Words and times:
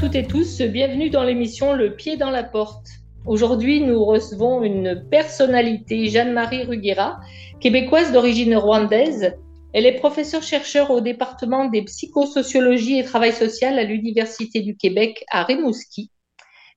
toutes 0.00 0.14
et 0.14 0.26
tous, 0.26 0.60
bienvenue 0.60 1.08
dans 1.08 1.22
l'émission 1.22 1.72
Le 1.72 1.96
pied 1.96 2.18
dans 2.18 2.28
la 2.30 2.44
porte. 2.44 2.86
Aujourd'hui, 3.24 3.80
nous 3.80 4.04
recevons 4.04 4.62
une 4.62 5.08
personnalité, 5.08 6.08
Jeanne-Marie 6.08 6.64
Ruguera, 6.64 7.18
québécoise 7.60 8.12
d'origine 8.12 8.54
rwandaise. 8.56 9.34
Elle 9.72 9.86
est 9.86 9.94
professeure-chercheur 9.94 10.90
au 10.90 11.00
département 11.00 11.64
des 11.70 11.82
psychosociologies 11.82 12.98
et 12.98 13.04
travail 13.04 13.32
social 13.32 13.78
à 13.78 13.84
l'Université 13.84 14.60
du 14.60 14.76
Québec 14.76 15.24
à 15.30 15.44
Rimouski. 15.44 16.10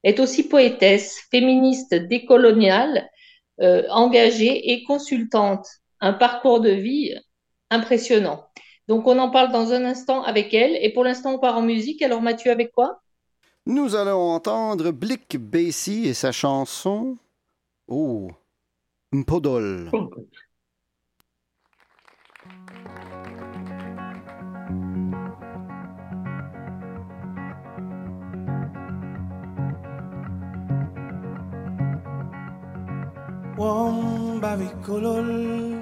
Elle 0.04 0.14
est 0.14 0.20
aussi 0.22 0.48
poétesse, 0.48 1.20
féministe 1.30 1.94
décoloniale, 1.94 3.10
euh, 3.62 3.84
engagée 3.90 4.72
et 4.72 4.84
consultante. 4.86 5.68
Un 6.00 6.14
parcours 6.14 6.62
de 6.62 6.70
vie 6.70 7.16
impressionnant. 7.70 8.46
Donc, 8.88 9.08
on 9.08 9.20
en 9.20 9.30
parle 9.30 9.52
dans 9.52 9.74
un 9.74 9.84
instant 9.84 10.24
avec 10.24 10.54
elle. 10.54 10.78
Et 10.82 10.94
pour 10.94 11.04
l'instant, 11.04 11.34
on 11.34 11.40
part 11.40 11.58
en 11.58 11.62
musique. 11.62 12.02
Alors, 12.02 12.22
Mathieu, 12.22 12.50
avec 12.50 12.72
quoi? 12.72 13.02
Nous 13.72 13.94
allons 13.94 14.32
entendre 14.32 14.90
Blick 14.90 15.38
Basie 15.38 16.08
et 16.08 16.16
sa 16.16 16.32
chanson 16.32 17.20
Oh, 17.88 18.32
Mpodol. 19.12 19.92
Wom 33.56 34.40
bavi 34.42 34.66
kolol 34.84 35.78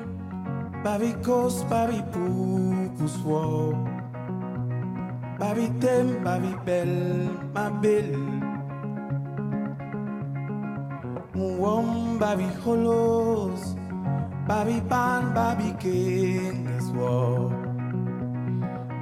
Babi 0.83 1.13
kos, 1.23 1.63
babi 1.69 2.03
pou, 2.11 2.91
pou 2.99 3.96
Ma 5.39 5.53
tem, 5.53 5.69
t'aime, 5.79 6.23
bel, 6.23 6.41
vie 6.41 6.55
belle, 6.65 7.29
ma 7.53 7.69
belle. 7.69 8.17
Mwom 11.35 12.17
babi 12.17 12.47
holos, 12.65 13.75
babi 14.47 14.81
pan, 14.89 15.33
babi 15.35 15.75
king 15.79 16.67
as. 16.75 16.89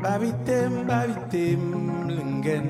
Babi 0.04 0.34
tem, 0.44 0.86
babi 0.86 1.16
tem, 1.30 1.62
lingen. 2.10 2.68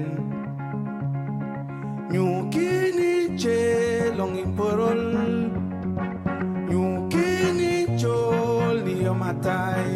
Nyukini 2.11 3.35
che 3.35 4.13
long 4.15 4.37
imporol, 4.37 5.01
nyukini 6.69 7.97
chol 7.97 8.83
ni 8.85 9.03
yomatai. 9.05 9.94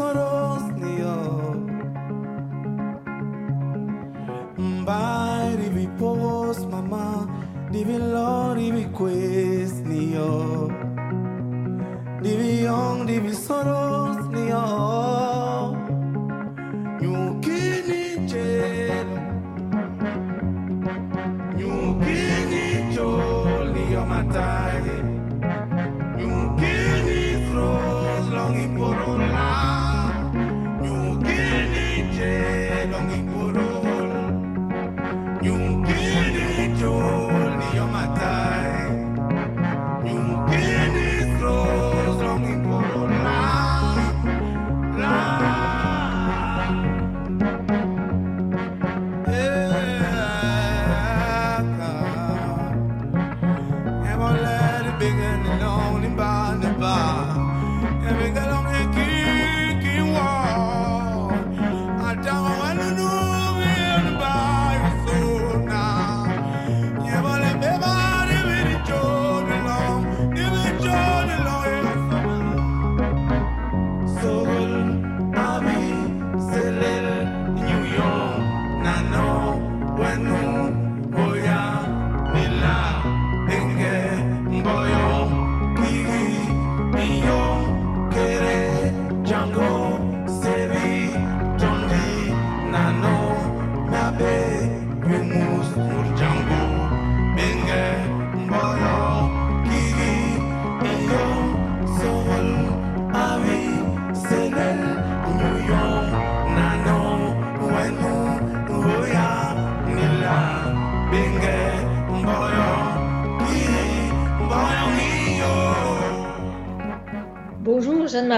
On 0.00 0.37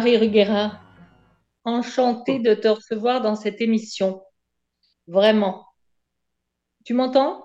Jeanne-Marie 0.00 0.16
Ruguera. 0.16 0.80
Enchantée 1.64 2.38
de 2.38 2.54
te 2.54 2.68
recevoir 2.68 3.20
dans 3.20 3.34
cette 3.36 3.60
émission. 3.60 4.22
Vraiment. 5.06 5.66
Tu 6.86 6.94
m'entends? 6.94 7.44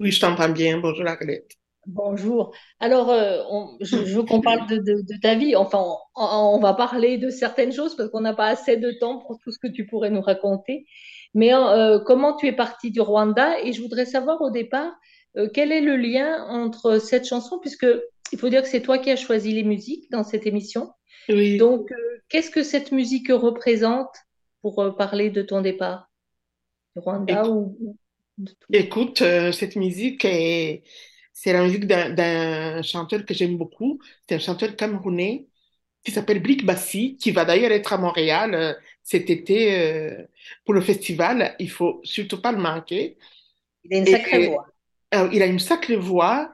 Oui, 0.00 0.10
je 0.10 0.20
t'entends 0.20 0.48
bien. 0.48 0.78
Bonjour, 0.78 1.06
Arlette. 1.06 1.52
Bonjour. 1.86 2.52
Alors, 2.80 3.10
euh, 3.10 3.42
on- 3.50 3.76
je, 3.80 4.04
je 4.04 4.16
veux 4.16 4.24
qu'on 4.24 4.40
parle 4.50 4.66
de, 4.68 4.76
de- 4.78 5.02
de 5.02 5.20
ta 5.20 5.36
vie. 5.36 5.54
Enfin, 5.54 5.78
on, 6.16 6.24
on 6.24 6.58
va 6.58 6.74
parler 6.74 7.18
de 7.18 7.30
certaines 7.30 7.72
choses 7.72 7.94
parce 7.96 8.10
qu'on 8.10 8.20
n'a 8.20 8.34
pas 8.34 8.46
assez 8.48 8.76
de 8.76 8.90
temps 8.90 9.18
pour 9.18 9.38
tout 9.38 9.52
ce 9.52 9.58
que 9.60 9.68
tu 9.68 9.86
pourrais 9.86 10.10
nous 10.10 10.22
raconter. 10.22 10.86
Mais 11.34 11.54
euh, 11.54 12.00
comment 12.00 12.34
tu 12.36 12.46
es 12.48 12.52
partie 12.52 12.90
du 12.90 13.00
Rwanda? 13.00 13.60
Et 13.62 13.72
je 13.72 13.80
voudrais 13.80 14.06
savoir 14.06 14.40
au 14.42 14.50
départ 14.50 14.92
euh, 15.36 15.48
quel 15.54 15.70
est 15.70 15.80
le 15.80 15.96
lien 15.96 16.44
entre 16.48 16.98
cette 16.98 17.26
chanson, 17.28 17.60
puisque 17.60 17.86
il 18.32 18.38
faut 18.40 18.48
dire 18.48 18.62
que 18.62 18.68
c'est 18.68 18.82
toi 18.82 18.98
qui 18.98 19.10
as 19.10 19.16
choisi 19.16 19.52
les 19.52 19.62
musiques 19.62 20.10
dans 20.10 20.24
cette 20.24 20.46
émission. 20.46 20.90
Oui. 21.28 21.58
Donc, 21.58 21.92
euh, 21.92 22.18
qu'est-ce 22.28 22.50
que 22.50 22.62
cette 22.62 22.92
musique 22.92 23.28
représente 23.30 24.14
pour 24.62 24.80
euh, 24.82 24.92
parler 24.92 25.30
de 25.30 25.42
ton 25.42 25.60
départ? 25.62 26.10
Du 26.96 27.02
Rwanda 27.02 27.46
Éc- 27.46 27.48
ou 27.48 27.98
de 28.38 28.52
tout? 28.60 28.72
Écoute, 28.72 29.22
euh, 29.22 29.52
cette 29.52 29.76
musique 29.76 30.24
est, 30.24 30.82
c'est 31.32 31.52
la 31.52 31.62
musique 31.64 31.86
d'un, 31.86 32.10
d'un 32.10 32.82
chanteur 32.82 33.24
que 33.26 33.34
j'aime 33.34 33.56
beaucoup. 33.58 33.98
C'est 34.28 34.34
un 34.36 34.38
chanteur 34.38 34.76
camerounais 34.76 35.46
qui 36.04 36.12
s'appelle 36.12 36.42
Blick 36.42 36.64
Bassi, 36.66 37.16
qui 37.18 37.32
va 37.32 37.44
d'ailleurs 37.46 37.72
être 37.72 37.92
à 37.94 37.98
Montréal 37.98 38.54
euh, 38.54 38.74
cet 39.04 39.30
été 39.30 39.78
euh, 39.80 40.26
pour 40.64 40.74
le 40.74 40.82
festival. 40.82 41.56
Il 41.60 41.70
faut 41.70 42.00
surtout 42.04 42.40
pas 42.42 42.52
le 42.52 42.58
manquer. 42.58 43.18
Il 43.84 43.94
a 43.94 43.98
une 43.98 44.06
sacrée 44.06 44.40
Et 44.40 44.40
voix. 44.40 44.66
euh, 45.14 45.28
il 45.32 45.42
a 45.42 45.46
une 45.46 45.58
sacrée 45.60 45.96
voix 45.96 46.52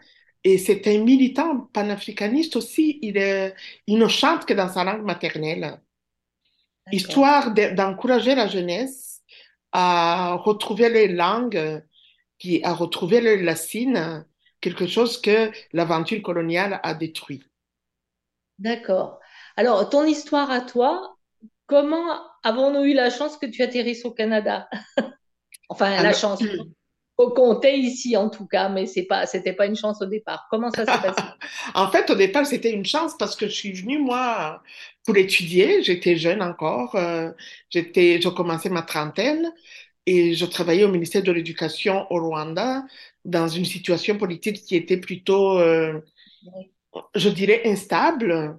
et 0.55 0.59
c'est 0.59 0.87
un 0.89 0.99
militant 1.05 1.61
panafricaniste 1.73 2.57
aussi. 2.57 2.99
Il, 3.03 3.17
est- 3.17 3.55
il 3.87 3.99
ne 3.99 4.09
chante 4.09 4.47
que 4.47 4.55
dans 4.55 4.69
sa 4.69 4.85
langue 4.85 5.05
maternelle. 5.05 5.81
Histoire 6.91 7.53
de- 7.55 7.75
d'encourager 7.75 8.35
la 8.35 8.47
jeunesse 8.49 9.23
à 9.73 10.35
retrouver 10.35 10.89
les 10.91 11.09
langues, 11.09 11.83
à 12.65 12.73
retrouver 12.75 13.21
les 13.21 13.45
racines, 13.47 14.27
quelque 14.61 14.87
chose 14.87 15.21
que 15.21 15.51
l'aventure 15.73 16.23
coloniale 16.23 16.81
a 16.83 16.95
détruit. 16.95 17.43
D'accord. 18.59 19.21
Alors, 19.57 19.89
ton 19.89 20.05
histoire 20.05 20.51
à 20.51 20.61
toi, 20.61 21.17
comment 21.67 22.21
avons-nous 22.45 22.85
eu 22.85 22.95
la 22.95 23.11
chance 23.11 23.37
que 23.37 23.47
tu 23.47 23.63
atterrisses 23.63 24.05
au 24.05 24.13
Canada? 24.13 24.69
Enfin, 25.71 26.01
la 26.01 26.13
chance 26.13 26.45
qu'on 27.19 27.33
comptait 27.33 27.79
ici 27.79 28.17
en 28.17 28.31
tout 28.31 28.47
cas, 28.47 28.71
mais 28.71 28.87
c'est 28.87 29.05
pas, 29.05 29.27
c'était 29.27 29.55
pas 29.55 29.67
une 29.67 29.77
chance 29.77 30.03
au 30.03 30.07
départ. 30.07 30.47
Comment 30.51 30.73
ça 30.73 30.87
s'est 30.87 31.01
passé? 31.01 31.35
En 31.75 31.91
fait, 31.91 32.11
au 32.11 32.15
départ, 32.15 32.47
c'était 32.47 32.73
une 32.73 32.85
chance 32.87 33.17
parce 33.19 33.37
que 33.37 33.47
je 33.49 33.53
suis 33.55 33.73
venue, 33.73 33.99
moi, 33.99 34.63
pour 35.05 35.17
étudier. 35.17 35.83
J'étais 35.83 36.17
jeune 36.17 36.43
encore. 36.43 36.95
euh, 36.97 37.31
j'étais, 37.71 38.21
je 38.21 38.29
commençais 38.29 38.71
ma 38.71 38.83
trentaine 38.83 39.53
et 40.07 40.35
je 40.35 40.47
travaillais 40.47 40.85
au 40.85 40.91
ministère 40.91 41.23
de 41.23 41.33
l'Éducation 41.33 42.07
au 42.13 42.21
Rwanda 42.21 42.85
dans 43.25 43.49
une 43.49 43.65
situation 43.67 44.19
politique 44.19 44.65
qui 44.65 44.77
était 44.77 44.99
plutôt, 44.99 45.59
euh, 45.61 46.01
je 47.15 47.29
dirais, 47.29 47.63
instable. 47.65 48.59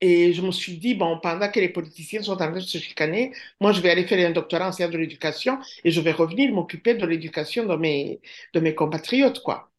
Et 0.00 0.32
je 0.34 0.42
me 0.42 0.52
suis 0.52 0.76
dit, 0.78 0.94
bon, 0.94 1.18
pendant 1.20 1.50
que 1.50 1.58
les 1.60 1.70
politiciens 1.70 2.22
sont 2.22 2.32
en 2.32 2.36
train 2.36 2.50
de 2.52 2.60
se 2.60 2.78
chicaner, 2.78 3.32
moi, 3.60 3.72
je 3.72 3.80
vais 3.80 3.90
aller 3.90 4.06
faire 4.06 4.28
un 4.28 4.32
doctorat 4.32 4.68
en 4.68 4.72
sciences 4.72 4.90
de 4.90 4.98
l'éducation 4.98 5.58
et 5.84 5.90
je 5.90 6.00
vais 6.02 6.12
revenir 6.12 6.52
m'occuper 6.52 6.94
de 6.94 7.06
l'éducation 7.06 7.64
de 7.66 7.76
mes, 7.76 8.20
de 8.54 8.60
mes 8.60 8.74
compatriotes, 8.74 9.40
quoi. 9.42 9.70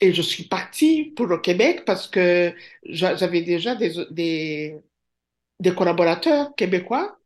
Et 0.00 0.12
je 0.12 0.22
suis 0.22 0.44
partie 0.44 1.12
pour 1.16 1.26
le 1.26 1.38
Québec 1.38 1.84
parce 1.86 2.08
que 2.08 2.54
j'a- 2.84 3.16
j'avais 3.16 3.42
déjà 3.42 3.74
des, 3.74 3.92
des, 4.10 4.76
des 5.60 5.74
collaborateurs 5.74 6.54
québécois 6.56 7.18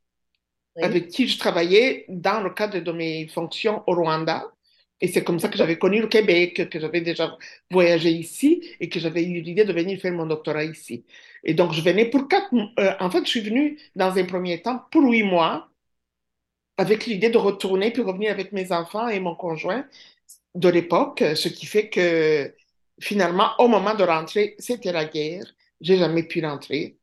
oui, 0.77 0.83
avec 0.83 1.09
qui 1.09 1.29
je 1.29 1.39
travaillais 1.39 2.07
dans 2.09 2.43
le 2.43 2.51
cadre 2.51 2.81
de 2.81 2.93
mes 2.93 3.29
fonctions 3.29 3.85
au 3.89 3.95
Rwanda. 3.95 4.45
Et 5.01 5.09
c'est 5.09 5.25
comme 5.25 5.39
ça 5.39 5.49
que 5.49 5.57
j'avais 5.59 5.79
connu 5.79 6.01
le 6.01 6.09
Québec, 6.09 6.69
que 6.71 6.81
j'avais 6.81 7.01
déjà 7.01 7.37
voyagé 7.71 8.11
ici 8.11 8.63
et 8.81 8.89
que 8.89 8.99
j'avais 9.01 9.23
eu 9.25 9.41
l'idée 9.43 9.65
de 9.65 9.73
venir 9.73 10.01
faire 10.01 10.13
mon 10.13 10.27
doctorat 10.27 10.65
ici. 10.65 11.05
Et 11.45 11.55
donc, 11.55 11.73
je 11.73 11.81
venais 11.83 12.07
pour 12.11 12.29
quatre 12.29 12.53
mois. 12.53 12.71
euh, 12.81 12.93
en 13.01 13.11
fait, 13.11 13.25
je 13.25 13.31
suis 13.31 13.41
venue 13.41 13.79
dans 13.97 14.17
un 14.19 14.25
premier 14.25 14.61
temps 14.63 14.83
pour 14.91 15.03
huit 15.05 15.23
mois 15.23 15.71
avec 16.77 17.07
l'idée 17.07 17.31
de 17.31 17.39
retourner 17.39 17.91
puis 17.93 18.03
revenir 18.03 18.31
avec 18.31 18.53
mes 18.53 18.73
enfants 18.73 19.09
et 19.09 19.21
mon 19.21 19.35
conjoint 19.35 19.87
de 20.55 20.69
l'époque, 20.71 21.25
ce 21.37 21.49
qui 21.49 21.67
fait 21.67 21.91
que 21.91 22.55
finalement, 23.01 23.51
au 23.61 23.69
moment 23.69 23.95
de 23.95 24.05
rentrer, 24.05 24.57
c'était 24.59 24.93
la 24.93 25.05
guerre. 25.07 25.45
J'ai 25.81 25.99
jamais 25.99 26.25
pu 26.25 26.45
rentrer. 26.45 26.99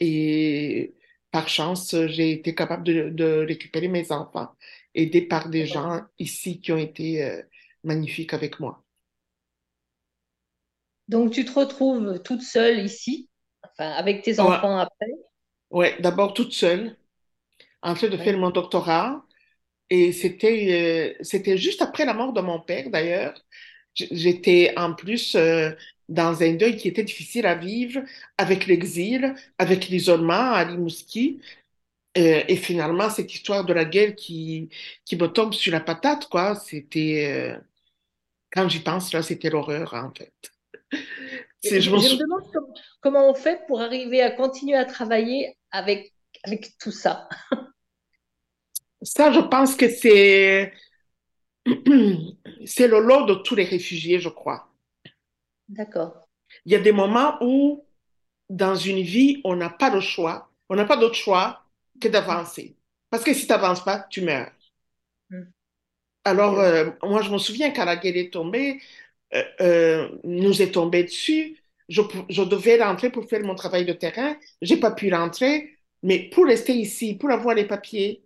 Et 0.00 0.94
par 1.32 1.48
chance, 1.48 1.94
j'ai 2.08 2.32
été 2.32 2.54
capable 2.54 2.84
de, 2.84 3.10
de 3.10 3.46
récupérer 3.48 3.88
mes 3.88 4.12
enfants, 4.12 4.50
aidés 4.94 5.22
par 5.22 5.48
des 5.50 5.66
gens 5.66 6.02
ici 6.18 6.60
qui 6.60 6.72
ont 6.72 6.78
été 6.78 7.24
euh, 7.24 7.42
magnifiques 7.84 8.34
avec 8.34 8.60
moi. 8.60 8.84
Donc, 11.08 11.32
tu 11.32 11.44
te 11.44 11.52
retrouves 11.52 12.20
toute 12.22 12.42
seule 12.42 12.80
ici, 12.84 13.28
enfin, 13.64 13.90
avec 13.92 14.22
tes 14.22 14.38
Ouais, 14.38 14.40
enfants 14.40 14.78
après? 14.78 15.06
ouais, 15.70 15.96
d'abord 16.00 16.34
toute 16.34 16.52
seule, 16.52 16.96
en 17.82 17.94
train 17.94 18.08
de 18.08 18.18
faire 18.18 18.36
Oui, 18.36 18.38
mon 18.38 18.50
doctorat. 18.50 19.24
Et 19.90 20.12
c'était 20.12 21.14
euh, 21.20 21.24
c'était 21.24 21.58
juste 21.58 21.82
après 21.82 22.04
la 22.06 22.14
mort 22.14 22.32
de 22.32 22.40
mon 22.40 22.60
père, 22.60 22.90
d'ailleurs. 22.90 23.34
J'étais 23.94 24.74
en 24.78 24.94
plus 24.94 25.34
euh, 25.36 25.72
dans 26.08 26.42
un 26.42 26.54
deuil 26.54 26.76
qui 26.76 26.88
était 26.88 27.04
difficile 27.04 27.46
à 27.46 27.54
vivre, 27.56 28.02
avec 28.38 28.66
l'exil, 28.66 29.34
avec 29.58 29.88
l'isolement 29.88 30.34
à 30.54 30.64
Rimouski. 30.64 31.40
Euh, 32.20 32.42
et 32.48 32.56
finalement, 32.56 33.08
cette 33.08 33.32
histoire 33.32 33.64
de 33.64 33.72
la 33.72 33.84
guerre 33.84 34.14
qui, 34.14 34.68
qui 35.04 35.16
me 35.16 35.26
tombe 35.26 35.54
sur 35.54 35.72
la 35.72 35.80
patate, 35.80 36.28
quoi, 36.28 36.54
c'était, 36.54 37.56
euh, 37.56 37.58
quand 38.52 38.68
j'y 38.68 38.80
pense, 38.80 39.12
là, 39.12 39.22
c'était 39.22 39.48
l'horreur, 39.48 39.94
en 39.94 40.12
fait. 40.12 40.32
Je, 41.62 41.90
me 41.90 42.18
demande 42.18 42.52
com- 42.52 42.72
comment 43.00 43.30
on 43.30 43.34
fait 43.34 43.60
pour 43.66 43.80
arriver 43.80 44.22
à 44.22 44.30
continuer 44.30 44.76
à 44.76 44.84
travailler 44.84 45.56
avec, 45.70 46.12
avec 46.42 46.76
tout 46.78 46.90
ça. 46.90 47.28
Ça, 49.02 49.32
je 49.32 49.40
pense 49.40 49.76
que 49.76 49.88
c'est, 49.88 50.74
c'est 52.66 52.88
le 52.88 53.00
lot 53.00 53.24
de 53.24 53.34
tous 53.34 53.54
les 53.54 53.64
réfugiés, 53.64 54.20
je 54.20 54.28
crois. 54.28 54.68
D'accord. 55.68 56.28
Il 56.66 56.72
y 56.72 56.74
a 56.74 56.80
des 56.80 56.92
moments 56.92 57.38
où, 57.40 57.86
dans 58.50 58.74
une 58.74 59.00
vie, 59.00 59.40
on 59.44 59.56
n'a 59.56 59.70
pas 59.70 59.90
de 59.90 60.00
choix, 60.00 60.50
on 60.68 60.74
n'a 60.74 60.84
pas 60.84 60.96
d'autre 60.96 61.14
choix 61.14 61.64
que 62.00 62.08
d'avancer. 62.08 62.76
Parce 63.10 63.24
que 63.24 63.34
si 63.34 63.46
tu 63.46 63.52
n'avances 63.52 63.84
pas, 63.84 64.06
tu 64.10 64.22
meurs. 64.22 64.52
Mm. 65.30 65.42
Alors, 66.24 66.60
euh, 66.60 66.90
moi, 67.02 67.22
je 67.22 67.30
me 67.30 67.38
souviens 67.38 67.72
quand 67.72 67.84
la 67.84 67.96
guerre 67.96 68.16
est 68.16 68.32
tombée, 68.32 68.80
euh, 69.34 69.44
euh, 69.60 70.18
nous 70.24 70.62
est 70.62 70.72
tombée 70.72 71.04
dessus. 71.04 71.58
Je 71.88 72.44
devais 72.44 72.82
rentrer 72.82 73.10
pour 73.10 73.26
faire 73.28 73.42
mon 73.42 73.54
travail 73.54 73.84
de 73.86 73.92
terrain. 73.92 74.36
J'ai 74.62 74.78
pas 74.78 74.92
pu 74.92 75.12
rentrer, 75.14 75.78
mais 76.02 76.30
pour 76.30 76.46
rester 76.46 76.74
ici, 76.74 77.16
pour 77.16 77.30
avoir 77.30 77.54
les 77.54 77.66
papiers, 77.66 78.24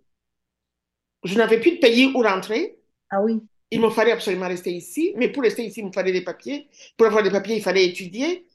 je 1.23 1.35
n'avais 1.35 1.59
plus 1.59 1.71
de 1.73 1.79
pays 1.79 2.11
où 2.13 2.21
rentrer. 2.21 2.77
Ah 3.09 3.21
oui, 3.21 3.41
Il 3.71 3.81
me 3.81 3.89
fallait 3.89 4.11
absolument 4.11 4.47
rester 4.47 4.71
ici, 4.73 5.13
mais 5.17 5.29
pour 5.29 5.43
rester 5.43 5.65
ici, 5.65 5.81
il 5.81 5.87
me 5.87 5.91
fallait 5.91 6.11
des 6.11 6.23
papiers. 6.23 6.69
Pour 6.97 7.07
avoir 7.07 7.23
des 7.23 7.31
papiers, 7.31 7.57
il 7.57 7.63
fallait 7.63 7.85
étudier. 7.85 8.45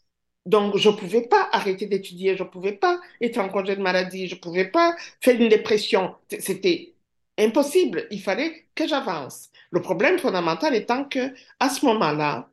Donc, 0.50 0.76
je 0.76 0.88
ne 0.90 0.96
pouvais 0.96 1.22
pas 1.28 1.48
arrêter 1.52 1.86
d'étudier, 1.86 2.36
je 2.36 2.42
ne 2.42 2.48
pouvais 2.48 2.72
pas 2.72 3.00
être 3.20 3.38
en 3.38 3.48
congé 3.48 3.76
de 3.76 3.82
maladie, 3.82 4.28
je 4.28 4.34
ne 4.34 4.40
pouvais 4.40 4.66
pas 4.70 4.96
faire 5.20 5.40
une 5.40 5.48
dépression. 5.48 6.14
C'était 6.40 6.94
impossible. 7.38 8.06
Il 8.10 8.20
fallait 8.22 8.66
que 8.74 8.86
j'avance. 8.88 9.50
Le 9.70 9.82
problème 9.82 10.18
fondamental 10.18 10.74
étant 10.74 11.04
que, 11.04 11.32
à 11.60 11.68
ce 11.70 11.84
moment-là, 11.86 12.50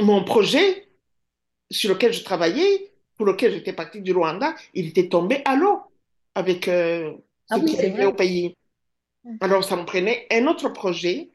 mon 0.00 0.24
projet 0.24 0.88
sur 1.70 1.90
lequel 1.90 2.12
je 2.12 2.24
travaillais, 2.24 2.92
pour 3.16 3.26
lequel 3.26 3.52
j'étais 3.54 3.72
partie 3.74 4.02
du 4.02 4.12
Rwanda, 4.12 4.54
il 4.74 4.88
était 4.88 5.08
tombé 5.08 5.42
à 5.46 5.56
l'eau 5.56 5.80
avec 6.34 6.68
euh, 6.68 7.14
ah 7.50 7.56
ce 7.56 7.60
oui, 7.62 7.70
qui 7.70 7.76
c'est 7.76 7.88
arrivait 7.88 8.06
au 8.06 8.12
vrai. 8.12 8.14
pays. 8.14 8.56
Alors, 9.40 9.64
ça 9.64 9.76
me 9.76 9.86
prenait 9.86 10.26
un 10.32 10.46
autre 10.48 10.68
projet. 10.70 11.30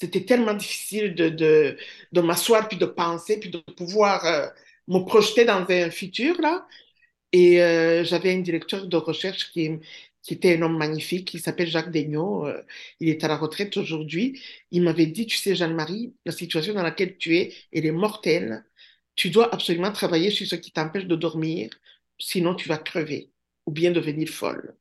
C'était 0.00 0.24
tellement 0.24 0.54
difficile 0.54 1.14
de, 1.14 1.28
de, 1.28 1.76
de 2.12 2.20
m'asseoir, 2.20 2.68
puis 2.68 2.78
de 2.78 2.86
penser, 2.86 3.40
puis 3.40 3.50
de 3.50 3.58
pouvoir 3.76 4.24
euh, 4.26 4.48
me 4.88 5.00
projeter 5.04 5.44
dans 5.44 5.66
un 5.68 5.90
futur, 5.90 6.40
là. 6.40 6.66
Et 7.32 7.62
euh, 7.62 8.04
j'avais 8.04 8.34
un 8.34 8.40
directeur 8.40 8.86
de 8.86 8.96
recherche 8.96 9.50
qui, 9.52 9.70
qui 10.22 10.34
était 10.34 10.56
un 10.56 10.62
homme 10.62 10.78
magnifique, 10.78 11.28
qui 11.28 11.38
s'appelle 11.38 11.68
Jacques 11.68 11.90
Daigneault. 11.90 12.46
euh, 12.46 12.62
il 13.00 13.08
est 13.08 13.24
à 13.24 13.28
la 13.28 13.36
retraite 13.36 13.76
aujourd'hui. 13.76 14.40
Il 14.70 14.82
m'avait 14.82 15.06
dit, 15.06 15.26
tu 15.26 15.36
sais, 15.36 15.54
Jeanne-Marie, 15.54 16.14
la 16.26 16.32
situation 16.32 16.74
dans 16.74 16.82
laquelle 16.82 17.16
tu 17.18 17.36
es, 17.36 17.54
elle 17.72 17.86
est 17.86 17.92
mortelle. 17.92 18.64
Tu 19.16 19.30
dois 19.30 19.52
absolument 19.54 19.92
travailler 19.92 20.30
sur 20.30 20.46
ce 20.46 20.56
qui 20.56 20.70
t'empêche 20.72 21.06
de 21.06 21.16
dormir, 21.16 21.70
sinon 22.18 22.54
tu 22.54 22.68
vas 22.68 22.78
crever 22.78 23.30
ou 23.66 23.72
bien 23.72 23.90
devenir 23.92 24.28
folle. 24.28 24.76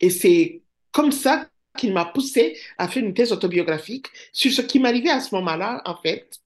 Et 0.00 0.10
c'est 0.10 0.62
comme 0.92 1.12
ça 1.12 1.48
qu'il 1.76 1.92
m'a 1.92 2.04
poussé 2.06 2.58
à 2.78 2.88
faire 2.88 3.04
une 3.04 3.14
thèse 3.14 3.32
autobiographique 3.32 4.08
sur 4.32 4.52
ce 4.52 4.62
qui 4.62 4.78
m'arrivait 4.80 5.10
à 5.10 5.20
ce 5.20 5.34
moment-là, 5.34 5.82
en 5.84 5.96
fait. 5.96 6.40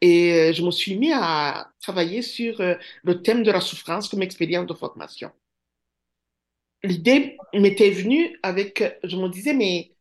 Et 0.00 0.32
euh, 0.50 0.52
je 0.52 0.62
me 0.62 0.70
suis 0.70 0.96
mis 0.98 1.12
à 1.12 1.70
travailler 1.80 2.22
sur 2.22 2.60
euh, 2.60 2.74
le 3.04 3.22
thème 3.22 3.42
de 3.42 3.50
la 3.52 3.60
souffrance 3.60 4.08
comme 4.08 4.22
expérience 4.22 4.66
de 4.66 4.74
formation. 4.74 5.30
L'idée 6.82 7.36
m'était 7.54 7.90
venue 7.90 8.38
avec, 8.42 8.82
je 9.02 9.16
me 9.16 9.28
disais, 9.28 9.54
mais 9.54 9.92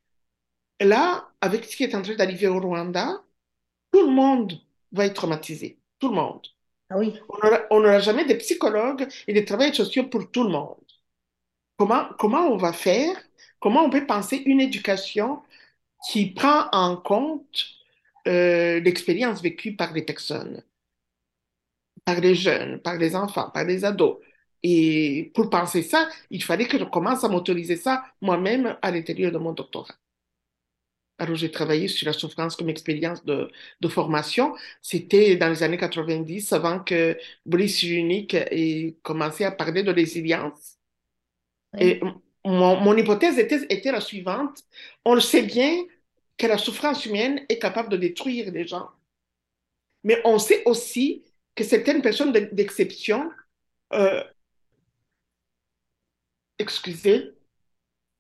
là, 0.82 1.30
avec 1.42 1.66
ce 1.66 1.76
qui 1.78 1.84
est 1.84 1.96
en 1.96 2.02
train 2.02 2.16
d'arriver 2.16 2.48
au 2.48 2.60
Rwanda, 2.60 3.24
tout 3.92 4.02
le 4.08 4.14
monde 4.14 4.54
va 4.92 5.06
être 5.08 5.16
traumatisé. 5.16 5.80
Tout 6.00 6.10
le 6.10 6.16
monde. 6.16 6.48
Ah 6.90 6.98
oui, 7.00 7.14
On 7.30 7.38
n'aura 7.46 7.62
on 7.72 7.80
n'aura 7.82 8.00
jamais 8.00 8.26
des 8.26 8.38
psychologues 8.38 9.08
et 9.28 9.34
des 9.34 9.46
travailleurs 9.46 9.76
sociaux 9.76 10.06
pour 10.10 10.32
tout 10.32 10.44
le 10.44 10.50
monde. 10.50 10.78
Comment, 11.78 12.06
comment 12.20 12.48
on 12.48 12.58
va 12.58 12.74
faire? 12.74 13.16
Comment 13.66 13.84
on 13.84 13.90
peut 13.90 14.06
penser 14.06 14.44
une 14.46 14.62
éducation 14.62 15.42
qui 16.08 16.28
prend 16.36 16.70
en 16.72 16.98
compte 16.98 17.66
euh, 18.28 18.80
l'expérience 18.80 19.42
vécue 19.42 19.76
par 19.76 19.92
les 19.92 20.04
personnes, 20.04 20.62
par 22.06 22.20
les 22.22 22.36
jeunes, 22.36 22.80
par 22.80 22.98
les 22.98 23.16
enfants, 23.16 23.50
par 23.50 23.64
les 23.64 23.84
ados? 23.84 24.20
Et 24.62 25.32
pour 25.34 25.50
penser 25.50 25.82
ça, 25.82 26.08
il 26.30 26.44
fallait 26.44 26.68
que 26.68 26.78
je 26.78 26.84
commence 26.84 27.24
à 27.24 27.28
m'autoriser 27.28 27.76
ça 27.76 28.06
moi-même 28.22 28.78
à 28.84 28.92
l'intérieur 28.92 29.32
de 29.32 29.40
mon 29.40 29.54
doctorat. 29.54 29.96
Alors, 31.18 31.36
j'ai 31.36 31.50
travaillé 31.50 31.88
sur 31.88 32.06
la 32.06 32.14
souffrance 32.14 32.56
comme 32.56 32.70
expérience 32.70 33.26
de, 33.26 33.50
de 33.82 33.88
formation. 33.88 34.54
C'était 34.84 35.38
dans 35.38 35.50
les 35.50 35.64
années 35.64 35.78
90, 35.80 36.54
avant 36.54 36.82
que 36.82 37.18
Brice 37.48 37.82
Unique 37.82 38.36
ait 38.36 38.96
commencé 39.02 39.44
à 39.44 39.50
parler 39.50 39.82
de 39.82 39.92
résilience. 39.92 40.78
Et. 41.80 42.00
Mon, 42.46 42.96
hypothèse 42.96 43.40
était, 43.40 43.92
la 43.92 44.02
suivante. 44.02 44.64
On 45.04 45.20
sait 45.20 45.42
bien 45.42 45.84
que 46.38 46.48
la 46.48 46.58
souffrance 46.58 47.06
humaine 47.06 47.46
est 47.50 47.60
capable 47.60 47.90
de 47.90 47.98
détruire 47.98 48.52
les 48.52 48.68
gens. 48.68 48.90
Mais 50.04 50.22
on 50.26 50.38
sait 50.38 50.64
aussi 50.66 51.24
que 51.56 51.64
certaines 51.64 52.02
personnes 52.02 52.32
de- 52.32 52.50
d'exception, 52.52 53.32
euh, 53.94 54.24
excusez, 56.60 57.32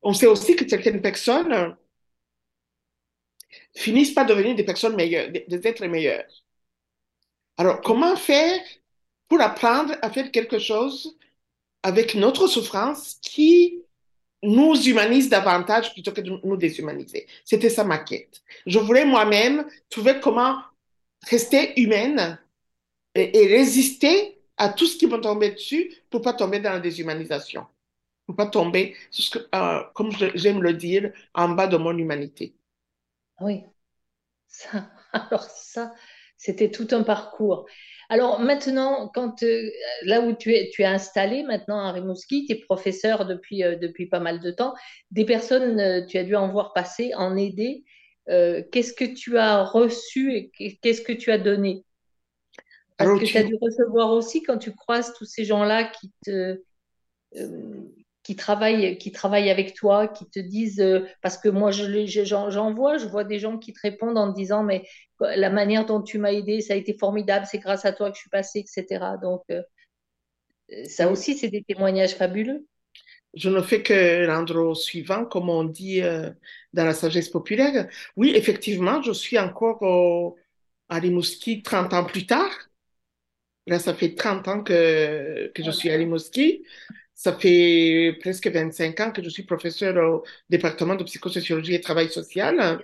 on 0.01 0.13
sait 0.13 0.27
aussi 0.27 0.55
que 0.55 0.67
certaines 0.67 1.01
personnes 1.01 1.53
euh, 1.53 1.71
finissent 3.75 4.13
par 4.13 4.25
devenir 4.25 4.55
des 4.55 4.63
personnes 4.63 4.95
meilleures, 4.95 5.29
des, 5.31 5.67
êtres 5.67 5.85
meilleurs. 5.85 6.25
Alors, 7.57 7.81
comment 7.81 8.15
faire 8.15 8.59
pour 9.27 9.41
apprendre 9.41 9.95
à 10.01 10.11
faire 10.11 10.31
quelque 10.31 10.59
chose 10.59 11.17
avec 11.83 12.15
notre 12.15 12.47
souffrance 12.47 13.15
qui 13.21 13.84
nous 14.45 14.75
humanise 14.87 15.29
davantage 15.29 15.93
plutôt 15.93 16.11
que 16.11 16.21
de 16.21 16.39
nous 16.43 16.57
déshumaniser. 16.57 17.27
C'était 17.43 17.69
ça 17.69 17.83
ma 17.83 17.97
quête. 17.97 18.41
Je 18.65 18.79
voulais 18.79 19.05
moi-même 19.05 19.65
trouver 19.89 20.19
comment 20.21 20.57
rester 21.29 21.79
humaine 21.79 22.39
et, 23.15 23.47
résister 23.47 24.41
à 24.57 24.69
tout 24.69 24.85
ce 24.85 24.97
qui 24.97 25.07
me 25.07 25.17
tombait 25.19 25.51
dessus 25.51 25.93
pour 26.09 26.21
pas 26.21 26.33
tomber 26.33 26.59
dans 26.59 26.73
la 26.73 26.79
déshumanisation, 26.79 27.65
pour 28.25 28.35
pas 28.35 28.47
tomber, 28.47 28.95
euh, 29.53 29.83
comme 29.93 30.11
j'aime 30.35 30.61
le 30.61 30.73
dire, 30.73 31.11
en 31.33 31.49
bas 31.49 31.67
de 31.67 31.77
mon 31.77 31.97
humanité. 31.97 32.55
Oui, 33.41 33.63
alors 35.11 35.43
ça, 35.43 35.93
c'était 36.37 36.71
tout 36.71 36.87
un 36.91 37.03
parcours. 37.03 37.65
Alors 38.09 38.39
maintenant, 38.39 39.09
quand 39.13 39.43
euh, 39.43 39.69
là 40.03 40.21
où 40.21 40.33
tu 40.33 40.53
es, 40.53 40.69
tu 40.71 40.81
es 40.83 40.85
installé 40.85 41.43
maintenant 41.43 41.79
à 41.79 41.91
Rimouski, 41.91 42.45
tu 42.45 42.53
es 42.53 42.55
professeur 42.55 43.25
depuis, 43.25 43.63
euh, 43.63 43.75
depuis 43.75 44.07
pas 44.07 44.19
mal 44.19 44.39
de 44.39 44.51
temps, 44.51 44.73
des 45.11 45.25
personnes, 45.25 45.79
euh, 45.79 46.05
tu 46.05 46.17
as 46.17 46.23
dû 46.23 46.35
en 46.35 46.51
voir 46.51 46.73
passer, 46.73 47.13
en 47.15 47.35
aider. 47.35 47.83
qu'est-ce 48.27 48.93
que 48.93 49.05
tu 49.05 49.37
as 49.37 49.63
reçu 49.63 50.51
et 50.59 50.77
qu'est-ce 50.81 51.01
que 51.01 51.13
tu 51.13 51.31
as 51.31 51.37
donné? 51.37 51.83
Parce 52.97 53.09
Alors, 53.09 53.19
que 53.19 53.25
tu 53.25 53.37
as 53.37 53.43
dû 53.43 53.55
recevoir 53.61 54.11
aussi 54.11 54.41
quand 54.41 54.57
tu 54.57 54.73
croises 54.73 55.13
tous 55.13 55.25
ces 55.25 55.45
gens-là 55.45 55.83
qui 55.83 56.11
te 56.25 56.61
qui 58.25 58.35
travaillent, 58.35 58.97
qui 58.97 59.11
travaillent 59.11 59.51
avec 59.51 59.75
toi, 59.75 60.07
qui 60.07 60.27
te 60.27 60.39
disent, 60.39 60.81
euh, 60.81 61.01
parce 61.21 61.37
que 61.37 61.47
moi 61.47 61.69
j'en 61.69 62.73
vois, 62.73 62.97
je 62.97 63.05
vois 63.05 63.23
des 63.23 63.37
gens 63.37 63.59
qui 63.59 63.71
te 63.71 63.79
répondent 63.83 64.17
en 64.17 64.31
te 64.33 64.35
disant, 64.35 64.63
mais 64.63 64.83
la 65.19 65.51
manière 65.51 65.85
dont 65.85 66.01
tu 66.01 66.17
m'as 66.17 66.31
aidé, 66.33 66.59
ça 66.61 66.73
a 66.73 66.75
été 66.75 66.97
formidable, 66.97 67.45
c'est 67.49 67.59
grâce 67.59 67.85
à 67.85 67.93
toi 67.93 68.09
que 68.09 68.15
je 68.15 68.21
suis 68.21 68.31
passée, 68.31 68.65
etc. 68.65 69.17
Donc, 69.21 69.43
euh, 69.51 69.61
ça 70.87 71.11
aussi, 71.11 71.37
c'est 71.37 71.49
des 71.49 71.63
témoignages 71.63 72.15
fabuleux. 72.15 72.65
Je 73.35 73.49
ne 73.51 73.61
fais 73.61 73.83
que 73.83 74.25
rendre 74.25 74.59
au 74.59 74.73
suivant, 74.73 75.25
comme 75.25 75.49
on 75.49 75.63
dit 75.63 76.01
euh, 76.01 76.31
dans 76.73 76.83
la 76.85 76.95
sagesse 76.95 77.29
populaire. 77.29 77.87
Oui, 78.15 78.31
effectivement, 78.33 79.03
je 79.03 79.11
suis 79.11 79.37
encore 79.37 80.35
à 80.89 80.97
Rimouski 80.97 81.61
30 81.61 81.93
ans 81.93 82.05
plus 82.05 82.25
tard. 82.25 82.49
Là, 83.67 83.77
ça 83.77 83.93
fait 83.93 84.15
30 84.15 84.47
ans 84.47 84.63
que, 84.63 85.51
que 85.53 85.63
je 85.63 85.69
suis 85.71 85.91
à 85.91 85.95
Rimouski. 85.95 86.63
Ça 87.15 87.33
fait 87.33 88.17
presque 88.21 88.47
25 88.47 88.99
ans 88.99 89.11
que 89.11 89.23
je 89.23 89.29
suis 89.29 89.43
professeur 89.43 89.95
au 89.97 90.23
département 90.49 90.95
de 90.95 91.03
psychosociologie 91.05 91.73
et 91.75 91.81
travail 91.81 92.09
social. 92.11 92.83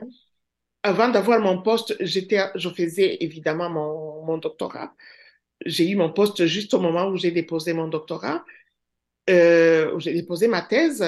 Avant 0.83 1.09
d'avoir 1.09 1.39
mon 1.41 1.61
poste, 1.61 1.95
j'étais, 2.01 2.41
je 2.55 2.69
faisais 2.69 3.17
évidemment 3.21 3.69
mon, 3.69 4.25
mon 4.25 4.37
doctorat. 4.39 4.95
J'ai 5.65 5.89
eu 5.89 5.95
mon 5.97 6.11
poste 6.13 6.45
juste 6.47 6.73
au 6.73 6.79
moment 6.81 7.07
où 7.09 7.17
j'ai 7.17 7.31
déposé 7.31 7.73
mon 7.73 7.87
doctorat, 7.89 8.45
euh, 9.29 9.93
où 9.95 9.99
j'ai 10.01 10.13
déposé 10.13 10.47
ma 10.47 10.61
thèse. 10.63 11.05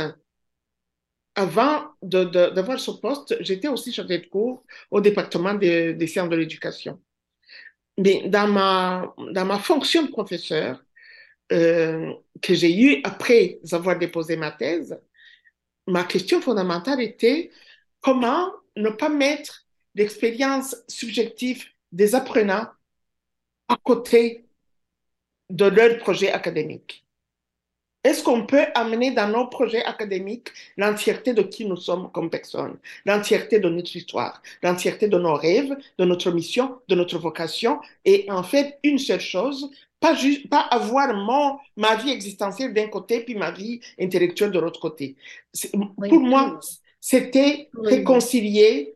Avant 1.35 1.93
d'avoir 2.03 2.79
ce 2.79 2.91
poste, 2.91 3.35
j'étais 3.41 3.67
aussi 3.67 3.91
chargée 3.91 4.19
de 4.19 4.27
cours 4.27 4.63
au 4.91 5.01
département 5.01 5.53
des, 5.55 5.93
des 5.95 6.07
sciences 6.07 6.29
de 6.29 6.35
l'éducation. 6.35 7.01
Mais 7.97 8.27
dans 8.29 8.47
ma, 8.47 9.13
dans 9.33 9.45
ma 9.45 9.59
fonction 9.59 10.03
de 10.03 10.09
professeur, 10.11 10.83
euh, 11.53 12.13
que 12.41 12.53
j'ai 12.53 12.75
eu 12.75 13.01
après 13.03 13.59
avoir 13.71 13.97
déposé 13.97 14.35
ma 14.35 14.51
thèse, 14.51 14.99
ma 15.87 16.03
question 16.03 16.41
fondamentale 16.41 17.01
était 17.01 17.51
comment 18.01 18.51
ne 18.75 18.89
pas 18.89 19.09
mettre 19.09 19.65
l'expérience 19.95 20.75
subjective 20.87 21.65
des 21.91 22.15
apprenants 22.15 22.67
à 23.67 23.77
côté 23.83 24.45
de 25.49 25.65
leur 25.65 25.99
projet 25.99 26.31
académique. 26.31 27.05
Est-ce 28.03 28.21
qu'on 28.21 28.45
peut 28.45 28.65
amener 28.75 29.11
dans 29.11 29.29
nos 29.29 29.47
projets 29.47 29.85
académiques 29.85 30.49
l'entièreté 30.75 31.33
de 31.33 31.41
qui 31.41 31.65
nous 31.65 31.77
sommes 31.77 32.11
comme 32.11 32.29
personnes, 32.29 32.77
l'entièreté 33.05 33.59
de 33.59 33.69
notre 33.69 33.95
histoire, 33.95 34.41
l'entièreté 34.61 35.07
de 35.07 35.17
nos 35.17 35.35
rêves, 35.35 35.73
de 35.97 36.03
notre 36.03 36.31
mission, 36.31 36.79
de 36.89 36.95
notre 36.95 37.17
vocation, 37.17 37.79
et 38.03 38.29
en 38.29 38.43
fait 38.43 38.77
une 38.83 38.99
seule 38.99 39.21
chose, 39.21 39.69
pas 40.03 40.15
juste, 40.15 40.49
pas 40.49 40.59
avoir 40.59 41.13
mon, 41.15 41.59
ma 41.77 41.95
vie 41.95 42.11
existentielle 42.11 42.73
d'un 42.73 42.89
côté 42.89 43.21
puis 43.21 43.35
ma 43.35 43.51
vie 43.51 43.79
intellectuelle 43.97 44.51
de 44.51 44.59
l'autre 44.59 44.81
côté. 44.81 45.15
Pour 46.09 46.19
moi, 46.19 46.59
c'était 46.99 47.69
réconcilier, 47.73 48.95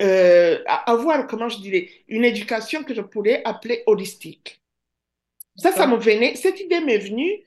euh, 0.00 0.64
avoir, 0.86 1.26
comment 1.26 1.50
je 1.50 1.58
dirais, 1.60 1.90
une 2.08 2.24
éducation 2.24 2.84
que 2.84 2.94
je 2.94 3.02
pourrais 3.02 3.42
appeler 3.44 3.82
holistique. 3.86 4.62
Ça, 5.56 5.72
ça 5.72 5.86
me 5.86 5.96
venait, 5.98 6.36
cette 6.36 6.58
idée 6.58 6.80
m'est 6.80 6.98
venue 6.98 7.42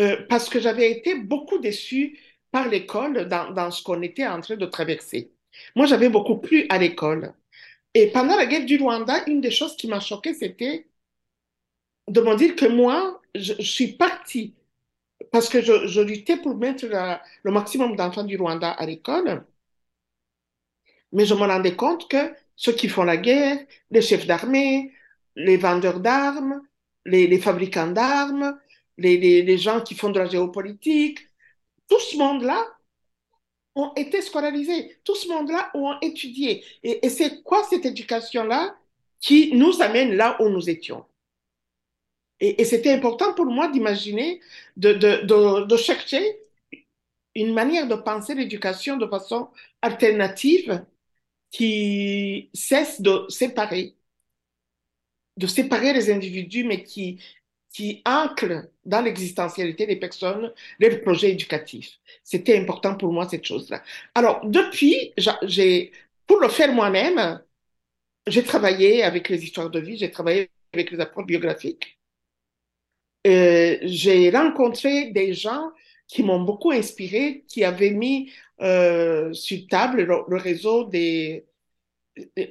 euh, 0.00 0.16
parce 0.28 0.48
que 0.48 0.58
j'avais 0.58 0.90
été 0.90 1.14
beaucoup 1.14 1.58
déçue 1.58 2.18
par 2.50 2.66
l'école 2.66 3.28
dans, 3.28 3.52
dans 3.52 3.70
ce 3.70 3.84
qu'on 3.84 4.02
était 4.02 4.26
en 4.26 4.40
train 4.40 4.56
de 4.56 4.66
traverser. 4.66 5.30
Moi, 5.76 5.86
j'avais 5.86 6.08
beaucoup 6.08 6.38
plu 6.38 6.66
à 6.70 6.78
l'école. 6.78 7.34
Et 7.94 8.08
pendant 8.08 8.34
la 8.36 8.46
guerre 8.46 8.66
du 8.66 8.78
Rwanda, 8.78 9.22
une 9.28 9.40
des 9.40 9.52
choses 9.52 9.76
qui 9.76 9.86
m'a 9.86 10.00
choquée, 10.00 10.34
c'était 10.34 10.88
de 12.08 12.20
me 12.20 12.36
dire 12.36 12.54
que 12.56 12.66
moi, 12.66 13.20
je, 13.34 13.54
suis 13.62 13.92
partie 13.92 14.54
parce 15.32 15.48
que 15.48 15.60
je, 15.60 16.00
luttais 16.00 16.36
pour 16.36 16.56
mettre 16.56 16.86
le 16.86 17.50
maximum 17.52 17.96
d'enfants 17.96 18.24
du 18.24 18.36
Rwanda 18.36 18.70
à 18.70 18.86
l'école. 18.86 19.44
Mais 21.12 21.26
je 21.26 21.34
me 21.34 21.40
rendais 21.40 21.74
compte 21.76 22.08
que 22.08 22.32
ceux 22.56 22.72
qui 22.72 22.88
font 22.88 23.04
la 23.04 23.16
guerre, 23.16 23.58
les 23.90 24.02
chefs 24.02 24.26
d'armée, 24.26 24.92
les 25.34 25.56
vendeurs 25.56 26.00
d'armes, 26.00 26.62
les, 27.04 27.38
fabricants 27.38 27.90
d'armes, 27.90 28.58
les, 28.98 29.58
gens 29.58 29.80
qui 29.80 29.94
font 29.94 30.10
de 30.10 30.18
la 30.18 30.26
géopolitique, 30.26 31.20
tout 31.88 32.00
ce 32.00 32.16
monde-là 32.16 32.64
ont 33.74 33.92
été 33.94 34.22
scolarisés, 34.22 34.98
tout 35.04 35.14
ce 35.14 35.28
monde-là 35.28 35.70
ont 35.74 35.94
étudié. 36.00 36.64
Et 36.82 37.08
c'est 37.08 37.42
quoi 37.42 37.62
cette 37.64 37.84
éducation-là 37.84 38.74
qui 39.20 39.54
nous 39.54 39.82
amène 39.82 40.14
là 40.14 40.40
où 40.40 40.48
nous 40.48 40.70
étions? 40.70 41.04
Et, 42.40 42.64
c'était 42.64 42.92
important 42.92 43.34
pour 43.34 43.46
moi 43.46 43.68
d'imaginer, 43.68 44.40
de, 44.76 44.92
de, 44.92 45.24
de, 45.26 45.64
de 45.66 45.76
chercher 45.76 46.38
une 47.34 47.54
manière 47.54 47.86
de 47.88 47.94
penser 47.94 48.34
l'éducation 48.34 48.96
de 48.96 49.06
façon 49.06 49.48
alternative 49.82 50.84
qui 51.50 52.50
cesse 52.54 53.00
de 53.00 53.26
séparer, 53.30 53.96
de 55.36 55.46
séparer 55.46 55.92
les 55.92 56.10
individus, 56.10 56.64
mais 56.64 56.82
qui, 56.82 57.20
qui 57.72 58.02
ancre 58.06 58.68
dans 58.84 59.02
l'existentialité 59.02 59.86
des 59.86 59.96
personnes 59.96 60.52
les 60.78 60.96
projets 60.98 61.32
éducatifs. 61.32 61.98
C'était 62.24 62.58
important 62.58 62.96
pour 62.96 63.12
moi 63.12 63.28
cette 63.28 63.44
chose-là. 63.44 63.82
Alors, 64.14 64.44
depuis, 64.46 65.12
j'ai, 65.42 65.92
pour 66.26 66.40
le 66.40 66.48
faire 66.48 66.72
moi-même, 66.72 67.42
j'ai 68.26 68.44
travaillé 68.44 69.02
avec 69.04 69.28
les 69.28 69.44
histoires 69.44 69.70
de 69.70 69.80
vie, 69.80 69.98
j'ai 69.98 70.10
travaillé 70.10 70.50
avec 70.74 70.90
les 70.90 71.00
approches 71.00 71.26
biographiques. 71.26 71.95
Euh, 73.26 73.78
j'ai 73.82 74.30
rencontré 74.30 75.10
des 75.10 75.34
gens 75.34 75.72
qui 76.06 76.22
m'ont 76.22 76.40
beaucoup 76.42 76.70
inspiré, 76.70 77.44
qui 77.48 77.64
avaient 77.64 77.90
mis 77.90 78.30
euh, 78.60 79.32
sur 79.32 79.66
table 79.68 80.02
le, 80.02 80.36
réseau 80.36 80.84
des, 80.84 81.44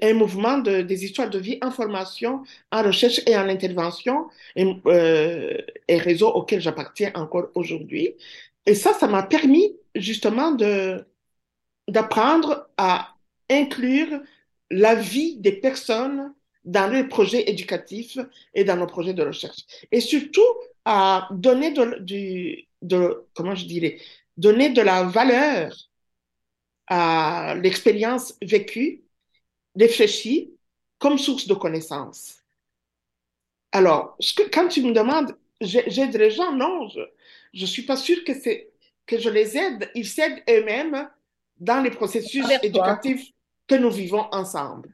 un 0.02 0.14
mouvement 0.14 0.58
de, 0.58 0.82
des 0.82 1.06
histoires 1.06 1.30
de 1.30 1.40
vie 1.40 1.58
en 1.62 1.72
formation, 1.72 2.44
en 2.72 2.84
recherche 2.84 3.22
et 3.26 3.38
en 3.38 3.48
intervention, 3.48 4.28
et, 4.56 4.66
euh, 4.88 5.58
un 5.90 5.98
réseau 5.98 6.28
auquel 6.30 6.60
j'appartiens 6.62 7.12
encore 7.16 7.50
aujourd'hui. 7.56 8.16
Et 8.66 8.76
ça, 8.76 8.94
ça 8.94 9.08
m'a 9.08 9.24
permis 9.24 9.78
justement 9.96 10.52
d'apprendre 11.88 12.70
à 12.78 13.16
inclure 13.50 14.22
la 14.72 14.96
vie 14.96 15.38
des 15.38 15.54
personnes 15.54 16.34
dans 16.66 16.92
les 16.92 17.04
projets 17.06 17.50
éducatifs 17.50 18.18
et 18.54 18.64
dans 18.64 18.76
nos 18.76 18.88
projets 18.88 19.14
de 19.14 19.24
recherche. 19.24 19.62
Et 19.92 20.02
surtout 20.02 20.42
à 20.84 21.28
donner 21.32 21.72
de, 21.72 22.00
du, 22.00 22.68
de 22.82 23.26
comment 23.34 23.56
je 23.56 23.66
dirais, 23.66 24.00
donner 24.36 24.70
de 24.70 24.82
la 24.82 25.04
valeur 25.04 25.74
à 26.88 27.56
l'expérience 27.62 28.36
vécue 28.42 29.04
réfléchi 29.76 30.52
comme 31.00 31.18
source 31.18 31.48
de 31.48 31.54
connaissances. 31.54 32.38
Alors, 33.72 34.16
ce 34.20 34.34
que, 34.34 34.44
quand 34.50 34.68
tu 34.68 34.82
me 34.82 34.94
demandes, 34.94 35.36
j'aide 35.60 36.16
les 36.16 36.32
gens, 36.32 36.52
non, 36.52 36.88
je 36.88 37.02
ne 37.62 37.66
suis 37.66 37.84
pas 37.84 37.98
sûre 37.98 38.24
que, 38.24 38.32
que 39.06 39.20
je 39.20 39.30
les 39.30 39.58
aide. 39.58 39.90
Ils 39.96 40.08
s'aident 40.08 40.42
eux-mêmes 40.50 41.10
dans 41.58 41.82
les 41.82 41.92
processus 41.92 42.46
éducatifs 42.64 43.30
que 43.68 43.76
nous 43.76 43.92
vivons 43.92 44.28
ensemble. 44.32 44.90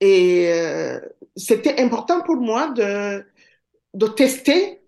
Et 0.00 0.48
euh, 0.52 1.00
c'était 1.36 1.80
important 1.80 2.22
pour 2.22 2.36
moi 2.36 2.70
de, 2.70 3.24
de 3.94 4.06
tester 4.06 4.80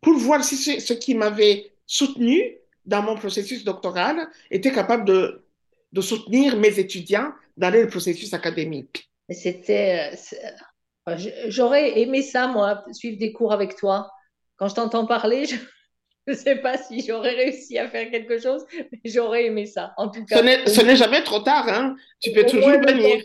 pour 0.00 0.14
voir 0.14 0.42
si 0.44 0.56
ce, 0.56 0.80
ce 0.80 0.92
qui 0.92 1.14
m'avait 1.14 1.72
soutenu 1.86 2.56
dans 2.86 3.02
mon 3.02 3.16
processus 3.16 3.64
doctoral 3.64 4.28
était 4.50 4.72
capable 4.72 5.04
de, 5.04 5.44
de 5.92 6.00
soutenir 6.00 6.56
mes 6.56 6.78
étudiants 6.78 7.32
dans 7.56 7.70
le 7.72 7.86
processus 7.88 8.32
académique. 8.32 9.10
C'était, 9.28 10.12
j'aurais 11.48 12.00
aimé 12.00 12.22
ça, 12.22 12.46
moi, 12.48 12.84
suivre 12.92 13.18
des 13.18 13.32
cours 13.32 13.52
avec 13.52 13.76
toi. 13.76 14.10
Quand 14.56 14.68
je 14.68 14.74
t'entends 14.74 15.06
parler, 15.06 15.46
je, 15.46 15.56
ne 16.26 16.34
sais 16.34 16.56
pas 16.56 16.78
si 16.78 17.04
j'aurais 17.06 17.34
réussi 17.34 17.78
à 17.78 17.88
faire 17.88 18.10
quelque 18.10 18.38
chose, 18.38 18.64
mais 18.74 19.00
j'aurais 19.04 19.46
aimé 19.46 19.66
ça. 19.66 19.92
En 19.96 20.08
tout 20.08 20.24
Ce 20.28 20.34
cas, 20.34 20.42
n'est 20.42 20.66
ce 20.66 20.80
n'est 20.82 20.96
jamais 20.96 21.22
trop 21.22 21.40
tard, 21.40 21.68
hein. 21.68 21.96
Tu 22.20 22.32
peux 22.32 22.44
toujours 22.44 22.68
venir. 22.70 23.22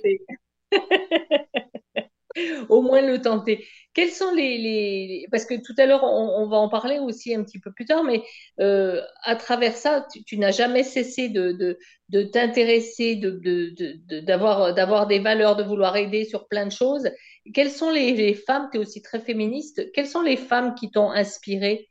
Au 2.69 2.81
moins 2.81 3.01
le 3.01 3.21
tenter. 3.21 3.65
Quels 3.93 4.11
sont 4.11 4.33
les, 4.33 4.57
les... 4.57 5.27
Parce 5.31 5.45
que 5.45 5.53
tout 5.55 5.73
à 5.77 5.85
l'heure, 5.85 6.03
on, 6.03 6.43
on 6.43 6.47
va 6.49 6.57
en 6.57 6.67
parler 6.67 6.99
aussi 6.99 7.33
un 7.33 7.43
petit 7.43 7.59
peu 7.59 7.71
plus 7.71 7.85
tard, 7.85 8.03
mais 8.03 8.23
euh, 8.59 9.01
à 9.23 9.35
travers 9.37 9.75
ça, 9.75 10.05
tu, 10.11 10.23
tu 10.25 10.37
n'as 10.37 10.51
jamais 10.51 10.83
cessé 10.83 11.29
de, 11.29 11.53
de, 11.53 11.77
de 12.09 12.23
t'intéresser, 12.23 13.15
de, 13.15 13.31
de, 13.31 14.19
d'avoir, 14.21 14.73
d'avoir 14.73 15.07
des 15.07 15.19
valeurs, 15.19 15.55
de 15.55 15.63
vouloir 15.63 15.95
aider 15.95 16.25
sur 16.25 16.47
plein 16.47 16.65
de 16.65 16.71
choses. 16.73 17.09
Quelles 17.53 17.71
sont 17.71 17.91
les, 17.91 18.11
les 18.13 18.33
femmes, 18.33 18.67
tu 18.71 18.77
es 18.77 18.81
aussi 18.81 19.01
très 19.01 19.21
féministe, 19.21 19.89
quelles 19.93 20.07
sont 20.07 20.21
les 20.21 20.37
femmes 20.37 20.75
qui 20.75 20.91
t'ont 20.91 21.11
inspiré? 21.11 21.89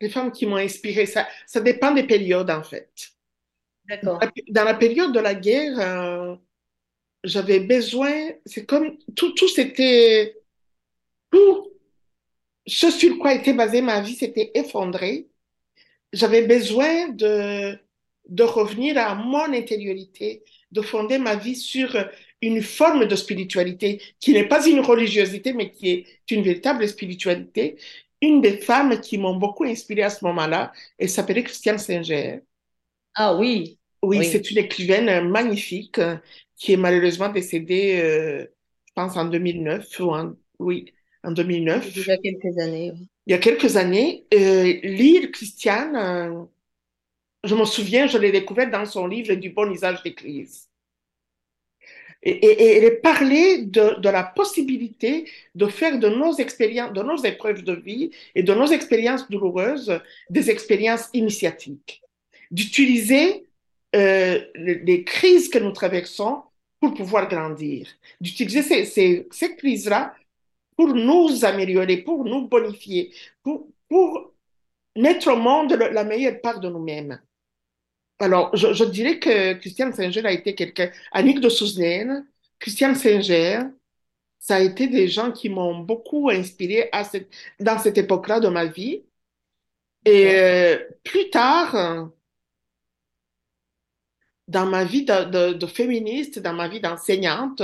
Les 0.00 0.08
femmes 0.08 0.30
qui 0.30 0.46
m'ont 0.46 0.56
inspiré, 0.56 1.04
ça, 1.06 1.26
ça 1.46 1.60
dépend 1.60 1.90
des 1.92 2.06
périodes, 2.06 2.50
en 2.50 2.62
fait. 2.62 2.92
D'accord. 3.88 4.20
Dans 4.50 4.64
la 4.64 4.74
période 4.74 5.12
de 5.12 5.20
la 5.20 5.34
guerre, 5.34 5.78
euh, 5.78 6.36
j'avais 7.24 7.60
besoin, 7.60 8.12
c'est 8.46 8.66
comme 8.66 8.98
tout, 9.16 9.32
tout 9.34 9.48
c'était, 9.48 10.36
tout 11.30 11.68
ce 12.66 12.90
sur 12.90 13.18
quoi 13.18 13.34
était 13.34 13.54
basée 13.54 13.82
ma 13.82 14.00
vie 14.00 14.14
s'était 14.16 14.50
effondré. 14.54 15.28
J'avais 16.12 16.46
besoin 16.46 17.08
de, 17.10 17.78
de 18.28 18.42
revenir 18.44 18.98
à 18.98 19.14
mon 19.14 19.52
intériorité, 19.52 20.44
de 20.72 20.82
fonder 20.82 21.18
ma 21.18 21.36
vie 21.36 21.56
sur 21.56 21.96
une 22.42 22.62
forme 22.62 23.06
de 23.06 23.16
spiritualité 23.16 24.02
qui 24.20 24.32
n'est 24.32 24.48
pas 24.48 24.66
une 24.68 24.80
religiosité, 24.80 25.52
mais 25.52 25.70
qui 25.72 25.90
est 25.90 26.06
une 26.30 26.42
véritable 26.42 26.88
spiritualité. 26.88 27.76
Une 28.22 28.40
des 28.42 28.58
femmes 28.58 29.00
qui 29.00 29.18
m'ont 29.18 29.36
beaucoup 29.36 29.64
inspirée 29.64 30.02
à 30.04 30.10
ce 30.10 30.24
moment-là, 30.26 30.72
elle 30.98 31.10
s'appelait 31.10 31.44
Christiane 31.44 31.78
Singer. 31.78 32.40
Ah 33.14 33.34
oui, 33.36 33.78
Oui, 34.02 34.22
oui. 34.22 34.24
c'est 34.24 34.50
une 34.50 34.58
écrivaine 34.58 35.28
magnifique 35.30 35.98
qui 36.56 36.72
est 36.72 36.76
malheureusement 36.76 37.28
décédée, 37.30 38.00
euh, 38.02 38.46
je 38.86 38.92
pense, 38.94 39.16
en 39.16 39.24
2009. 39.26 40.00
Ou 40.00 40.10
en, 40.14 40.34
oui, 40.58 40.92
en 41.22 41.32
2009. 41.32 41.92
Déjà 41.94 42.16
quelques 42.18 42.58
années. 42.58 42.92
oui. 42.94 43.08
Il 43.26 43.30
y 43.30 43.34
a 43.34 43.38
quelques 43.38 43.76
années, 43.78 44.26
euh, 44.34 44.64
lire 44.82 45.30
Christiane, 45.32 45.96
euh, 45.96 46.44
je 47.44 47.54
me 47.54 47.64
souviens, 47.64 48.06
je 48.06 48.18
l'ai 48.18 48.32
découverte 48.32 48.70
dans 48.70 48.86
son 48.86 49.06
livre 49.06 49.34
Du 49.34 49.50
bon 49.50 49.70
usage 49.72 50.02
d'Église. 50.02 50.68
Et, 52.22 52.30
et- 52.30 52.62
et 52.62 52.84
elle 52.84 53.00
parlait 53.00 53.62
de, 53.64 54.00
de 54.00 54.08
la 54.08 54.22
possibilité 54.24 55.28
de 55.54 55.66
faire 55.66 55.98
de 55.98 56.08
nos 56.08 56.34
expériences, 56.36 56.92
de 56.92 57.02
nos 57.02 57.16
épreuves 57.18 57.62
de 57.62 57.74
vie 57.74 58.10
et 58.34 58.42
de 58.42 58.54
nos 58.54 58.66
expériences 58.66 59.28
douloureuses 59.30 60.00
des 60.30 60.50
expériences 60.50 61.10
initiatiques. 61.12 62.02
D'utiliser 62.50 63.46
euh, 63.94 64.40
les 64.54 65.04
crises 65.04 65.48
que 65.50 65.58
nous 65.58 65.72
traversons 65.72 66.42
pour 66.84 66.94
pouvoir 66.94 67.28
grandir. 67.28 67.88
D'utiliser 68.20 68.62
ces, 68.62 68.84
ces, 68.84 69.28
ces 69.30 69.56
crises-là 69.56 70.14
pour 70.76 70.88
nous 70.88 71.44
améliorer, 71.44 71.98
pour 71.98 72.24
nous 72.24 72.48
bonifier, 72.48 73.12
pour, 73.42 73.68
pour 73.88 74.32
mettre 74.96 75.32
au 75.32 75.36
monde 75.36 75.72
le- 75.72 75.90
la 75.90 76.04
meilleure 76.04 76.40
part 76.40 76.60
de 76.60 76.68
nous-mêmes. 76.68 77.20
Alors, 78.18 78.54
je, 78.56 78.72
je 78.72 78.84
dirais 78.84 79.18
que 79.18 79.54
Christiane 79.54 79.92
Singer 79.92 80.24
a 80.24 80.32
été 80.32 80.54
quelqu'un, 80.54 80.90
Annick 81.12 81.40
de 81.40 81.48
Souzenel, 81.48 82.24
Christiane 82.58 82.94
Singer, 82.94 83.60
ça 84.38 84.56
a 84.56 84.60
été 84.60 84.86
des 84.86 85.08
gens 85.08 85.32
qui 85.32 85.48
m'ont 85.48 85.78
beaucoup 85.78 86.30
inspiré 86.30 86.88
à 86.92 87.02
cette, 87.02 87.28
dans 87.58 87.78
cette 87.78 87.98
époque-là 87.98 88.40
de 88.40 88.48
ma 88.48 88.66
vie. 88.66 89.04
Et 90.04 90.26
euh, 90.26 90.78
plus 91.02 91.30
tard, 91.30 92.10
dans 94.48 94.66
ma 94.66 94.84
vie 94.84 95.04
de, 95.04 95.24
de, 95.30 95.52
de 95.54 95.66
féministe, 95.66 96.38
dans 96.38 96.52
ma 96.52 96.68
vie 96.68 96.80
d'enseignante, 96.80 97.62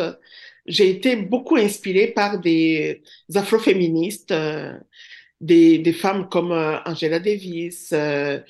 j'ai 0.66 0.90
été 0.90 1.16
beaucoup 1.16 1.56
inspirée 1.56 2.08
par 2.08 2.38
des 2.38 3.02
afroféministes, 3.34 4.30
euh, 4.32 4.72
des, 5.40 5.78
des 5.78 5.92
femmes 5.92 6.28
comme 6.28 6.52
euh, 6.52 6.78
Angela 6.86 7.18
Davis, 7.20 7.90
euh, 7.92 8.40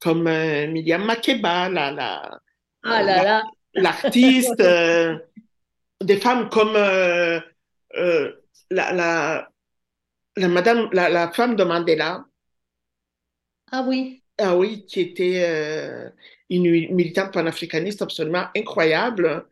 comme 0.00 0.24
Miriam 0.24 1.04
Makeba, 1.04 1.68
la, 1.68 1.90
la, 1.90 2.40
Ah 2.82 3.02
là 3.02 3.22
là, 3.22 3.42
l'artiste, 3.74 4.60
des 6.02 6.16
femmes 6.16 6.48
comme 6.48 6.72
la, 8.70 8.92
la, 8.92 9.48
la 10.36 10.48
madame, 10.48 10.88
la, 10.92 11.08
la 11.10 11.30
femme 11.32 11.56
de 11.56 11.64
Mandela, 11.64 12.24
ah 13.72 13.82
oui, 13.86 14.22
ah 14.38 14.56
oui, 14.56 14.84
qui 14.86 15.00
était 15.00 16.12
une 16.50 16.94
militante 16.94 17.32
panafricaniste 17.32 18.02
absolument 18.02 18.46
incroyable. 18.56 19.46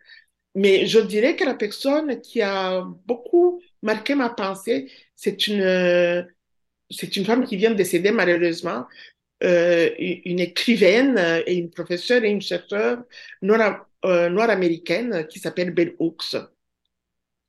Mais 0.55 0.87
je 0.87 0.99
dirais 1.01 1.37
que 1.37 1.45
la 1.45 1.55
personne 1.55 2.21
qui 2.21 2.43
a 2.43 2.83
beaucoup 3.07 3.61
marqué 3.83 4.15
ma 4.15 4.31
pensée, 4.31 4.91
c'est 5.15 5.47
une, 5.49 6.27
c'est 6.91 7.17
une 7.17 7.25
femme 7.25 7.45
qui 7.45 7.57
vient 7.57 7.71
de 7.71 7.77
décéder 7.77 8.11
malheureusement, 8.11 8.87
euh, 9.43 9.91
une 9.99 10.41
écrivaine 10.41 11.19
et 11.47 11.55
une 11.57 11.71
professeure 11.71 12.25
et 12.25 12.31
une 12.31 12.41
chercheure 12.41 13.03
noire, 13.43 13.87
euh, 14.05 14.31
noire-américaine 14.31 15.27
qui 15.29 15.39
s'appelle 15.39 15.73
Bell 15.73 15.95
Hooks. 15.99 16.37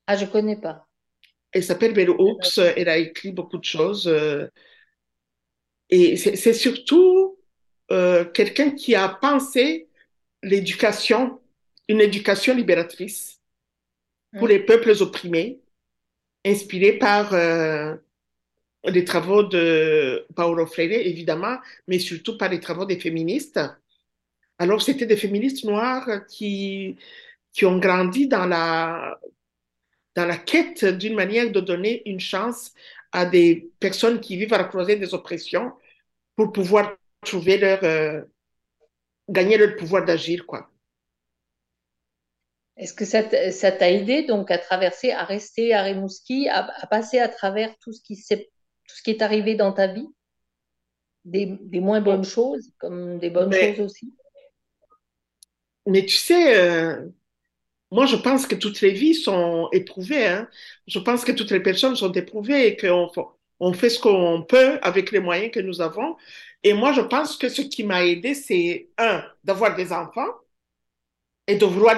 ah 0.07 0.17
je 0.17 0.25
connais 0.25 0.57
pas. 0.59 0.85
Elle 1.51 1.63
s'appelle 1.63 1.93
Bell 1.93 2.09
Hooks, 2.09 2.57
elle 2.57 2.89
a 2.89 2.97
écrit 2.97 3.31
beaucoup 3.31 3.57
de 3.57 3.63
choses. 3.63 4.07
euh, 4.07 4.47
et 5.89 6.17
c'est 6.17 6.53
surtout 6.53 7.26
euh, 7.91 8.25
quelqu'un 8.25 8.71
qui 8.71 8.95
a 8.95 9.09
pensé 9.09 9.87
l'éducation, 10.43 11.39
une 11.87 12.01
éducation 12.01 12.55
libératrice 12.55 13.39
pour 14.37 14.47
les 14.47 14.59
peuples 14.59 14.93
opprimés, 15.01 15.61
inspirée 16.45 16.93
par 16.93 17.33
euh, 17.33 17.95
les 18.83 19.03
travaux 19.03 19.43
de 19.43 20.25
Paulo 20.35 20.65
Freire, 20.65 20.91
évidemment, 21.05 21.57
mais 21.87 21.99
surtout 21.99 22.37
par 22.37 22.49
les 22.49 22.59
travaux 22.59 22.85
des 22.85 22.99
féministes. 22.99 23.59
Alors, 24.59 24.81
c'était 24.81 25.05
des 25.05 25.17
féministes 25.17 25.63
noires 25.65 26.25
qui, 26.27 26.97
qui 27.53 27.65
ont 27.65 27.79
grandi 27.79 28.27
dans 28.27 28.45
la, 28.45 29.19
dans 30.15 30.25
la 30.25 30.37
quête 30.37 30.85
d'une 30.85 31.15
manière 31.15 31.51
de 31.51 31.59
donner 31.59 32.01
une 32.09 32.19
chance 32.19 32.73
à 33.11 33.25
des 33.25 33.71
personnes 33.79 34.19
qui 34.19 34.37
vivent 34.37 34.53
à 34.53 34.57
la 34.57 34.63
croisée 34.65 34.95
des 34.95 35.13
oppressions 35.13 35.71
pour 36.35 36.51
pouvoir 36.51 36.95
trouver 37.27 37.57
leur, 37.57 37.83
euh, 37.83 38.21
gagner 39.29 39.57
leur 39.57 39.77
pouvoir 39.77 40.03
d'agir, 40.03 40.45
quoi. 40.45 40.69
Est-ce 42.77 42.93
que 42.93 43.05
ça 43.05 43.71
t'a 43.71 43.91
aidé 43.91 44.23
donc 44.23 44.49
à 44.51 44.57
traverser, 44.57 45.11
à 45.11 45.23
rester 45.25 45.73
à 45.73 45.83
Rimouski, 45.83 46.47
à, 46.49 46.67
à 46.81 46.87
passer 46.87 47.19
à 47.19 47.27
travers 47.29 47.75
tout 47.79 47.91
ce 47.93 48.01
qui 48.01 48.15
s'est, 48.15 48.49
tout 48.87 48.95
ce 48.95 49.03
qui 49.03 49.11
est 49.11 49.21
arrivé 49.21 49.55
dans 49.55 49.73
ta 49.73 49.87
vie? 49.87 50.07
Des, 51.25 51.45
des 51.61 51.79
moins 51.79 52.01
bonnes 52.01 52.23
choses, 52.23 52.71
comme 52.79 53.19
des 53.19 53.29
bonnes 53.29 53.51
Mais, 53.51 53.53
choses 53.53 53.79
aussi? 53.79 54.15
mais 55.85 56.05
tu 56.05 56.15
sais, 56.17 56.57
euh, 56.57 57.07
moi, 57.91 58.05
je 58.07 58.15
pense 58.17 58.47
que 58.47 58.55
toutes 58.55 58.81
les 58.81 58.91
vies 58.91 59.15
sont 59.15 59.69
éprouvées, 59.73 60.27
hein. 60.27 60.49
Je 60.87 60.99
pense 60.99 61.25
que 61.25 61.31
toutes 61.33 61.51
les 61.51 61.61
personnes 61.61 61.95
sont 61.97 62.13
éprouvées 62.13 62.67
et 62.67 62.77
qu'on 62.77 63.09
on 63.59 63.73
fait 63.73 63.89
ce 63.89 63.99
qu'on 63.99 64.43
peut 64.43 64.79
avec 64.81 65.11
les 65.11 65.19
moyens 65.19 65.51
que 65.51 65.59
nous 65.59 65.81
avons. 65.81 66.15
Et 66.63 66.73
moi, 66.73 66.93
je 66.93 67.01
pense 67.01 67.37
que 67.37 67.49
ce 67.49 67.61
qui 67.61 67.83
m'a 67.83 68.05
aidé, 68.05 68.33
c'est, 68.33 68.89
un, 68.97 69.23
d'avoir 69.43 69.75
des 69.75 69.93
enfants 69.93 70.27
et 71.47 71.55
de 71.55 71.65
vouloir 71.65 71.97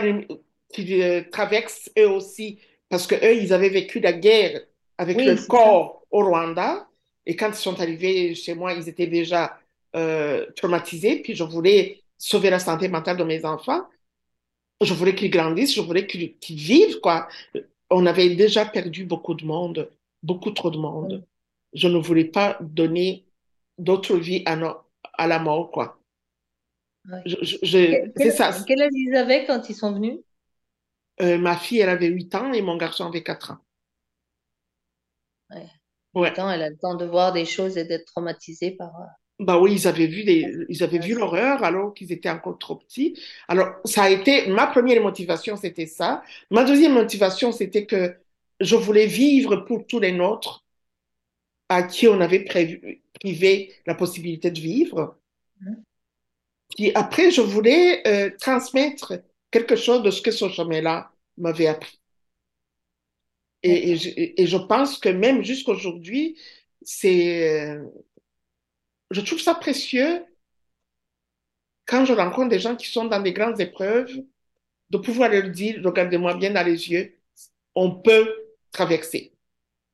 qu'ils 0.74 1.02
euh, 1.02 1.24
traversent 1.32 1.90
eux 1.98 2.10
aussi, 2.10 2.60
parce 2.90 3.08
que 3.08 3.16
eux, 3.16 3.36
ils 3.42 3.54
avaient 3.54 3.70
vécu 3.70 4.00
la 4.00 4.14
guerre 4.14 4.62
avec 4.98 5.18
Oui, 5.18 5.26
ça. 5.38 5.46
corps 5.48 6.06
au 6.12 6.24
Rwanda. 6.26 6.88
Et 7.26 7.36
quand 7.36 7.50
ils 7.50 7.56
sont 7.56 7.80
arrivés 7.80 8.36
chez 8.36 8.54
moi, 8.56 8.74
ils 8.74 8.90
étaient 8.90 9.08
déjà 9.08 9.60
euh, 9.96 10.46
traumatisés. 10.56 11.22
Puis 11.22 11.36
je 11.36 11.44
voulais 11.44 12.04
sauver 12.18 12.50
la 12.50 12.60
santé 12.60 12.88
mentale 12.88 13.18
de 13.18 13.24
mes 13.24 13.46
enfants. 13.46 13.84
Je 14.82 14.94
voulais 14.94 15.16
qu'ils 15.16 15.30
grandissent, 15.32 15.76
je 15.76 15.82
voulais 15.82 16.08
qu'ils 16.08 16.38
qu'ils 16.38 16.58
vivent, 16.58 17.00
quoi. 17.02 17.28
On 17.90 18.06
avait 18.06 18.36
déjà 18.36 18.66
perdu 18.66 19.06
beaucoup 19.06 19.34
de 19.34 19.46
monde, 19.46 19.92
beaucoup 20.24 20.52
trop 20.52 20.72
de 20.72 20.78
monde. 20.78 21.26
Je 21.74 21.88
ne 21.88 21.98
voulais 21.98 22.26
pas 22.26 22.58
donner 22.62 23.26
d'autre 23.80 24.18
vie 24.18 24.44
à, 24.46 24.56
no- 24.56 24.78
à 25.18 25.28
la 25.28 25.40
mort, 25.40 25.72
quoi. 25.72 26.00
Ouais. 27.12 27.26
Je, 27.26 27.36
je- 27.42 27.58
je- 27.64 27.96
Quel, 28.14 28.14
c'est 28.18 28.32
quel- 28.32 28.32
ça. 28.32 28.52
quel 28.68 28.82
âge 28.82 28.90
ils 28.94 29.16
avaient 29.16 29.46
quand 29.46 29.70
ils 29.70 29.76
sont 29.76 29.94
venus? 29.94 30.20
Euh, 31.22 31.38
ma 31.38 31.56
fille, 31.56 31.80
elle 31.80 31.88
avait 31.90 32.08
8 32.08 32.36
ans 32.36 32.52
et 32.52 32.62
mon 32.62 32.76
garçon 32.76 33.06
avait 33.08 33.24
4 33.24 33.52
ans. 33.52 33.60
Ouais. 36.14 36.34
Elle 36.50 36.62
a 36.64 36.70
le 36.70 36.78
temps 36.78 36.96
de 36.96 37.06
voir 37.06 37.34
des 37.34 37.46
choses 37.46 37.78
et 37.78 37.84
d'être 37.86 38.06
traumatisée 38.06 38.72
par. 38.72 38.96
euh, 39.02 39.06
Bah 39.40 39.58
oui, 39.58 39.74
ils 39.74 39.88
avaient 39.88 40.08
vu 40.08 40.26
des, 40.26 40.54
ils 40.68 40.84
avaient 40.84 41.00
Ouais, 41.00 41.00
vu 41.00 41.14
l'horreur 41.16 41.64
alors 41.64 41.94
qu'ils 41.94 42.12
étaient 42.12 42.30
encore 42.30 42.60
trop 42.60 42.76
petits. 42.76 43.18
Alors, 43.48 43.70
ça 43.86 44.04
a 44.04 44.10
été, 44.10 44.48
ma 44.48 44.68
première 44.68 45.02
motivation, 45.02 45.56
c'était 45.56 45.86
ça. 45.86 46.24
Ma 46.52 46.66
deuxième 46.66 46.94
motivation, 46.94 47.54
c'était 47.54 47.86
que 47.86 48.18
je 48.60 48.76
voulais 48.76 49.06
vivre 49.08 49.56
pour 49.66 49.88
tous 49.88 50.00
les 50.00 50.12
nôtres 50.12 50.66
à 51.70 51.84
qui 51.84 52.08
on 52.08 52.20
avait 52.20 52.44
prévu, 52.44 53.02
privé 53.20 53.74
la 53.86 53.96
possibilité 53.96 54.52
de 54.52 54.60
vivre. 54.60 55.18
Mhm. 55.62 55.84
Puis 56.76 56.92
après, 56.96 57.32
je 57.32 57.42
voulais 57.42 58.08
euh, 58.08 58.32
transmettre 58.40 59.14
quelque 59.52 59.76
chose 59.76 60.04
de 60.04 60.12
ce 60.12 60.22
que 60.22 60.32
ce 60.32 60.50
chemin-là 60.50 61.12
m'avait 61.38 61.68
appris. 61.68 62.00
Et, 63.64 63.92
et, 63.92 63.98
je, 63.98 64.10
et 64.16 64.48
je 64.48 64.58
pense 64.58 64.98
que 64.98 65.10
même 65.10 65.44
jusqu'aujourd'hui, 65.44 66.38
c'est, 66.82 67.50
euh, 67.50 67.84
je 69.12 69.22
trouve 69.22 69.40
ça 69.40 69.56
précieux 69.56 70.24
quand 71.86 72.06
je 72.06 72.14
rencontre 72.14 72.50
des 72.50 72.60
gens 72.60 72.76
qui 72.76 72.88
sont 72.88 73.06
dans 73.06 73.20
des 73.20 73.34
grandes 73.34 73.60
épreuves, 73.60 74.12
de 74.92 74.98
pouvoir 74.98 75.30
leur 75.30 75.50
dire, 75.50 75.82
regardez-moi 75.84 76.36
bien 76.36 76.52
dans 76.52 76.66
les 76.66 76.90
yeux, 76.90 77.18
on 77.76 77.92
peut 77.96 78.36
traverser. 78.72 79.34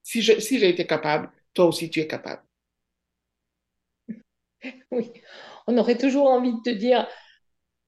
Si 0.04 0.22
je, 0.22 0.40
si 0.40 0.60
j'ai 0.60 0.70
été 0.70 0.86
capable, 0.86 1.32
toi 1.56 1.66
aussi 1.68 1.90
tu 1.92 2.02
es 2.02 2.08
capable. 2.08 2.44
Oui, 4.92 5.12
on 5.68 5.78
aurait 5.78 5.98
toujours 5.98 6.28
envie 6.28 6.54
de 6.54 6.62
te 6.64 6.70
dire, 6.70 7.08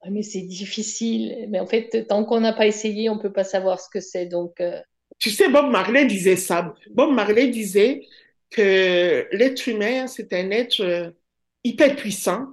Ah, 0.01 0.10
mais 0.12 0.23
c'est 0.23 0.41
difficile. 0.43 1.47
Mais 1.49 1.60
en 1.60 1.67
fait, 1.67 2.08
tant 2.08 2.25
qu'on 2.25 2.41
n'a 2.41 2.53
pas 2.53 2.67
essayé, 2.67 3.10
on 3.12 3.15
ne 3.17 3.21
peut 3.21 3.34
pas 3.34 3.43
savoir 3.43 3.80
ce 3.82 3.89
que 3.89 3.99
c'est. 4.01 4.27
Donc, 4.27 4.62
euh, 4.62 4.82
Tu 5.19 5.32
sais, 5.32 5.49
Bob 5.49 5.69
Marley 5.71 6.06
disait 6.06 6.36
ça. 6.36 6.75
Bob 6.91 7.12
Marley 7.13 7.47
disait 7.49 8.01
que 8.51 9.27
l'être 9.32 9.67
humain, 9.67 10.08
c'est 10.08 10.32
un 10.34 10.51
être 10.51 10.82
euh, 10.82 11.12
hyper 11.63 11.95
puissant, 11.95 12.47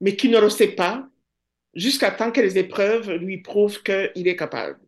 mais 0.00 0.16
qui 0.16 0.28
ne 0.28 0.38
le 0.40 0.50
sait 0.50 0.68
pas 0.74 1.08
jusqu'à 1.74 2.10
temps 2.12 2.32
que 2.32 2.40
les 2.42 2.58
épreuves 2.58 3.12
lui 3.14 3.42
prouvent 3.42 3.82
qu'il 3.82 4.28
est 4.28 4.36
capable. 4.36 4.80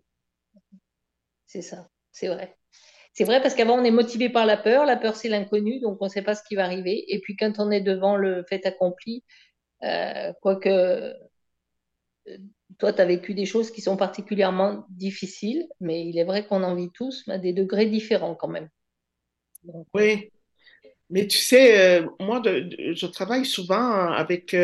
c'est 1.46 1.62
ça, 1.62 1.88
c'est 2.12 2.28
vrai. 2.28 2.55
C'est 3.16 3.24
vrai 3.24 3.40
parce 3.40 3.54
qu'avant, 3.54 3.80
on 3.80 3.84
est 3.84 3.90
motivé 3.90 4.28
par 4.28 4.44
la 4.44 4.58
peur. 4.58 4.84
La 4.84 4.96
peur, 4.96 5.16
c'est 5.16 5.30
l'inconnu, 5.30 5.80
donc 5.80 5.96
on 6.02 6.04
ne 6.04 6.10
sait 6.10 6.20
pas 6.20 6.34
ce 6.34 6.42
qui 6.46 6.54
va 6.54 6.64
arriver. 6.64 7.02
Et 7.08 7.18
puis, 7.18 7.34
quand 7.34 7.54
on 7.58 7.70
est 7.70 7.80
devant 7.80 8.14
le 8.14 8.44
fait 8.46 8.66
accompli, 8.66 9.24
euh, 9.84 10.34
quoique 10.42 10.68
euh, 10.68 11.14
toi, 12.78 12.92
tu 12.92 13.00
as 13.00 13.06
vécu 13.06 13.32
des 13.32 13.46
choses 13.46 13.70
qui 13.70 13.80
sont 13.80 13.96
particulièrement 13.96 14.84
difficiles, 14.90 15.66
mais 15.80 16.06
il 16.06 16.18
est 16.18 16.24
vrai 16.24 16.46
qu'on 16.46 16.62
en 16.62 16.74
vit 16.74 16.90
tous, 16.92 17.24
mais 17.26 17.34
à 17.34 17.38
des 17.38 17.54
degrés 17.54 17.86
différents 17.86 18.34
quand 18.34 18.48
même. 18.48 18.68
Oui, 19.94 20.30
mais 21.08 21.26
tu 21.26 21.38
sais, 21.38 22.02
euh, 22.02 22.06
moi, 22.20 22.42
je 22.44 23.06
travaille 23.06 23.46
souvent 23.46 24.12
avec, 24.12 24.54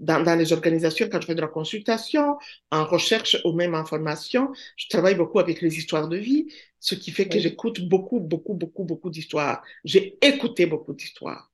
dans, 0.00 0.22
dans 0.22 0.34
les 0.34 0.54
organisations, 0.54 1.08
quand 1.12 1.20
je 1.20 1.26
fais 1.26 1.34
de 1.34 1.42
la 1.42 1.48
consultation, 1.48 2.38
en 2.70 2.86
recherche 2.86 3.36
ou 3.44 3.52
même 3.52 3.74
en 3.74 3.84
formation, 3.84 4.50
je 4.76 4.88
travaille 4.88 5.14
beaucoup 5.14 5.40
avec 5.40 5.60
les 5.60 5.76
histoires 5.76 6.08
de 6.08 6.16
vie, 6.16 6.46
ce 6.86 6.94
qui 6.94 7.10
fait 7.10 7.28
que 7.28 7.40
j'écoute 7.40 7.80
beaucoup, 7.80 8.20
beaucoup, 8.20 8.54
beaucoup, 8.54 8.84
beaucoup 8.84 9.10
d'histoires. 9.10 9.64
J'ai 9.84 10.16
écouté 10.24 10.66
beaucoup 10.66 10.94
d'histoires. 10.94 11.50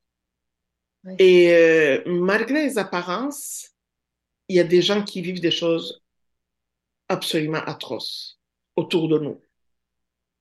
oui, 1.04 1.14
Et 1.18 1.54
euh, 1.54 2.02
malgré 2.06 2.66
les 2.66 2.76
apparences, 2.76 3.70
il 4.48 4.56
y 4.56 4.60
a 4.60 4.64
des 4.64 4.82
gens 4.82 5.02
qui 5.02 5.22
vivent 5.22 5.40
des 5.40 5.50
choses 5.50 6.02
absolument 7.08 7.64
atroces 7.64 8.38
autour 8.76 9.08
de 9.08 9.18
nous. 9.18 9.40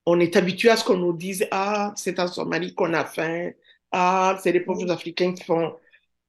On 0.05 0.19
est 0.19 0.35
habitué 0.35 0.69
à 0.69 0.75
ce 0.75 0.83
qu'on 0.83 0.97
nous 0.97 1.13
dise, 1.13 1.47
ah, 1.51 1.93
c'est 1.95 2.19
en 2.19 2.27
Somalie 2.27 2.75
qu'on 2.75 2.93
a 2.93 3.05
faim, 3.05 3.51
ah, 3.93 4.37
c'est 4.43 4.51
les 4.51 4.59
pauvres 4.59 4.83
oui, 4.83 4.91
Africains 4.91 5.33
qui 5.33 5.45
font. 5.45 5.73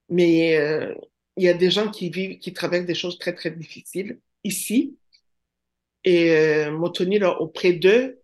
Mais 0.08 0.56
euh, 0.56 0.94
il 1.36 1.44
y 1.44 1.48
a 1.48 1.54
des 1.54 1.70
gens 1.70 1.90
qui 1.90 2.10
vivent, 2.10 2.38
qui 2.38 2.52
traversent 2.52 2.86
des 2.86 2.94
choses 2.94 3.18
très, 3.18 3.34
très 3.34 3.50
difficiles 3.50 4.20
ici. 4.44 4.96
Et 6.04 6.30
euh, 6.32 6.70
me 6.78 6.88
tenir 6.90 7.40
auprès 7.40 7.72
d'eux 7.72 8.21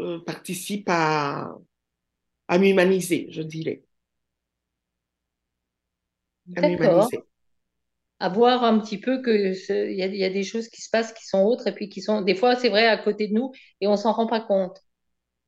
euh, 0.00 0.20
participe 0.24 0.88
à, 0.90 1.56
à 2.48 2.58
m'humaniser, 2.58 3.28
je 3.30 3.42
dirais, 3.42 3.84
à 6.56 6.62
D'accord. 6.68 7.10
À 8.18 8.28
voir 8.28 8.64
un 8.64 8.80
petit 8.80 8.98
peu 8.98 9.22
que 9.22 9.54
ce- 9.54 9.88
il 9.90 9.96
y 9.96 10.02
a, 10.02 10.06
y 10.06 10.24
a 10.24 10.30
des 10.30 10.42
choses 10.42 10.66
qui 10.68 10.80
se 10.82 10.90
passent 10.90 11.12
qui 11.12 11.24
sont 11.26 11.42
autres 11.44 11.68
et 11.68 11.72
puis 11.74 11.88
qui 11.88 12.02
sont, 12.02 12.22
des 12.22 12.34
fois, 12.34 12.56
c'est 12.56 12.68
vrai, 12.68 12.86
à 12.88 12.98
côté 12.98 13.28
de 13.28 13.34
nous 13.34 13.52
et 13.80 13.86
on 13.88 13.96
s'en 13.96 14.12
rend 14.12 14.26
pas 14.26 14.40
compte 14.40 14.80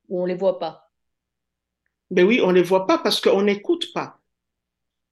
ou 0.09 0.21
on 0.21 0.25
les 0.27 0.35
voit 0.35 0.59
pas 0.59 0.89
Ben 2.11 2.25
oui, 2.25 2.41
on 2.43 2.51
les 2.51 2.63
voit 2.63 2.85
pas 2.85 2.97
parce 2.97 3.21
qu'on 3.21 3.43
n'écoute 3.43 3.93
pas. 3.93 4.19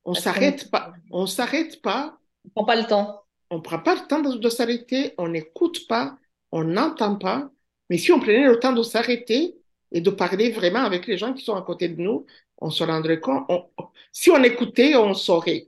On 0.05 0.15
s'arrête 0.15 0.71
pas. 0.71 0.93
On 1.11 1.27
s'arrête 1.27 1.81
pas. 1.81 2.19
ne 2.45 2.49
prend 2.51 2.65
pas 2.65 2.75
le 2.75 2.87
temps. 2.87 3.21
On 3.49 3.59
prend 3.59 3.79
pas 3.79 3.95
le 3.95 4.05
temps 4.07 4.21
de, 4.21 4.37
de 4.37 4.49
s'arrêter. 4.49 5.15
On 5.17 5.29
n'écoute 5.29 5.87
pas. 5.87 6.17
On 6.51 6.63
n'entend 6.63 7.15
pas. 7.15 7.49
Mais 7.89 7.97
si 7.97 8.11
on 8.11 8.19
prenait 8.19 8.47
le 8.47 8.59
temps 8.59 8.73
de 8.73 8.83
s'arrêter 8.83 9.55
et 9.91 10.01
de 10.01 10.09
parler 10.09 10.51
vraiment 10.51 10.79
avec 10.83 11.07
les 11.07 11.17
gens 11.17 11.33
qui 11.33 11.43
sont 11.43 11.55
à 11.55 11.61
côté 11.61 11.89
de 11.89 12.01
nous, 12.01 12.25
on 12.59 12.69
se 12.69 12.83
rendrait 12.83 13.19
compte. 13.19 13.45
on- 13.49 13.65
si 14.11 14.29
on 14.31 14.43
écoutait, 14.43 14.95
on 14.95 15.13
saurait. 15.13 15.67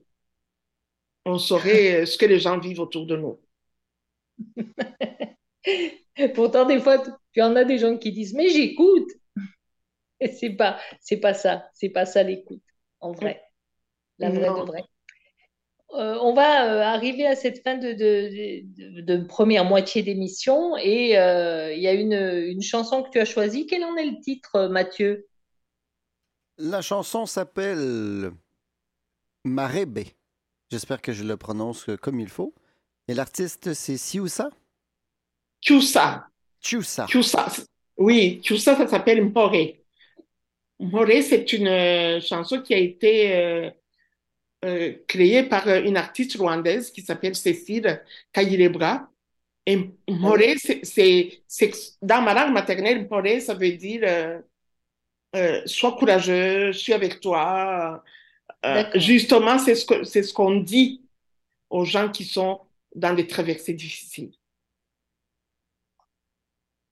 On 1.26 1.38
saurait 1.38 2.02
euh, 2.02 2.06
ce 2.08 2.18
que 2.18 2.26
les 2.26 2.40
gens 2.40 2.58
vivent 2.58 2.80
autour 2.80 3.06
de 3.06 3.16
nous. 3.18 3.40
Pourtant, 6.36 6.66
des 6.66 6.80
fois, 6.80 6.98
tu 7.34 7.42
en 7.42 7.56
as 7.56 7.64
des 7.66 7.78
gens 7.80 7.98
qui 7.98 8.12
disent, 8.12 8.34
mais 8.34 8.50
j'écoute. 8.50 9.10
Et 10.20 10.30
c'est 10.32 10.52
pas, 10.56 10.80
c'est 11.02 11.18
pas 11.20 11.34
ça, 11.34 11.70
c'est 11.74 11.90
pas 11.90 12.06
ça 12.06 12.24
l'écoute, 12.24 12.64
en 13.00 13.12
vrai, 13.14 13.42
la 14.20 14.32
vraie 14.32 14.52
de 14.54 14.62
Non. 14.62 14.68
Euh, 15.94 16.18
on 16.22 16.34
va 16.34 16.66
euh, 16.66 16.82
arriver 16.82 17.26
à 17.26 17.36
cette 17.36 17.64
fin 17.64 17.78
de, 17.78 17.94
de, 17.94 18.62
de- 18.98 19.02
de 19.02 19.24
première 19.24 19.64
moitié 19.64 20.04
d'émission 20.04 20.76
et 20.78 21.18
euh, 21.18 21.74
il 21.74 21.82
y 21.82 21.88
a 21.88 21.94
une, 21.94 22.14
une 22.14 22.62
chanson 22.62 23.04
que 23.04 23.10
tu 23.10 23.20
as 23.20 23.26
choisie. 23.26 23.68
Quel 23.68 23.84
en 23.86 23.96
est 23.96 24.06
le 24.06 24.20
titre, 24.20 24.68
Mathieu? 24.68 25.28
La 26.58 26.82
chanson 26.82 27.26
s'appelle 27.26 28.32
Marebe. 29.46 30.00
J'espère 30.70 31.02
que 31.02 31.14
je 31.14 31.24
le 31.24 31.38
prononce 31.38 31.86
comme 32.02 32.20
il 32.20 32.28
faut. 32.30 32.54
Et 33.08 33.14
l'artiste, 33.14 33.74
c'est 33.74 33.96
Siousa? 33.96 34.50
Kiusa. 35.62 36.28
Chiusa. 36.60 37.06
Kiusa. 37.06 37.48
Oui, 37.96 38.42
Kiusa, 38.44 38.76
ça 38.76 38.88
s'appelle 38.88 39.24
Mpore. 39.24 39.56
Mpore, 40.80 41.24
c'est 41.24 41.54
une 41.54 42.20
chanson 42.22 42.62
qui 42.62 42.74
a 42.74 42.78
été 42.78 43.72
euh, 44.66 44.94
créée 45.08 45.44
par 45.44 45.68
euh, 45.68 45.82
une 45.84 45.98
artiste 45.98 46.36
rwandaise 46.38 46.92
qui 46.92 47.02
s'appelle 47.02 47.36
Cécile 47.36 48.04
Kayirebra. 48.34 49.08
Et 49.68 49.92
Mpore, 50.10 50.56
c'est, 50.84 51.44
dans 52.02 52.22
ma 52.22 52.34
langue 52.34 52.54
maternelle, 52.54 53.04
Mpore, 53.04 53.42
ça 53.42 53.54
veut 53.54 53.74
dire 53.74 54.02
euh, 54.04 54.40
euh, 55.36 55.62
sois 55.66 55.96
courageux, 55.98 56.72
je 56.72 56.78
suis 56.78 56.94
avec 56.94 57.20
toi. 57.20 58.04
Justement, 58.96 59.60
c'est 59.60 59.76
ce 59.76 60.04
c'est 60.04 60.24
ce 60.24 60.34
qu'on 60.34 60.56
dit 60.56 61.04
aux 61.70 61.86
gens 61.86 62.10
qui 62.10 62.24
sont 62.24 62.62
dans 62.96 63.14
des 63.14 63.28
traversées 63.28 63.74
difficiles. 63.74 64.32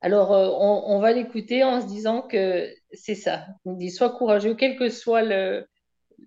Alors, 0.02 0.32
on, 0.32 0.96
on 0.96 1.00
va 1.00 1.14
l'écouter 1.14 1.64
en 1.64 1.82
se 1.82 1.88
disant 1.88 2.22
que 2.22 2.70
c'est 2.92 3.16
ça. 3.16 3.48
On 3.64 3.74
dit, 3.74 3.90
sois 3.90 4.12
courageux, 4.12 4.54
quel 4.54 4.78
que 4.78 4.90
soit 4.90 5.24
le, 5.24 5.68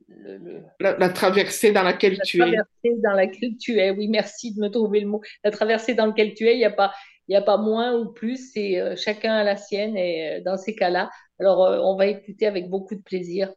le- 0.08 0.38
le- 0.38 0.62
La, 0.80 0.96
la 0.96 1.08
traversée 1.10 1.72
dans 1.72 1.82
laquelle 1.82 2.16
la 2.16 2.24
tu 2.24 2.38
es. 2.38 2.40
traversée 2.40 3.00
dans 3.02 3.12
laquelle 3.12 3.56
tu 3.56 3.78
es. 3.78 3.90
Oui, 3.90 4.08
merci 4.08 4.54
de 4.54 4.60
me 4.60 4.68
trouver 4.68 5.00
le 5.00 5.06
mot. 5.06 5.20
La 5.44 5.50
traversée 5.50 5.94
dans 5.94 6.06
laquelle 6.06 6.34
tu 6.34 6.46
es, 6.46 6.54
il 6.54 6.58
n'y 6.58 6.64
a 6.64 6.70
pas, 6.70 6.92
il 7.28 7.34
y 7.34 7.36
a 7.36 7.42
pas 7.42 7.56
moins 7.58 7.94
ou 7.98 8.12
plus, 8.12 8.52
c'est 8.52 8.80
euh, 8.80 8.96
chacun 8.96 9.34
a 9.34 9.44
la 9.44 9.56
sienne 9.56 9.96
et 9.96 10.38
euh, 10.38 10.40
dans 10.42 10.56
ces 10.56 10.74
cas-là. 10.74 11.10
Alors, 11.38 11.64
euh, 11.64 11.78
on 11.82 11.96
va 11.96 12.06
écouter 12.06 12.46
avec 12.46 12.68
beaucoup 12.68 12.94
de 12.94 13.02
plaisir 13.02 13.52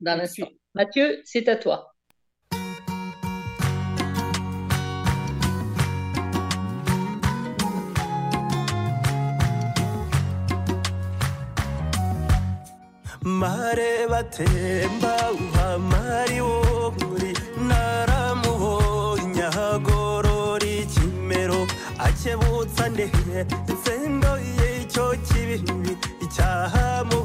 dans 0.00 0.16
l'instant. 0.16 0.46
Merci. 0.46 0.58
Mathieu, 0.74 1.20
c'est 1.24 1.48
à 1.48 1.56
toi. 1.56 1.94
Mareba 13.40 14.22
temba 14.24 15.14
uhamari 15.32 16.40
womuri 16.40 17.32
naramuhonya 17.68 19.50
hagorora 19.56 20.66
ikimero 20.82 21.60
akebutsa 22.06 22.88
ndehe 22.88 23.46
nsendo 23.72 24.30
y'icyo 24.58 25.06
kibibi 25.26 25.92
icyaha 26.24 27.04
mu 27.10 27.18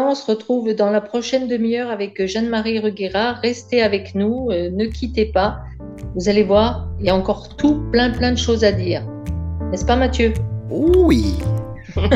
On 0.00 0.14
se 0.14 0.24
retrouve 0.26 0.72
dans 0.74 0.90
la 0.90 1.00
prochaine 1.00 1.48
demi-heure 1.48 1.90
avec 1.90 2.20
euh, 2.20 2.26
Jeanne-Marie 2.26 2.78
Reguera. 2.78 3.32
Restez 3.34 3.82
avec 3.82 4.14
nous, 4.14 4.48
euh, 4.50 4.70
ne 4.70 4.86
quittez 4.86 5.26
pas. 5.26 5.58
Vous 6.14 6.28
allez 6.28 6.44
voir, 6.44 6.88
il 7.00 7.06
y 7.06 7.10
a 7.10 7.16
encore 7.16 7.56
tout 7.56 7.82
plein 7.90 8.10
plein 8.10 8.30
de 8.32 8.38
choses 8.38 8.62
à 8.64 8.72
dire. 8.72 9.02
N'est-ce 9.70 9.84
pas 9.84 9.96
Mathieu? 9.96 10.32
Oui. 10.70 11.34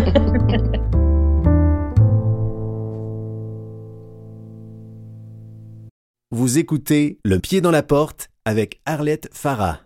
Vous 6.31 6.59
écoutez 6.59 7.19
Le 7.25 7.41
pied 7.41 7.61
dans 7.61 7.73
la 7.73 7.83
porte 7.83 8.29
avec 8.45 8.81
Arlette 8.87 9.29
Farah. 9.33 9.81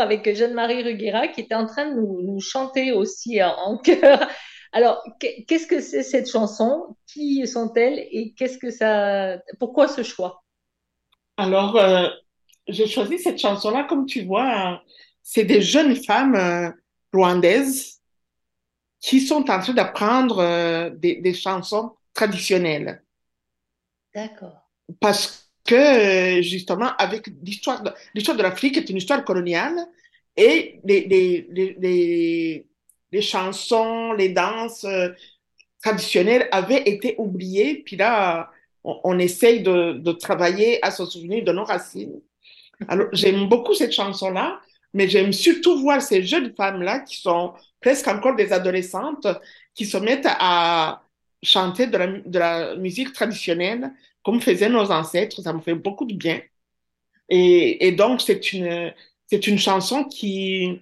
Avec 0.00 0.34
Jeanne-Marie 0.34 0.82
Ruguera 0.82 1.28
qui 1.28 1.42
était 1.42 1.54
en 1.54 1.66
train 1.66 1.90
de 1.90 1.94
nous, 1.94 2.22
nous 2.22 2.40
chanter 2.40 2.92
aussi 2.92 3.42
en, 3.42 3.78
chœur. 3.78 4.28
Alors, 4.72 5.02
qu'est- 5.18 5.44
qu'est-ce 5.46 5.66
que 5.66 5.80
c'est 5.80 6.02
cette 6.02 6.30
chanson? 6.30 6.96
Qui 7.06 7.46
sont-elles? 7.46 8.06
Et 8.10 8.32
qu'est-ce 8.34 8.58
que 8.58 8.70
ça, 8.70 9.38
pourquoi 9.58 9.88
ce 9.88 10.02
choix? 10.02 10.44
Alors, 11.36 11.76
euh, 11.76 12.08
j'ai 12.68 12.86
choisi 12.86 13.18
cette 13.18 13.38
chanson-là, 13.38 13.84
comme 13.84 14.06
tu 14.06 14.22
vois, 14.24 14.74
euh, 14.74 14.76
c'est 15.22 15.44
des 15.44 15.62
jeunes 15.62 15.96
femmes 15.96 16.34
euh, 16.34 16.70
rwandaises 17.12 18.00
qui 19.00 19.20
sont 19.20 19.50
en 19.50 19.60
train 19.60 19.72
d'apprendre 19.72 20.38
euh, 20.38 20.90
des, 20.90 21.16
des 21.16 21.34
chansons 21.34 21.96
traditionnelles. 22.14 23.02
D'accord. 24.14 24.70
Parce 25.00 25.49
que, 25.70 26.38
euh, 26.38 26.42
justement, 26.42 26.90
avec 26.98 27.28
l'histoire 27.44 27.82
de, 27.82 27.92
l'histoire 28.14 28.36
de 28.36 28.42
l'Afrique 28.42 28.76
est 28.76 28.90
une 28.90 28.96
histoire 28.96 29.24
coloniale 29.24 29.76
et 30.36 30.80
les, 30.84 31.02
les, 31.06 31.46
les, 31.78 32.66
les, 33.12 33.22
chansons, 33.22 34.12
les 34.12 34.30
danses 34.30 34.84
euh, 34.84 35.10
traditionnelles 35.82 36.48
avaient 36.50 36.82
été 36.86 37.14
oubliées. 37.18 37.82
Puis 37.84 37.96
là, 37.96 38.50
on, 38.82 39.00
on 39.04 39.18
essaye 39.20 39.62
de, 39.62 39.92
de 39.92 40.12
travailler 40.12 40.84
à 40.84 40.90
se 40.90 41.04
souvenir 41.06 41.44
de 41.44 41.52
nos 41.52 41.64
racines. 41.64 42.20
Alors, 42.88 43.08
j'aime 43.12 43.48
beaucoup 43.48 43.74
cette 43.74 43.92
chanson-là, 43.92 44.60
mais 44.92 45.08
j'aime 45.08 45.32
surtout 45.32 45.80
voir 45.80 46.02
ces 46.02 46.24
jeunes 46.24 46.52
femmes-là 46.56 47.00
qui 47.00 47.16
sont 47.16 47.54
presque 47.80 48.08
encore 48.08 48.34
des 48.34 48.52
adolescentes, 48.52 49.28
qui 49.74 49.86
se 49.86 49.98
mettent 49.98 50.26
à 50.26 51.02
chanter 51.42 51.86
de 51.86 51.96
la, 51.96 52.06
de 52.06 52.38
la 52.38 52.76
musique 52.76 53.12
traditionnelle 53.12 53.92
comme 54.24 54.40
faisaient 54.40 54.68
nos 54.68 54.90
ancêtres. 54.92 55.42
Ça 55.42 55.52
me 55.52 55.60
fait 55.60 55.74
beaucoup 55.74 56.06
de 56.06 56.14
bien. 56.14 56.40
Et, 57.28 57.86
et 57.88 57.92
donc, 57.92 58.22
c'est 58.22 58.52
une, 58.54 58.94
c'est 59.28 59.46
une 59.46 59.58
chanson 59.58 60.04
qui, 60.04 60.80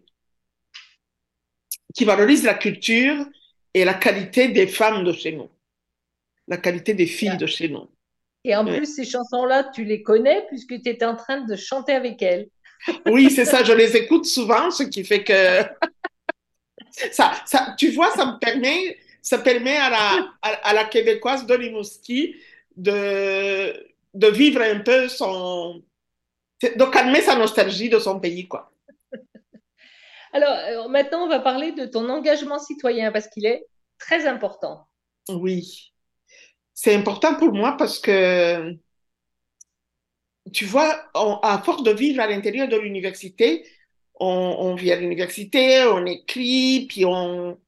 qui 1.94 2.04
valorise 2.06 2.44
la 2.44 2.54
culture 2.54 3.26
et 3.74 3.84
la 3.84 3.94
qualité 3.94 4.48
des 4.48 4.66
femmes 4.66 5.04
de 5.04 5.12
chez 5.12 5.32
nous, 5.32 5.50
la 6.48 6.58
qualité 6.58 6.94
des 6.94 7.06
filles 7.06 7.36
de 7.38 7.46
chez 7.46 7.68
nous. 7.68 7.88
Et 8.42 8.56
en 8.56 8.66
Ouais. 8.66 8.72
plus, 8.72 8.86
ces 8.96 9.04
chansons-là, 9.04 9.70
tu 9.72 9.84
les 9.84 10.02
connais 10.02 10.44
puisque 10.48 10.82
tu 10.82 10.88
étais 10.90 11.04
en 11.04 11.14
train 11.14 11.42
de 11.42 11.54
chanter 11.54 11.92
avec 11.92 12.20
elles. 12.22 12.48
Oui, 13.06 13.30
c'est 13.30 13.44
ça, 13.44 13.64
je 13.64 13.72
les 13.72 13.96
écoute 13.96 14.24
souvent, 14.26 14.70
ce 14.70 14.84
qui 14.84 15.04
fait 15.04 15.24
que 15.24 15.32
ça, 17.12 17.32
ça, 17.46 17.74
tu 17.78 17.90
vois, 17.90 18.10
ça 18.12 18.26
me 18.26 18.38
permet, 18.38 18.96
ça 19.22 19.38
permet 19.38 19.76
à 19.76 19.90
la, 19.90 20.28
à, 20.42 20.48
à 20.68 20.72
la 20.74 20.84
Québécoise 20.84 21.46
de 21.46 21.54
Rimouski 21.54 22.36
de, 22.78 23.74
de 24.14 24.26
vivre 24.28 24.62
un 24.62 24.80
peu 24.80 25.08
son, 25.08 25.82
de 26.62 26.90
calmer 26.90 27.22
sa 27.22 27.36
nostalgie 27.36 27.90
de 27.90 27.98
son 27.98 28.20
pays, 28.20 28.48
quoi. 28.48 28.72
Alors, 30.32 30.56
euh, 30.86 30.88
maintenant, 30.88 31.24
on 31.24 31.28
va 31.28 31.40
parler 31.40 31.72
de 31.72 31.86
ton 31.86 32.08
engagement 32.08 32.58
citoyen 32.58 33.12
parce 33.12 33.28
qu'il 33.28 33.46
est 33.46 33.66
très 33.98 34.26
important. 34.26 34.86
Oui, 35.28 35.92
c'est 36.74 36.94
important 36.94 37.34
pour 37.36 37.52
moi 37.52 37.76
parce 37.76 37.98
que, 37.98 38.76
tu 40.52 40.64
vois, 40.64 41.02
on- 41.14 41.38
à 41.42 41.62
force 41.62 41.82
de 41.82 41.90
vivre 41.90 42.20
à 42.22 42.26
l'intérieur 42.26 42.68
de 42.68 42.76
l'université, 42.76 43.66
on, 44.20 44.26
on 44.58 44.74
vit 44.74 44.92
à 44.92 44.96
l'université, 44.96 45.84
on 45.84 46.06
écrit, 46.06 46.86
puis 46.88 47.04
on, 47.04 47.58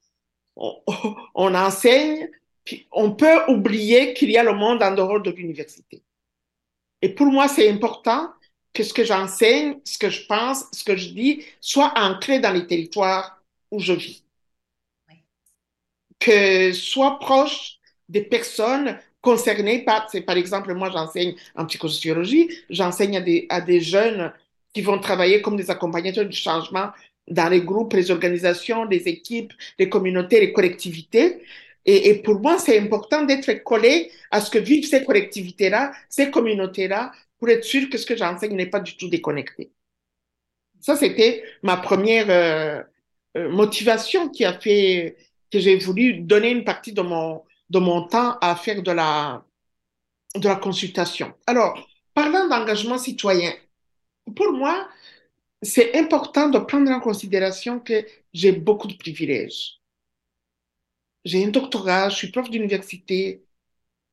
on, 0.56 0.82
on 1.34 1.54
enseigne, 1.54 2.30
on 2.92 3.12
peut 3.12 3.40
oublier 3.48 4.14
qu'il 4.14 4.30
y 4.30 4.38
a 4.38 4.42
le 4.44 4.54
monde 4.54 4.82
en 4.82 4.94
dehors 4.94 5.20
de 5.20 5.30
l'université. 5.30 6.02
Et 7.02 7.08
pour 7.10 7.26
moi, 7.26 7.48
c'est 7.48 7.70
important 7.70 8.30
que 8.72 8.82
ce 8.82 8.92
que 8.94 9.04
j'enseigne, 9.04 9.80
ce 9.84 9.98
que 9.98 10.10
je 10.10 10.26
pense, 10.26 10.64
ce 10.72 10.84
que 10.84 10.96
je 10.96 11.10
dis, 11.10 11.44
soit 11.60 11.92
ancré 11.96 12.40
dans 12.40 12.52
les 12.52 12.66
territoires 12.66 13.42
où 13.70 13.80
je 13.80 13.92
vis. 13.92 14.24
Que 16.18 16.72
soit 16.72 17.18
proche 17.18 17.78
des 18.08 18.22
personnes 18.22 18.98
concernées 19.22 19.84
par, 19.84 20.08
c'est 20.10 20.20
par 20.22 20.36
exemple, 20.36 20.74
moi 20.74 20.90
j'enseigne 20.90 21.34
en 21.54 21.66
psychosociologie, 21.66 22.50
j'enseigne 22.68 23.16
à 23.16 23.20
des, 23.20 23.46
à 23.48 23.60
des 23.60 23.80
jeunes 23.80 24.32
qui 24.72 24.82
vont 24.82 24.98
travailler 24.98 25.40
comme 25.42 25.56
des 25.56 25.70
accompagnateurs 25.70 26.26
du 26.26 26.36
changement 26.36 26.90
dans 27.28 27.48
les 27.48 27.62
groupes, 27.62 27.92
les 27.94 28.10
organisations, 28.10 28.84
les 28.84 29.08
équipes, 29.08 29.52
les 29.78 29.88
communautés, 29.88 30.40
les 30.40 30.52
collectivités. 30.52 31.42
Et, 31.86 32.14
pour 32.22 32.40
moi, 32.40 32.58
c'est 32.58 32.78
important 32.78 33.24
d'être 33.24 33.52
collé 33.64 34.10
à 34.30 34.40
ce 34.40 34.50
que 34.50 34.58
vivent 34.58 34.86
ces 34.86 35.04
collectivités-là, 35.04 35.92
ces 36.08 36.30
communautés-là, 36.30 37.12
pour 37.38 37.48
être 37.48 37.64
sûr 37.64 37.88
que 37.88 37.96
ce 37.96 38.06
que 38.06 38.16
j'enseigne 38.16 38.54
n'est 38.54 38.66
pas 38.66 38.80
du 38.80 38.96
tout 38.96 39.08
déconnecté. 39.08 39.72
Ça, 40.80 40.96
c'était 40.96 41.42
ma 41.62 41.78
première 41.78 42.30
euh, 42.30 42.82
euh, 43.36 43.48
motivation 43.50 44.28
qui 44.28 44.44
a 44.44 44.58
fait 44.58 45.16
que 45.50 45.58
j'ai 45.58 45.76
voulu 45.76 46.20
donner 46.20 46.50
une 46.50 46.64
partie 46.64 46.92
de 46.92 47.02
mon, 47.02 47.42
de 47.70 47.78
mon 47.78 48.06
temps 48.06 48.38
à 48.40 48.56
faire 48.56 48.82
de 48.82 48.92
la, 48.92 49.44
de 50.36 50.48
la 50.48 50.56
consultation. 50.56 51.34
Alors, 51.46 51.88
parlant 52.14 52.48
d'engagement 52.48 52.98
citoyen, 52.98 53.52
pour 54.36 54.52
moi, 54.52 54.88
c'est 55.62 55.96
important 55.96 56.48
de 56.48 56.58
prendre 56.58 56.90
en 56.90 57.00
considération 57.00 57.80
que 57.80 58.06
j'ai 58.32 58.52
beaucoup 58.52 58.86
de 58.86 58.94
privilèges. 58.94 59.79
J'ai 61.24 61.44
un 61.44 61.48
doctorat, 61.50 62.08
je 62.08 62.16
suis 62.16 62.30
prof 62.30 62.48
d'université 62.50 63.44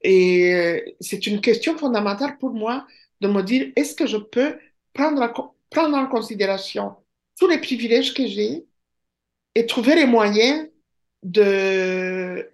et 0.04 0.54
euh, 0.56 0.82
c'est 1.02 1.28
une 1.28 1.42
question 1.42 1.78
fondamentale 1.78 2.38
pour 2.40 2.52
moi 2.54 2.88
de 3.22 3.28
me 3.28 3.44
dire 3.44 3.72
est-ce 3.76 3.96
que 3.96 4.08
je 4.08 4.18
peux 4.18 4.60
prendre, 4.94 5.22
en- 5.24 5.56
prendre 5.72 5.98
en 5.98 6.08
considération 6.08 6.96
tous 7.40 7.48
les 7.48 7.60
privilèges 7.60 8.14
que 8.14 8.28
j'ai 8.28 8.66
et 9.56 9.66
trouver 9.68 9.96
les 9.96 10.06
moyens 10.08 10.70
de, 11.24 12.50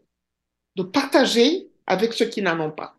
de 0.78 0.84
partager 0.84 1.70
avec 1.88 2.14
ceux 2.14 2.28
qui 2.30 2.42
n'en 2.42 2.60
ont 2.62 2.72
pas? 2.72 2.98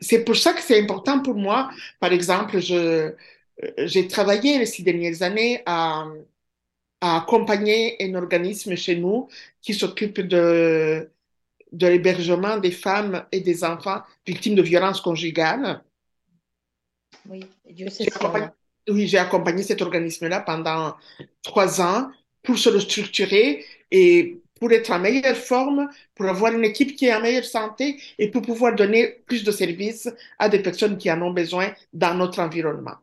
C'est 0.00 0.24
pour 0.24 0.36
ça 0.36 0.52
que 0.52 0.60
c'est 0.60 0.80
important 0.80 1.20
pour 1.22 1.34
moi. 1.34 1.70
Par 2.00 2.12
exemple, 2.12 2.58
euh, 2.70 3.12
j'ai 3.78 4.08
travaillé 4.08 4.58
les 4.58 4.66
six 4.66 4.82
dernières 4.82 5.22
années 5.22 5.62
à, 5.66 6.06
à 7.00 7.18
accompagner 7.18 7.96
un 8.00 8.14
organisme 8.14 8.74
chez 8.76 8.96
nous 8.96 9.28
qui 9.60 9.74
s'occupe 9.74 10.20
de, 10.20 11.10
de 11.72 11.86
l'hébergement 11.86 12.56
des 12.58 12.70
femmes 12.70 13.24
et 13.32 13.40
des 13.40 13.64
enfants 13.64 14.02
victimes 14.26 14.54
de 14.54 14.62
violences 14.62 15.00
conjugales. 15.00 15.82
Oui, 17.28 17.44
Dieu 17.68 17.88
sait 17.90 18.06
accompagné, 18.14 18.46
oui, 18.88 19.06
j'ai 19.06 19.18
accompagné 19.18 19.62
cet 19.62 19.82
organisme-là 19.82 20.40
pendant 20.40 20.94
trois 21.42 21.80
ans 21.80 22.10
pour 22.42 22.58
se 22.58 22.70
le 22.70 22.80
structurer 22.80 23.64
et 23.90 24.40
pour 24.58 24.72
être 24.72 24.90
en 24.90 24.98
meilleure 24.98 25.36
forme, 25.36 25.88
pour 26.14 26.26
avoir 26.26 26.52
une 26.52 26.64
équipe 26.64 26.96
qui 26.96 27.06
est 27.06 27.14
en 27.14 27.20
meilleure 27.20 27.44
santé 27.44 28.00
et 28.18 28.30
pour 28.30 28.42
pouvoir 28.42 28.74
donner 28.74 29.22
plus 29.26 29.44
de 29.44 29.50
services 29.50 30.08
à 30.38 30.48
des 30.48 30.60
personnes 30.60 30.96
qui 30.96 31.10
en 31.10 31.20
ont 31.20 31.32
besoin 31.32 31.72
dans 31.92 32.14
notre 32.14 32.40
environnement. 32.40 32.94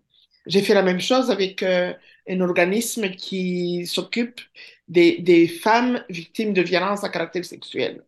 J'ai 0.47 0.61
fait 0.61 0.73
la 0.73 0.81
même 0.81 0.99
chose 0.99 1.29
avec 1.29 1.61
euh, 1.61 1.93
un 2.27 2.41
organisme 2.41 3.09
qui 3.11 3.85
s'occupe 3.87 4.41
des, 4.87 5.19
des 5.19 5.47
femmes 5.47 6.03
victimes 6.09 6.53
de 6.53 6.61
violences 6.61 7.03
à 7.03 7.09
caractère 7.09 7.45
sexuel. 7.45 8.03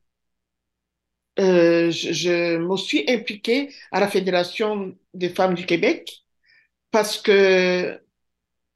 Euh, 1.39 1.91
je, 1.91 2.13
je 2.13 2.57
me 2.57 2.77
suis 2.77 3.03
impliquée 3.11 3.73
à 3.91 3.99
la 3.99 4.07
Fédération 4.07 4.95
des 5.13 5.29
femmes 5.29 5.53
du 5.53 5.65
Québec 5.65 6.23
parce 6.91 7.21
que 7.21 8.01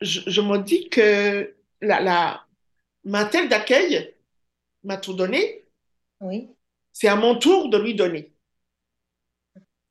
je, 0.02 0.22
je 0.28 0.42
me 0.42 0.60
dis 0.60 0.90
que 0.90 1.56
la, 1.82 2.02
la, 2.02 2.46
ma 3.06 3.26
terre 3.26 3.50
d'accueil 3.50 4.16
m'a 4.84 4.98
tout 4.98 5.14
donné, 5.14 5.66
Oui, 6.22 6.56
c'est 6.94 7.08
à 7.08 7.16
mon 7.16 7.36
tour 7.40 7.70
de 7.70 7.78
lui 7.80 7.96
donner. 7.96 8.32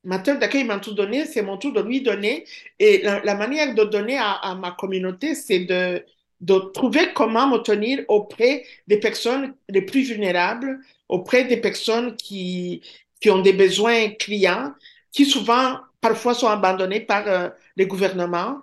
Ma 0.05 0.19
terre 0.21 0.39
d'accueil 0.39 0.65
m'a 0.65 0.79
tout 0.79 0.95
donné, 0.95 1.27
c'est 1.27 1.43
mon 1.43 1.59
tour 1.59 1.73
de 1.73 1.81
lui 1.83 2.03
donner. 2.03 2.47
Et 2.79 3.03
la, 3.03 3.21
la 3.25 3.35
manière 3.35 3.75
de 3.75 3.85
donner 3.85 4.17
à, 4.17 4.33
à 4.33 4.55
ma 4.55 4.71
communauté, 4.73 5.35
c'est 5.35 5.61
de, 5.61 6.05
de 6.41 6.59
trouver 6.73 7.13
comment 7.15 7.49
me 7.49 7.59
tenir 7.59 8.05
auprès 8.09 8.65
des 8.87 8.99
personnes 9.01 9.55
les 9.69 9.83
plus 9.83 10.03
vulnérables, 10.03 10.79
auprès 11.09 11.45
des 11.45 11.57
personnes 11.59 12.17
qui, 12.17 12.83
qui 13.21 13.31
ont 13.31 13.43
des 13.43 13.53
besoins 13.53 14.11
clients, 14.11 14.73
qui 15.13 15.27
souvent, 15.27 15.79
parfois, 16.01 16.35
sont 16.35 16.49
abandonnés 16.49 17.01
par 17.01 17.27
euh, 17.29 17.49
les 17.77 17.87
gouvernements 17.87 18.63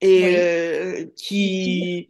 et 0.00 0.24
Oui. 0.24 0.36
euh, 0.36 1.06
qui, 1.16 2.08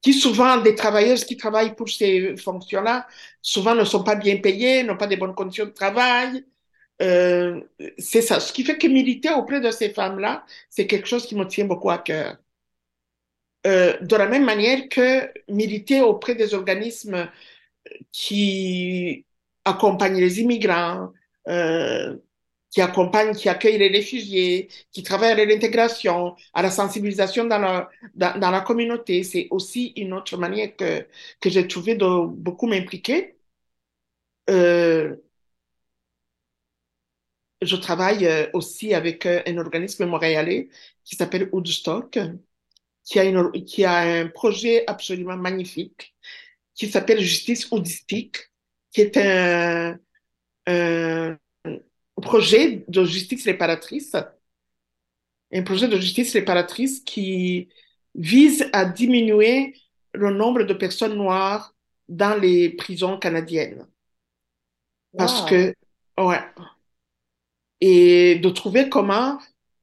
qui 0.00 0.12
souvent, 0.14 0.58
des 0.60 0.74
travailleuses 0.74 1.24
qui 1.24 1.36
travaillent 1.36 1.76
pour 1.76 1.88
ces 1.88 2.36
fonctions-là, 2.36 3.06
souvent 3.40 3.74
ne 3.74 3.84
sont 3.84 4.02
pas 4.04 4.16
bien 4.16 4.38
payées, 4.38 4.82
n'ont 4.82 4.96
pas 4.96 5.06
de 5.06 5.16
bonnes 5.16 5.34
conditions 5.34 5.66
de 5.66 5.70
travail. 5.70 6.44
Euh, 7.02 7.60
c'est 7.98 8.22
ça. 8.22 8.40
Ce 8.40 8.52
qui 8.52 8.64
fait 8.64 8.78
que 8.78 8.86
militer 8.86 9.30
auprès 9.30 9.60
de 9.60 9.70
ces 9.70 9.90
femmes-là, 9.90 10.44
c'est 10.70 10.86
quelque 10.86 11.08
chose 11.08 11.26
qui 11.26 11.34
me 11.36 11.46
tient 11.46 11.64
beaucoup 11.66 11.90
à 11.90 11.98
cœur. 11.98 12.36
Euh, 13.66 13.96
de 14.00 14.16
la 14.16 14.26
même 14.28 14.44
manière 14.44 14.88
que 14.88 15.30
militer 15.48 16.00
auprès 16.00 16.34
des 16.34 16.52
organismes 16.54 17.30
qui 18.12 19.26
accompagne 19.64 20.18
les 20.20 20.40
immigrants, 20.40 21.12
euh, 21.48 22.16
qui 22.70 22.80
accompagne, 22.82 23.34
qui 23.34 23.48
accueille 23.48 23.78
les 23.78 23.88
réfugiés, 23.88 24.68
qui 24.92 25.02
travaille 25.02 25.32
à 25.32 25.44
l'intégration, 25.46 26.36
à 26.54 26.62
la 26.62 26.70
sensibilisation 26.70 27.44
dans 27.46 27.58
la, 27.58 27.90
dans, 28.16 28.50
la 28.50 28.60
communauté. 28.62 29.24
C'est 29.24 29.48
aussi 29.50 29.92
une 29.96 30.12
autre 30.14 30.36
manière 30.38 30.76
que, 30.76 31.06
que 31.40 31.50
j'ai 31.50 31.68
trouvé 31.68 31.96
de 31.96 32.26
beaucoup 32.26 32.66
m'impliquer. 32.66 33.36
Je 37.62 37.76
travaille 37.76 38.26
euh, 38.26 38.46
aussi 38.54 38.94
avec 38.94 39.26
euh, 39.26 39.42
un 39.46 39.58
organisme 39.58 40.06
montréalais 40.06 40.68
qui 41.04 41.16
s'appelle 41.16 41.48
Woodstock, 41.52 42.18
qui 43.04 43.18
a, 43.18 43.24
une, 43.24 43.52
qui 43.64 43.84
a 43.84 43.98
un 43.98 44.28
projet 44.28 44.84
absolument 44.86 45.36
magnifique 45.36 46.14
qui 46.74 46.88
s'appelle 46.88 47.20
Justice 47.20 47.70
Houdistique, 47.72 48.38
qui 48.92 49.02
est 49.02 49.16
un, 49.16 49.98
un 50.66 51.38
projet 52.22 52.84
de 52.88 53.04
justice 53.04 53.44
réparatrice, 53.46 54.16
un 55.52 55.62
projet 55.62 55.88
de 55.88 55.96
justice 55.98 56.32
réparatrice 56.32 57.00
qui 57.00 57.68
vise 58.14 58.68
à 58.72 58.84
diminuer 58.84 59.74
le 60.14 60.32
nombre 60.32 60.64
de 60.64 60.74
personnes 60.74 61.14
noires 61.16 61.74
dans 62.08 62.38
les 62.40 62.70
prisons 62.70 63.18
canadiennes. 63.18 63.86
Parce 65.16 65.42
Wow. 65.42 65.46
que, 65.46 65.74
ouais. 66.18 66.40
Et 67.84 68.36
de 68.36 68.48
trouver 68.50 68.88
comment, 68.88 69.38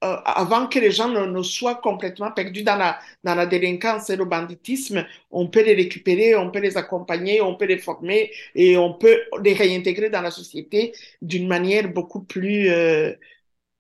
euh, 0.06 0.16
avant 0.24 0.68
que 0.68 0.80
les 0.80 0.92
gens 0.92 1.10
ne, 1.10 1.44
soient 1.44 1.76
complètement 1.76 2.32
perdus 2.32 2.64
dans 2.64 2.78
la, 2.78 2.98
dans 3.26 3.36
la 3.36 3.46
délinquance 3.46 4.10
et 4.10 4.16
le 4.16 4.24
banditisme, 4.24 5.06
on 5.32 5.48
peut 5.50 5.64
les 5.64 5.74
récupérer, 5.74 6.36
on 6.36 6.50
peut 6.52 6.60
les 6.62 6.78
accompagner, 6.78 7.42
on 7.42 7.56
peut 7.58 7.66
les 7.66 7.78
former 7.78 8.32
et 8.56 8.78
on 8.78 8.94
peut 8.94 9.20
les 9.44 9.54
réintégrer 9.54 10.10
dans 10.10 10.22
la 10.22 10.32
société 10.32 10.94
d'une 11.22 11.48
manière 11.50 11.90
beaucoup 11.92 12.24
plus, 12.24 12.70
euh, 12.70 13.14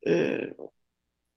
euh, 0.07 0.47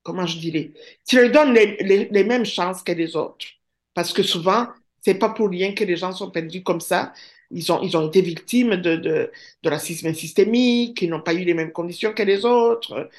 comment 0.03 0.25
je 0.25 0.37
dirais, 0.39 0.73
qui 1.05 1.15
leur 1.15 1.31
donne 1.31 1.53
les, 1.53 1.77
les, 1.77 2.09
les 2.11 2.23
mêmes 2.25 2.45
chances 2.45 2.83
que 2.83 2.91
les 2.91 3.15
autres. 3.15 3.45
Parce 3.93 4.11
que 4.13 4.23
souvent, 4.23 4.67
c'est 5.01 5.15
pas 5.15 5.29
pour 5.29 5.49
rien 5.49 5.73
que 5.73 5.83
les 5.83 5.95
gens 5.97 6.11
sont 6.11 6.31
perdus 6.31 6.63
comme 6.63 6.81
ça. 6.81 7.13
Ils 7.53 7.71
ont, 7.71 7.81
ils 7.83 7.97
ont 7.97 8.07
été 8.07 8.21
victimes 8.21 8.77
de, 8.77 8.95
de, 8.97 9.31
de 9.63 9.69
racisme 9.69 10.13
systémique, 10.13 11.01
ils 11.01 11.09
n'ont 11.09 11.21
pas 11.21 11.33
eu 11.33 11.43
les 11.45 11.53
mêmes 11.53 11.71
conditions 11.73 12.13
que 12.13 12.23
les 12.23 12.45
autres. 12.45 13.09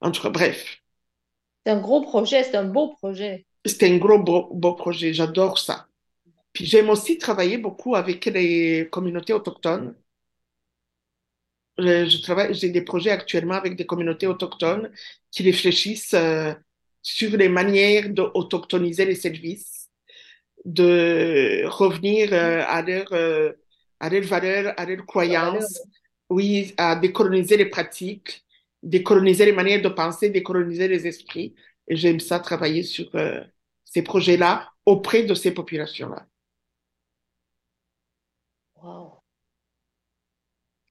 En 0.00 0.12
tout 0.12 0.22
cas, 0.22 0.30
bref, 0.30 0.80
C'est 1.64 1.70
un 1.72 1.78
gros 1.80 2.00
projet, 2.02 2.42
c'est 2.42 2.56
un 2.56 2.64
beau 2.64 2.88
projet. 2.96 3.46
c'était 3.64 3.90
un 3.92 3.98
gros 3.98 4.18
beau, 4.18 4.48
beau 4.52 4.74
projet. 4.74 5.12
J'adore 5.14 5.58
ça. 5.58 5.86
Puis 6.54 6.66
j'aime 6.66 6.90
aussi 6.90 7.18
travailler 7.18 7.58
beaucoup 7.58 7.96
avec 7.96 8.26
les 8.26 8.88
communautés 8.92 9.32
autochtones. 9.34 9.94
Je, 11.78 12.06
je 12.08 12.22
travaille, 12.22 12.54
j'ai 12.54 12.70
des 12.70 12.82
projets 12.82 13.10
actuellement 13.10 13.54
avec 13.54 13.76
des 13.76 13.86
communautés 13.86 14.26
autochtones 14.26 14.90
qui 15.30 15.44
réfléchissent 15.44 16.14
euh, 16.14 16.52
sur 17.02 17.36
les 17.36 17.48
manières 17.48 18.08
d'autochtoniser 18.10 19.04
les 19.04 19.14
services, 19.14 19.77
de 20.64 21.64
revenir 21.66 22.32
euh, 22.32 22.62
à 22.66 22.82
leurs 22.82 23.12
euh, 23.12 23.52
à 24.00 24.08
leurs 24.10 24.24
valeurs, 24.24 24.74
à 24.76 24.86
leurs 24.86 25.06
croyances, 25.06 25.80
oui, 26.30 26.74
à 26.76 26.96
décoloniser 26.96 27.56
les 27.56 27.66
pratiques, 27.66 28.44
décoloniser 28.82 29.44
les 29.46 29.52
manières 29.52 29.82
de 29.82 29.88
penser, 29.88 30.30
décoloniser 30.30 30.88
les 30.88 31.06
esprits. 31.06 31.54
Et 31.88 31.96
j'aime 31.96 32.20
ça 32.20 32.38
travailler 32.40 32.82
sur 32.82 33.14
euh, 33.16 33.42
ces 33.84 34.02
projets-là 34.02 34.70
auprès 34.86 35.24
de 35.24 35.34
ces 35.34 35.52
populations-là. 35.52 36.26
Wow. 38.76 39.22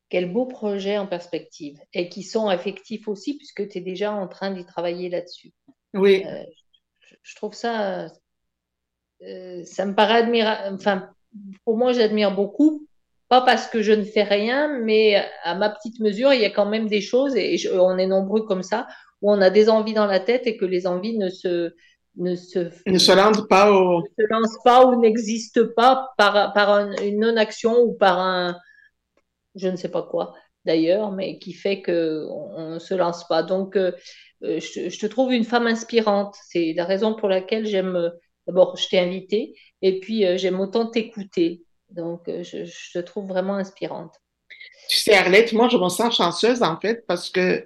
Quel 0.10 0.32
beau 0.32 0.46
projet 0.46 0.98
en 0.98 1.08
perspective 1.08 1.80
et 1.94 2.10
qui 2.10 2.24
sont 2.24 2.50
effectifs 2.50 3.08
aussi 3.08 3.38
puisque 3.38 3.68
tu 3.68 3.78
es 3.78 3.82
déjà 3.82 4.14
en 4.14 4.28
train 4.28 4.52
d'y 4.52 4.66
travailler 4.66 5.10
là-dessus. 5.10 5.54
Oui, 5.94 6.26
Euh, 6.26 6.44
je, 7.02 7.16
je 7.22 7.36
trouve 7.36 7.54
ça, 7.54 8.08
euh, 9.24 9.64
ça 9.66 9.86
me 9.86 9.96
paraît 9.96 10.20
admirable. 10.24 10.76
Enfin, 10.76 11.10
pour 11.66 11.78
moi, 11.78 11.94
j'admire 11.94 12.36
beaucoup. 12.36 12.88
Pas 13.30 13.42
parce 13.42 13.68
que 13.68 13.82
je 13.82 13.92
ne 13.92 14.04
fais 14.04 14.24
rien, 14.24 14.80
mais 14.84 15.22
à 15.44 15.54
ma 15.56 15.70
petite 15.70 16.00
mesure, 16.00 16.34
il 16.34 16.42
y 16.42 16.46
a 16.46 16.50
quand 16.50 16.66
même 16.66 16.88
des 16.88 17.02
choses, 17.02 17.36
et 17.36 17.58
je- 17.58 17.70
on 17.70 17.98
est 17.98 18.08
nombreux 18.08 18.46
comme 18.46 18.64
ça, 18.64 18.88
où 19.22 19.32
on 19.32 19.42
a 19.42 19.50
des 19.50 19.70
envies 19.70 19.94
dans 19.94 20.06
la 20.06 20.22
tête 20.22 20.48
et 20.48 20.56
que 20.56 20.64
les 20.66 20.88
envies 20.88 21.18
ne 21.18 21.30
se, 21.30 21.74
ne 22.16 22.36
se, 22.36 22.70
ne 22.86 22.98
se 22.98 23.12
rendent 23.12 23.48
pas 23.48 23.72
au... 23.72 24.04
se 24.18 24.26
lancent 24.30 24.58
pas 24.64 24.86
ou 24.86 25.00
n'existent 25.00 25.68
pas 25.76 26.10
par, 26.18 26.54
par 26.54 26.70
un- 26.72 26.96
une 26.98 27.20
non-action 27.20 27.80
ou 27.82 27.94
par 27.94 28.20
un, 28.20 28.58
je 29.56 29.68
ne 29.68 29.76
sais 29.76 29.90
pas 29.90 30.04
quoi 30.04 30.34
d'ailleurs, 30.66 31.12
mais 31.12 31.40
qui 31.40 31.54
fait 31.54 31.82
que 31.82 32.26
on 32.30 32.72
ne 32.74 32.80
se 32.80 32.94
lance 32.94 33.26
pas. 33.28 33.42
Donc, 33.44 33.78
euh, 33.78 33.94
euh, 34.44 34.60
je, 34.60 34.90
je 34.90 35.00
te 35.00 35.06
trouve 35.06 35.32
une 35.34 35.46
femme 35.46 35.66
inspirante. 35.68 36.36
C'est 36.50 36.74
la 36.76 36.86
raison 36.86 37.16
pour 37.16 37.30
laquelle 37.30 37.66
j'aime, 37.66 38.12
d'abord, 38.48 38.78
je 38.78 38.88
t'ai 38.88 39.00
invitée, 39.00 39.56
et 39.82 40.00
puis 40.00 40.26
euh, 40.26 40.38
j'aime 40.38 40.60
autant 40.60 40.88
t'écouter. 40.88 41.64
Donc, 41.90 42.28
euh, 42.28 42.44
je, 42.44 42.66
te 42.94 43.00
trouve 43.00 43.28
vraiment 43.28 43.56
inspirante. 43.56 44.14
Tu 44.90 44.98
sais, 44.98 45.16
Arlette, 45.16 45.54
moi, 45.54 45.70
je 45.70 45.78
me 45.78 45.90
sens 45.90 46.16
chanceuse, 46.16 46.64
en 46.64 46.80
fait, 46.80 47.06
parce 47.08 47.30
que 47.30 47.66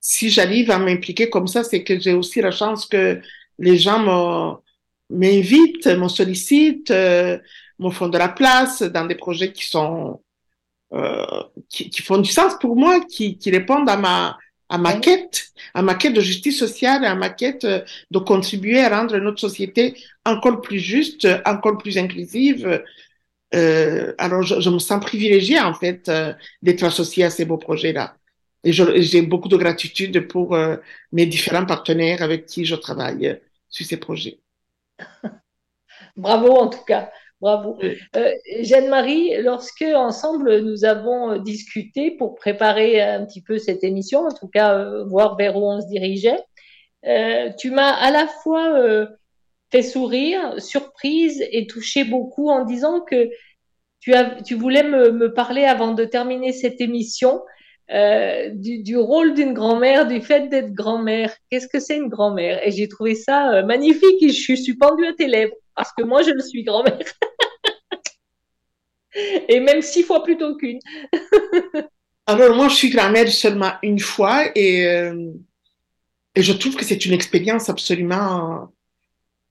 si 0.00 0.30
j'arrive 0.30 0.70
à 0.70 0.78
m'impliquer 0.78 1.28
comme 1.28 1.48
ça, 1.48 1.64
c'est 1.64 1.82
que 1.82 1.98
j'ai 1.98 2.12
aussi 2.12 2.40
la 2.40 2.50
chance 2.50 2.86
que 2.86 3.20
les 3.58 3.76
gens 3.76 4.60
m'invitent, 5.10 5.86
me 5.86 6.08
sollicitent, 6.08 6.90
euh, 6.90 7.38
me 7.78 7.90
font 7.90 8.08
de 8.08 8.18
la 8.18 8.28
place 8.28 8.82
dans 8.82 9.06
des 9.06 9.14
projets 9.14 9.52
qui 9.52 9.66
sont, 9.66 10.22
euh, 10.92 11.42
qui, 11.68 12.02
font 12.02 12.18
du 12.18 12.30
sens 12.30 12.54
pour 12.60 12.76
moi, 12.76 13.00
qui 13.04 13.38
répondent 13.46 13.88
à 13.88 13.96
ma, 13.96 14.38
à 14.68 14.78
ma 14.78 14.94
quête, 14.94 15.48
à 15.74 15.82
ma 15.82 15.94
quête 15.94 16.14
de 16.14 16.20
justice 16.20 16.58
sociale, 16.58 17.04
à 17.04 17.14
ma 17.14 17.30
quête 17.30 17.64
euh, 17.64 17.80
de 18.10 18.18
contribuer 18.18 18.80
à 18.80 18.88
rendre 18.88 19.16
notre 19.18 19.40
société 19.40 19.96
encore 20.24 20.60
plus 20.60 20.78
juste, 20.80 21.26
encore 21.46 21.78
plus 21.78 21.98
inclusive. 21.98 22.82
Euh, 23.54 24.14
alors, 24.18 24.42
je, 24.42 24.60
je 24.60 24.70
me 24.70 24.78
sens 24.78 25.00
privilégiée, 25.04 25.60
en 25.60 25.74
fait, 25.74 26.08
euh, 26.08 26.32
d'être 26.62 26.84
associée 26.84 27.24
à 27.24 27.30
ces 27.30 27.44
beaux 27.44 27.56
projets-là. 27.58 28.16
Et 28.64 28.72
j'ai 28.72 29.22
beaucoup 29.22 29.48
de 29.48 29.56
gratitude 29.56 30.26
pour 30.28 30.54
euh, 30.54 30.76
mes 31.12 31.26
différents 31.26 31.64
partenaires 31.66 32.22
avec 32.22 32.46
qui 32.46 32.64
je 32.64 32.74
travaille 32.74 33.28
euh, 33.28 33.34
sur 33.70 33.86
ces 33.86 33.96
projets. 33.96 34.40
Bravo 36.16 36.52
en 36.56 36.68
tout 36.68 36.84
cas, 36.86 37.10
bravo. 37.40 37.78
Euh, 38.16 38.32
Jeanne-Marie, 38.60 39.42
lorsque 39.42 39.84
ensemble 39.94 40.60
nous 40.60 40.84
avons 40.84 41.32
euh, 41.32 41.38
discuté 41.38 42.10
pour 42.10 42.34
préparer 42.34 43.00
un 43.00 43.24
petit 43.24 43.42
peu 43.42 43.58
cette 43.58 43.84
émission, 43.84 44.26
en 44.26 44.32
tout 44.32 44.48
cas 44.48 44.74
euh, 44.74 45.04
voir 45.04 45.36
vers 45.36 45.56
où 45.56 45.70
on 45.70 45.80
se 45.80 45.88
dirigeait, 45.88 46.40
euh, 47.06 47.50
tu 47.58 47.70
m'as 47.70 47.92
à 47.92 48.10
la 48.10 48.26
fois 48.26 49.06
fait 49.70 49.82
sourire, 49.82 50.60
surprise 50.60 51.44
et 51.52 51.66
touché 51.66 52.04
beaucoup 52.04 52.48
en 52.48 52.64
disant 52.64 53.00
que 53.00 53.30
tu, 54.00 54.14
as, 54.14 54.42
tu 54.42 54.54
voulais 54.54 54.82
me, 54.82 55.12
me 55.12 55.32
parler 55.32 55.64
avant 55.64 55.92
de 55.94 56.04
terminer 56.04 56.52
cette 56.52 56.80
émission 56.80 57.42
du, 57.90 58.82
du 58.82 58.96
rôle 58.96 59.32
d'une 59.34 59.54
grand-mère, 59.54 60.06
du 60.06 60.20
fait 60.20 60.48
d'être 60.48 60.72
grand-mère. 60.72 61.34
Qu'est-ce 61.50 61.68
que 61.68 61.80
c'est 61.80 61.96
une 61.96 62.08
grand-mère? 62.08 62.66
Et 62.66 62.70
j'ai 62.70 62.88
trouvé 62.88 63.14
ça 63.14 63.62
magnifique 63.62 64.22
et 64.22 64.30
je 64.30 64.54
suis 64.54 64.74
pendue 64.74 65.06
à 65.06 65.12
tes 65.12 65.26
lèvres 65.26 65.54
parce 65.78 65.92
que 65.96 66.02
moi 66.02 66.22
je 66.22 66.30
le 66.30 66.42
suis 66.42 66.64
grand-mère. 66.64 66.98
et 69.48 69.60
même 69.60 69.80
six 69.80 70.02
fois 70.02 70.22
plutôt 70.22 70.56
qu'une. 70.56 70.80
Alors, 72.26 72.54
moi, 72.54 72.68
je 72.68 72.74
suis 72.74 72.90
grand-mère 72.90 73.28
seulement 73.28 73.72
une 73.82 74.00
fois 74.00 74.50
et, 74.54 74.86
euh, 74.86 75.32
et 76.34 76.42
je 76.42 76.52
trouve 76.52 76.76
que 76.76 76.84
c'est 76.84 77.06
une 77.06 77.14
expérience 77.14 77.70
absolument 77.70 78.70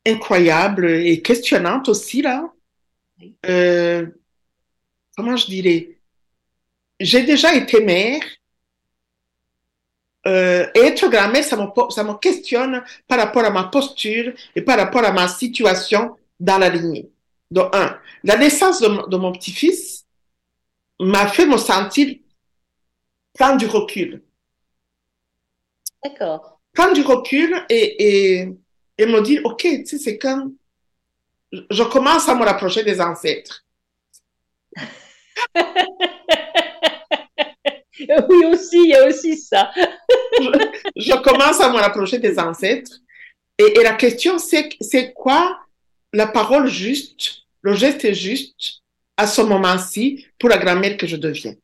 incroyable 0.05 0.87
et 0.87 1.23
questionnante 1.23 1.89
aussi, 1.89 2.21
là. 2.21 2.53
Euh, 3.47 4.05
comment 5.15 5.35
je 5.35 5.47
dirais? 5.47 5.97
J'ai 6.99 7.23
déjà 7.23 7.55
été 7.55 7.83
mère. 7.83 8.21
Euh, 10.27 10.67
et 10.75 10.79
être 10.79 11.07
grand-mère, 11.09 11.43
ça 11.43 11.55
me, 11.55 11.67
ça 11.91 12.03
me 12.03 12.13
questionne 12.15 12.83
par 13.07 13.19
rapport 13.19 13.45
à 13.45 13.49
ma 13.49 13.65
posture 13.65 14.33
et 14.55 14.61
par 14.61 14.77
rapport 14.77 15.03
à 15.05 15.11
ma 15.11 15.27
situation 15.27 16.15
dans 16.39 16.57
la 16.57 16.69
lignée. 16.69 17.09
Donc, 17.49 17.73
un, 17.73 17.97
la 18.23 18.37
naissance 18.37 18.81
de, 18.81 18.87
mon- 18.87 19.07
de 19.07 19.17
mon 19.17 19.31
petit-fils 19.31 20.05
m'a 20.99 21.27
fait 21.27 21.45
me 21.45 21.57
sentir 21.57 22.15
prendre 23.33 23.57
du 23.57 23.67
recul. 23.67 24.21
D'accord. 26.03 26.59
Prendre 26.73 26.93
du 26.93 27.01
recul 27.01 27.65
et, 27.69 28.39
et, 28.39 28.49
et 28.97 29.05
me 29.05 29.21
dire, 29.21 29.41
OK, 29.45 29.61
tu 29.61 29.85
sais, 29.85 29.97
c'est 29.97 30.17
comme, 30.17 30.55
je 31.51 31.83
commence 31.83 32.27
à 32.29 32.35
me 32.35 32.43
rapprocher 32.43 32.83
des 32.83 33.01
ancêtres. 33.01 33.65
Oui 38.29 38.45
aussi, 38.45 38.77
il 38.77 38.89
y 38.89 38.95
a 38.95 39.07
aussi 39.07 39.37
ça. 39.37 39.71
je 40.95 41.21
commence 41.21 41.59
à 41.59 41.69
me 41.71 41.77
rapprocher 41.77 42.19
des 42.19 42.37
ancêtres. 42.39 42.91
Et, 43.57 43.79
et 43.79 43.83
la 43.83 43.93
question, 43.93 44.37
c'est 44.37 44.69
c'est 44.79 45.13
quoi 45.13 45.59
la 46.13 46.27
parole 46.27 46.67
juste, 46.67 47.43
le 47.61 47.73
geste 47.73 48.13
juste 48.13 48.81
à 49.17 49.27
ce 49.27 49.41
moment-ci 49.41 50.25
pour 50.39 50.49
la 50.49 50.57
grand-mère 50.57 50.97
que 50.97 51.07
je 51.07 51.15
deviens? 51.15 51.55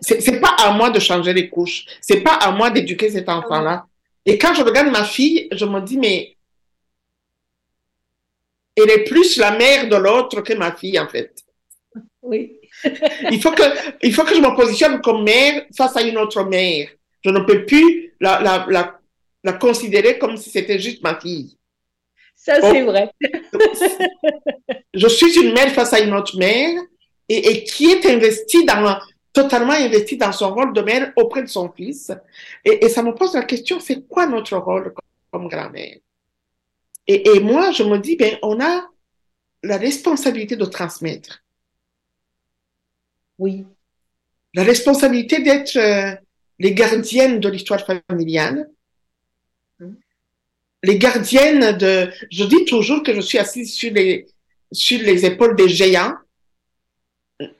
C'est 0.00 0.20
c'est 0.20 0.40
pas 0.40 0.54
à 0.58 0.72
moi 0.72 0.90
de 0.90 0.98
changer 0.98 1.32
les 1.32 1.48
couches. 1.48 1.84
C'est 2.00 2.20
pas 2.20 2.34
à 2.34 2.50
moi 2.50 2.70
d'éduquer 2.70 3.10
cet 3.10 3.28
enfant-là. 3.28 3.86
Et 4.24 4.38
quand 4.38 4.54
je 4.54 4.62
regarde 4.62 4.90
ma 4.90 5.04
fille, 5.04 5.48
je 5.52 5.64
me 5.64 5.80
dis, 5.80 5.98
mais 5.98 6.36
elle 8.76 8.90
est 8.90 9.04
plus 9.04 9.36
la 9.36 9.52
mère 9.56 9.88
de 9.88 9.96
l'autre 9.96 10.40
que 10.42 10.52
ma 10.52 10.72
fille, 10.72 10.98
en 10.98 11.08
fait. 11.08 11.32
Oui, 12.22 12.58
Il 13.30 13.40
faut 13.40 13.52
que, 13.52 13.62
il 14.02 14.12
faut 14.12 14.24
que 14.24 14.34
je 14.34 14.40
me 14.40 14.54
positionne 14.56 15.00
comme 15.00 15.22
mère 15.24 15.64
face 15.76 15.96
à 15.96 16.02
une 16.02 16.18
autre 16.18 16.42
mère. 16.44 16.88
Je 17.26 17.30
ne 17.32 17.40
peux 17.40 17.66
plus 17.66 18.14
la, 18.20 18.40
la, 18.40 18.66
la, 18.70 19.00
la 19.42 19.52
considérer 19.54 20.16
comme 20.16 20.36
si 20.36 20.48
c'était 20.48 20.78
juste 20.78 21.02
ma 21.02 21.18
fille. 21.18 21.58
ça 22.36 22.58
Oh. 22.62 22.68
c'est 22.70 22.82
vrai. 22.82 23.10
Je 24.94 25.08
suis 25.08 25.36
une 25.40 25.52
mère 25.52 25.72
face 25.72 25.92
à 25.92 25.98
une 25.98 26.14
autre 26.14 26.38
mère 26.38 26.80
et, 27.28 27.50
et 27.50 27.64
qui 27.64 27.90
est 27.90 28.06
investie 28.06 28.64
dans, 28.64 29.00
totalement 29.32 29.72
investie 29.72 30.16
dans 30.16 30.30
son 30.30 30.54
rôle 30.54 30.72
de 30.72 30.82
mère 30.82 31.12
auprès 31.16 31.42
de 31.42 31.48
son 31.48 31.68
fils. 31.72 32.12
Et, 32.64 32.84
et 32.84 32.88
ça 32.88 33.02
me 33.02 33.12
pose 33.12 33.34
la 33.34 33.42
question, 33.42 33.80
c'est 33.80 34.06
quoi 34.06 34.26
notre 34.28 34.56
rôle 34.56 34.94
comme, 34.94 35.02
comme 35.32 35.48
grand-mère? 35.48 35.96
Et, 37.08 37.28
et 37.28 37.40
moi, 37.40 37.72
je 37.72 37.82
me 37.82 37.98
dis, 37.98 38.14
ben, 38.14 38.38
on 38.42 38.60
a 38.60 38.86
la 39.64 39.78
responsabilité 39.78 40.54
de 40.54 40.64
transmettre. 40.64 41.42
Oui, 43.36 43.64
la 44.54 44.62
responsabilité 44.62 45.42
d'être 45.42 45.76
euh, 45.76 46.14
les 46.58 46.72
gardiennes 46.74 47.40
de 47.40 47.48
l'histoire 47.48 47.84
familiale, 47.84 48.68
Mm. 49.78 49.92
les 50.84 50.98
gardiennes 50.98 51.76
de... 51.76 52.10
Je 52.30 52.44
dis 52.44 52.64
toujours 52.64 53.02
que 53.02 53.14
je 53.14 53.20
suis 53.20 53.36
assise 53.38 53.74
sur 53.74 53.92
les, 53.92 54.26
sur 54.72 54.98
les 55.02 55.26
épaules 55.26 55.54
des 55.54 55.68
géants, 55.68 56.14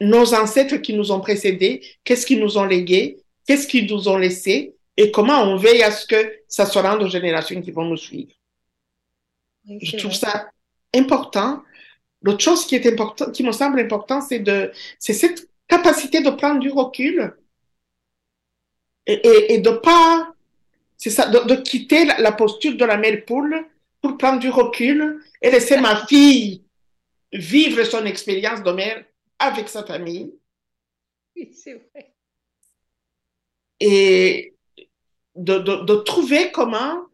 nos 0.01 0.33
ancêtres 0.35 0.77
qui 0.79 0.95
nous 0.95 1.13
ont 1.13 1.21
précédés, 1.21 1.83
qu'est-ce 2.05 2.25
qu'ils 2.25 2.41
nous 2.41 2.57
ont 2.57 2.65
légué, 2.65 3.19
qu'est-ce 3.47 3.67
qu'ils 3.67 3.87
nous 3.93 4.09
ont 4.09 4.17
laissé, 4.17 4.75
et 4.97 5.11
comment 5.11 5.43
on 5.43 5.57
veille 5.57 5.83
à 5.83 5.91
ce 5.91 6.07
que 6.07 6.33
ça 6.49 6.65
se 6.65 6.79
rende 6.79 7.03
aux 7.03 7.09
générations 7.11 7.61
qui 7.61 7.71
vont 7.71 7.85
nous 7.85 7.99
suivre. 7.99 8.33
oui, 9.69 9.79
Je 9.83 9.97
trouve 9.99 10.13
vrai. 10.13 10.21
ça 10.21 10.51
important. 10.95 11.63
L'autre 12.23 12.41
chose 12.43 12.67
qui 12.67 12.75
est 12.77 12.87
important, 12.87 13.31
qui 13.31 13.43
me 13.43 13.53
semble 13.53 13.79
important, 13.81 14.23
c'est 14.23 14.39
de, 14.39 14.73
c'est 14.99 15.13
cette 15.13 15.51
capacité 15.69 16.23
de 16.23 16.31
prendre 16.31 16.61
du 16.61 16.71
recul 16.71 17.37
et, 19.07 19.15
et, 19.15 19.55
et 19.55 19.59
de 19.59 19.71
pas, 19.71 20.35
c'est 20.97 21.11
ça, 21.11 21.29
de, 21.29 21.41
de 21.49 21.57
quitter 21.63 22.05
la, 22.05 22.19
la 22.21 22.33
posture 22.33 22.77
de 22.77 22.85
la 22.85 22.97
mère 22.97 23.25
poule 23.27 23.67
pour 24.03 24.19
prendre 24.19 24.41
du 24.41 24.51
recul 24.51 25.23
et 25.43 25.51
laisser 25.51 25.79
ma 25.81 26.07
fille 26.07 26.65
vivre 27.33 27.85
son 27.85 28.05
expérience 28.07 28.63
de 28.63 28.73
mère 28.73 29.05
avec 29.39 29.69
sa 29.69 29.85
famille 29.85 30.33
Oui, 31.37 31.53
c'est 31.55 31.75
vrai. 31.75 32.15
et 33.81 34.55
de, 35.35 35.59
de, 35.59 35.85
de 35.85 35.95
trouver 35.97 36.51
comment 36.53 37.07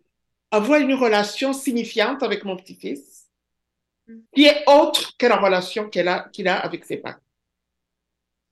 avoir 0.50 0.80
une 0.80 0.94
relation 0.94 1.52
signifiante 1.52 2.22
avec 2.22 2.44
mon 2.44 2.56
petit-fils 2.56 3.26
qui 4.34 4.44
est 4.44 4.64
autre 4.66 5.16
que 5.16 5.26
la 5.26 5.36
relation 5.36 5.88
qu'elle 5.88 6.08
a, 6.08 6.28
qu'il 6.32 6.48
a 6.48 6.58
avec 6.58 6.84
ses 6.84 6.98
parents. 6.98 7.18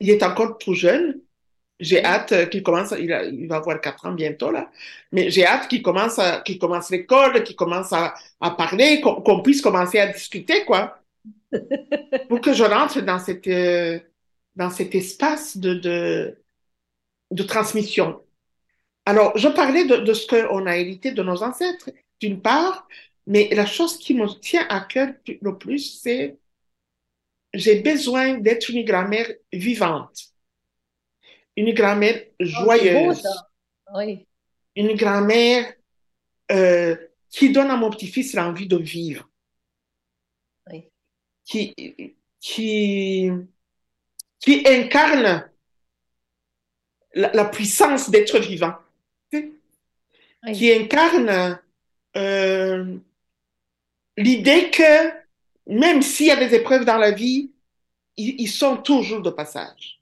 Il 0.00 0.10
est 0.10 0.22
encore 0.22 0.58
tout 0.58 0.74
jeune. 0.74 1.20
J'ai 1.80 2.04
hâte 2.04 2.50
qu'il 2.50 2.62
commence, 2.62 2.94
il, 2.98 3.12
a- 3.12 3.24
il 3.24 3.48
va 3.48 3.56
avoir 3.56 3.80
quatre 3.80 4.06
ans 4.06 4.12
bientôt 4.12 4.50
là, 4.50 4.70
mais 5.12 5.30
j'ai 5.30 5.46
hâte 5.46 5.68
qu'il 5.68 5.82
commence, 5.82 6.18
à- 6.18 6.40
qu'il 6.42 6.58
commence 6.58 6.90
l'école, 6.90 7.42
qu'il 7.44 7.56
commence 7.56 7.92
à, 7.92 8.14
à 8.40 8.50
parler, 8.52 9.00
qu'on 9.00 9.42
puisse 9.42 9.62
commencer 9.62 9.98
à 9.98 10.06
discuter 10.08 10.64
quoi, 10.66 11.00
pour 12.28 12.40
que 12.40 12.52
je 12.52 12.64
rentre 12.64 13.00
dans 13.02 13.18
cette, 13.18 13.46
euh, 13.46 13.98
dans 14.56 14.70
cet 14.70 14.94
espace 14.94 15.56
de, 15.56 15.74
de, 15.74 16.38
de 17.30 17.42
transmission. 17.44 18.22
Alors, 19.06 19.36
je 19.38 19.48
parlais 19.48 19.86
de, 19.86 19.96
de 19.98 20.14
ce 20.14 20.26
qu'on 20.28 20.66
a 20.66 20.76
hérité 20.78 21.12
de 21.12 21.22
nos 21.22 21.42
ancêtres, 21.42 21.90
d'une 22.20 22.42
part, 22.42 22.88
mais 23.26 23.48
la 23.54 23.66
chose 23.66 23.98
qui 23.98 24.14
me 24.14 24.28
tient 24.40 24.66
à 24.70 24.80
cœur 24.82 25.10
le 25.42 25.58
plus, 25.58 26.00
c'est 26.02 26.38
j'ai 27.54 27.80
besoin 27.80 28.38
d'être 28.38 28.70
une 28.70 28.84
grand-mère 28.84 29.28
vivante, 29.52 30.29
une 31.60 31.74
grand-mère 31.74 32.22
Oh, 32.40 32.44
joyeuse. 32.44 33.22
Oui, 33.94 34.26
une 34.76 34.94
grand-mère 34.96 35.72
euh, 36.52 36.96
qui 37.28 37.50
donne 37.52 37.70
à 37.70 37.76
mon 37.76 37.90
petit-fils 37.90 38.34
l'envie 38.34 38.66
de 38.66 38.76
vivre, 38.76 39.28
Oui. 40.70 40.84
qui, 41.44 41.74
qui, 42.40 43.30
qui 44.38 44.62
incarne 44.66 45.50
la, 47.14 47.32
la 47.32 47.44
puissance 47.46 48.10
d'être 48.10 48.38
vivant, 48.38 48.74
oui. 49.32 49.52
qui 50.54 50.72
incarne 50.72 51.60
euh, 52.16 52.96
l'idée 54.16 54.70
que 54.70 55.10
même 55.66 56.00
s'il 56.02 56.26
y 56.28 56.30
a 56.30 56.36
des 56.36 56.54
épreuves 56.54 56.84
dans 56.84 56.96
la 56.98 57.10
vie, 57.10 57.52
ils, 58.16 58.40
ils 58.40 58.48
sont 58.50 58.76
toujours 58.76 59.20
de 59.22 59.30
passage. 59.30 59.99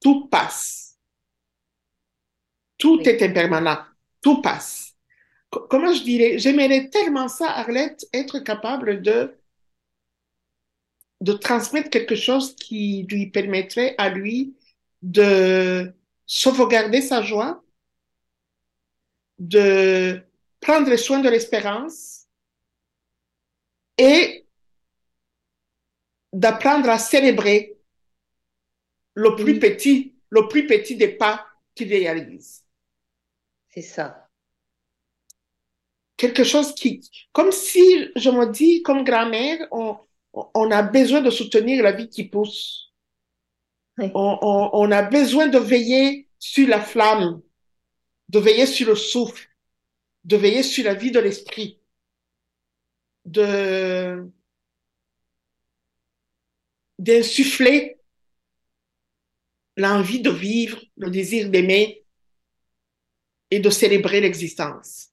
Tout 0.00 0.28
passe. 0.28 0.96
Tout 2.78 2.98
Oui. 2.98 3.08
est 3.08 3.22
impermanent. 3.22 3.78
Tout 4.22 4.40
passe. 4.42 4.94
Co- 5.50 5.66
Comment 5.70 5.94
je 5.94 6.02
dirais, 6.04 6.38
j'aimerais 6.38 6.88
tellement 6.90 7.28
ça, 7.28 7.50
Arlette, 7.50 8.06
être 8.14 8.40
capable 8.40 9.02
de, 9.02 9.36
de 11.20 11.32
transmettre 11.32 11.90
quelque 11.90 12.14
chose 12.14 12.54
qui 12.56 13.06
lui 13.10 13.26
permettrait 13.30 13.94
à 13.98 14.08
lui 14.10 14.54
de 15.02 15.92
sauvegarder 16.26 17.00
sa 17.02 17.22
joie, 17.22 17.62
de 19.38 20.22
prendre 20.60 20.94
soin 20.96 21.20
de 21.20 21.28
l'espérance 21.28 22.26
et 23.98 24.46
d'apprendre 26.32 26.88
à 26.90 26.98
célébrer 26.98 27.75
le 29.16 29.36
plus 29.36 29.58
Oui. 29.58 29.60
petit, 29.60 30.14
le 30.30 30.48
plus 30.48 30.68
petit 30.68 30.96
des 30.96 31.08
pas 31.08 31.46
qu'il 31.74 31.88
réalise. 31.88 32.64
C'est 33.68 33.82
ça. 33.82 34.28
Quelque 36.18 36.44
chose 36.44 36.74
qui, 36.74 37.00
comme 37.32 37.52
si 37.52 38.08
je 38.16 38.30
me 38.30 38.46
dis, 38.50 38.82
comme 38.82 39.04
grand-mère, 39.04 39.58
on, 39.70 39.96
on 40.32 40.70
a 40.70 40.82
besoin 40.82 41.20
de 41.20 41.30
soutenir 41.30 41.82
la 41.82 41.92
vie 41.92 42.08
qui 42.08 42.24
pousse. 42.24 42.92
Oui. 43.98 44.12
On, 44.14 44.38
on, 44.42 44.70
on 44.72 44.90
a 44.90 45.02
besoin 45.02 45.46
de 45.46 45.58
veiller 45.58 46.28
sur 46.40 46.66
la 46.68 46.80
flamme, 46.80 47.40
de 48.30 48.38
veiller 48.40 48.66
sur 48.66 48.88
le 48.88 48.96
souffle, 48.96 49.48
de 50.24 50.36
veiller 50.36 50.62
sur 50.64 50.84
la 50.84 50.94
vie 50.94 51.10
de 51.12 51.20
l'esprit, 51.20 51.80
de 53.24 54.30
d'insuffler 56.98 57.95
l'envie 59.76 60.20
de 60.20 60.30
vivre, 60.30 60.80
le 60.96 61.10
désir 61.10 61.50
d'aimer 61.50 62.04
et 63.50 63.60
de 63.60 63.70
célébrer 63.70 64.20
l'existence. 64.20 65.10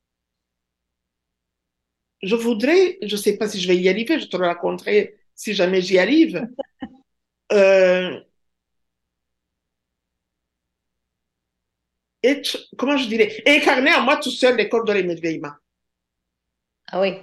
Je 2.22 2.36
voudrais, 2.36 2.98
je 3.02 3.16
ne 3.16 3.22
sais 3.22 3.38
pas 3.38 3.50
si 3.50 3.60
je 3.60 3.68
vais 3.68 3.78
y 3.78 3.90
arriver, 3.90 4.20
je 4.20 4.28
te 4.28 4.38
le 4.38 4.46
raconterai 4.46 5.18
si 5.36 5.54
jamais 5.54 5.82
j'y 5.82 6.00
arrive. 6.00 6.48
Euh, 7.52 8.20
être, 12.24 12.58
comment 12.78 12.98
je 12.98 13.08
dirais, 13.08 13.44
incarner 13.46 13.94
en 13.94 14.02
moi 14.02 14.18
tout 14.18 14.32
seul 14.32 14.58
l'école 14.58 14.86
de 14.88 14.94
l'émerveillement. 14.94 15.52
Ah 16.92 17.02
oui, 17.02 17.18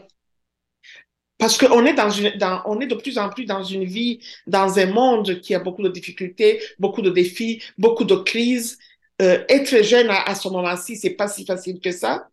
Parce 1.41 1.59
qu'on 1.59 1.87
est 1.87 1.95
dans 1.95 2.11
une, 2.11 2.33
dans, 2.39 2.63
on 2.67 2.81
est 2.81 2.87
de 2.89 2.97
plus 2.97 3.19
en 3.19 3.31
plus 3.31 3.47
dans 3.47 3.65
une 3.65 3.85
vie, 3.85 4.21
dans 4.47 4.79
un 4.79 4.87
monde 4.87 5.41
qui 5.43 5.55
a 5.57 5.61
beaucoup 5.61 5.83
de 5.83 5.91
difficultés, 5.91 6.63
beaucoup 6.79 7.03
de 7.03 7.11
défis, 7.11 7.63
beaucoup 7.79 8.05
de 8.05 8.17
crises. 8.17 8.79
Euh, 9.23 9.45
être 9.51 9.83
jeune 9.85 10.11
à, 10.11 10.23
à 10.25 10.37
ce 10.37 10.49
moment-ci, 10.49 10.97
c'est 10.97 11.11
pas 11.17 11.29
si 11.29 11.47
facile 11.47 11.81
que 11.81 11.93
ça. 11.93 12.29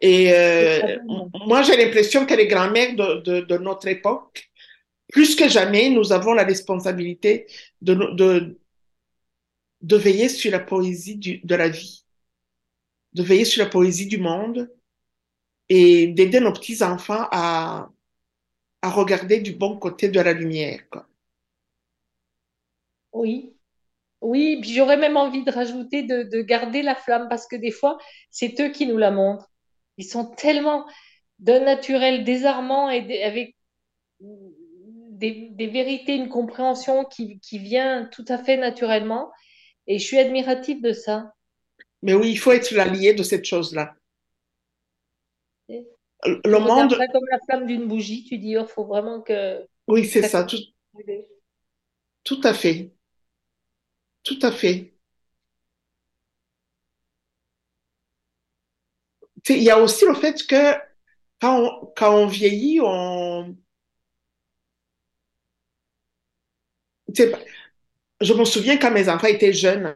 Et 0.00 0.32
euh, 0.32 0.98
moi, 1.46 1.62
j'ai 1.62 1.76
l'impression 1.76 2.26
que 2.26 2.34
les 2.34 2.46
grands-mères 2.46 2.94
de, 2.96 3.20
de, 3.22 3.40
de 3.42 3.58
notre 3.58 3.88
époque, 3.88 4.50
plus 5.12 5.36
que 5.36 5.48
jamais, 5.48 5.90
nous 5.90 6.12
avons 6.12 6.34
la 6.34 6.44
responsabilité 6.44 7.46
de, 7.82 7.94
de, 8.14 8.58
de 9.82 9.96
veiller 9.96 10.28
sur 10.28 10.50
la 10.50 10.58
poésie 10.58 11.14
du, 11.16 11.38
de 11.44 11.54
la 11.54 11.68
vie, 11.68 12.04
de 13.14 13.22
veiller 13.22 13.44
sur 13.46 13.64
la 13.64 13.70
poésie 13.70 14.06
du 14.06 14.18
monde 14.18 14.70
et 15.68 16.08
d'aider 16.08 16.40
nos 16.40 16.52
petits-enfants 16.52 17.28
à, 17.30 17.90
à 18.84 18.90
regarder 18.90 19.40
du 19.40 19.52
bon 19.52 19.78
côté 19.78 20.08
de 20.10 20.20
la 20.20 20.34
lumière. 20.34 20.80
Quoi. 20.90 21.06
oui. 23.14 23.50
Oui, 24.20 24.58
puis 24.60 24.72
j'aurais 24.72 24.96
même 24.96 25.18
envie 25.18 25.44
de 25.44 25.50
rajouter 25.50 26.02
de, 26.02 26.22
de 26.22 26.40
garder 26.40 26.80
la 26.80 26.94
flamme 26.94 27.28
parce 27.28 27.46
que 27.46 27.56
des 27.56 27.70
fois, 27.70 27.98
c'est 28.30 28.58
eux 28.60 28.70
qui 28.70 28.86
nous 28.86 28.96
la 28.96 29.10
montrent. 29.10 29.50
Ils 29.98 30.06
sont 30.06 30.26
tellement 30.26 30.86
d'un 31.38 31.60
naturel 31.60 32.24
désarmant 32.24 32.88
et 32.90 33.22
avec 33.22 33.54
des 34.20 35.66
vérités, 35.72 36.16
une 36.16 36.30
compréhension 36.30 37.04
qui, 37.04 37.38
qui 37.40 37.58
vient 37.58 38.08
tout 38.12 38.24
à 38.28 38.38
fait 38.38 38.56
naturellement. 38.56 39.30
Et 39.86 39.98
je 39.98 40.06
suis 40.06 40.18
admirative 40.18 40.80
de 40.80 40.92
ça. 40.92 41.32
Mais 42.02 42.14
oui, 42.14 42.30
il 42.30 42.38
faut 42.38 42.52
être 42.52 42.70
l'allié 42.70 43.12
de 43.12 43.22
cette 43.22 43.44
chose-là. 43.44 43.94
Le 46.24 46.58
monde, 46.58 46.94
ça 46.94 47.06
comme 47.08 47.26
la 47.30 47.38
flamme 47.40 47.66
d'une 47.66 47.86
bougie, 47.86 48.24
tu 48.24 48.38
dis, 48.38 48.52
il 48.52 48.66
faut 48.66 48.84
vraiment 48.84 49.20
que 49.20 49.66
oui, 49.86 50.06
c'est 50.06 50.22
ça 50.22 50.44
tout, 50.44 50.56
tout 52.22 52.40
à 52.42 52.54
fait, 52.54 52.90
tout 54.22 54.38
à 54.42 54.50
fait. 54.50 54.94
Il 59.50 59.62
y 59.62 59.70
a 59.70 59.78
aussi 59.78 60.06
le 60.06 60.14
fait 60.14 60.46
que 60.46 60.74
quand 61.40 61.60
on, 61.60 61.92
quand 61.94 62.14
on 62.16 62.26
vieillit, 62.26 62.80
on, 62.80 63.54
je 68.20 68.32
me 68.32 68.44
souviens 68.44 68.78
quand 68.78 68.90
mes 68.90 69.08
enfants 69.08 69.26
étaient 69.26 69.52
jeunes, 69.52 69.94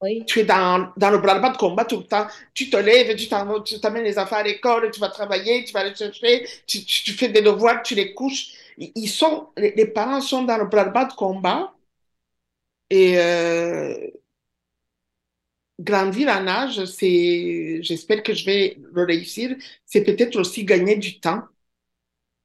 Oui, 0.00 0.26
tu 0.26 0.40
es 0.40 0.44
dans, 0.44 0.92
dans 0.96 1.10
le 1.10 1.18
bras-le-bas 1.18 1.50
de 1.50 1.56
combat 1.56 1.84
tout 1.84 1.98
le 1.98 2.04
temps. 2.04 2.26
Tu 2.54 2.68
te 2.68 2.76
lèves, 2.76 3.14
tu 3.16 3.28
t'amènes 3.80 4.04
les 4.04 4.18
enfants 4.18 4.36
à 4.36 4.42
l'école, 4.42 4.90
tu 4.90 5.00
vas 5.00 5.08
travailler, 5.08 5.64
tu 5.64 5.72
vas 5.72 5.84
les 5.84 5.94
chercher, 5.94 6.46
tu, 6.66 6.84
tu- 6.84 7.04
tu 7.04 7.12
fais 7.12 7.28
des 7.28 7.42
devoirs, 7.42 7.82
tu 7.82 7.94
les 7.94 8.12
couches. 8.14 8.48
Ils 8.78 9.08
sont, 9.08 9.48
les, 9.56 9.72
les 9.76 9.86
parents 9.86 10.20
sont 10.20 10.42
dans 10.42 10.58
le 10.58 10.66
bras-le-bas 10.66 11.04
de 11.06 11.12
combat 11.14 11.72
et 12.90 13.18
euh, 13.18 14.10
grandir 15.80 16.28
en 16.28 16.46
âge, 16.46 16.84
c'est, 16.86 17.82
j'espère 17.82 18.22
que 18.22 18.34
je 18.34 18.44
vais 18.46 18.76
le 18.92 19.04
réussir, 19.04 19.56
c'est 19.84 20.04
peut-être 20.04 20.36
aussi 20.38 20.64
gagner 20.64 20.96
du 20.96 21.20
temps. 21.20 21.42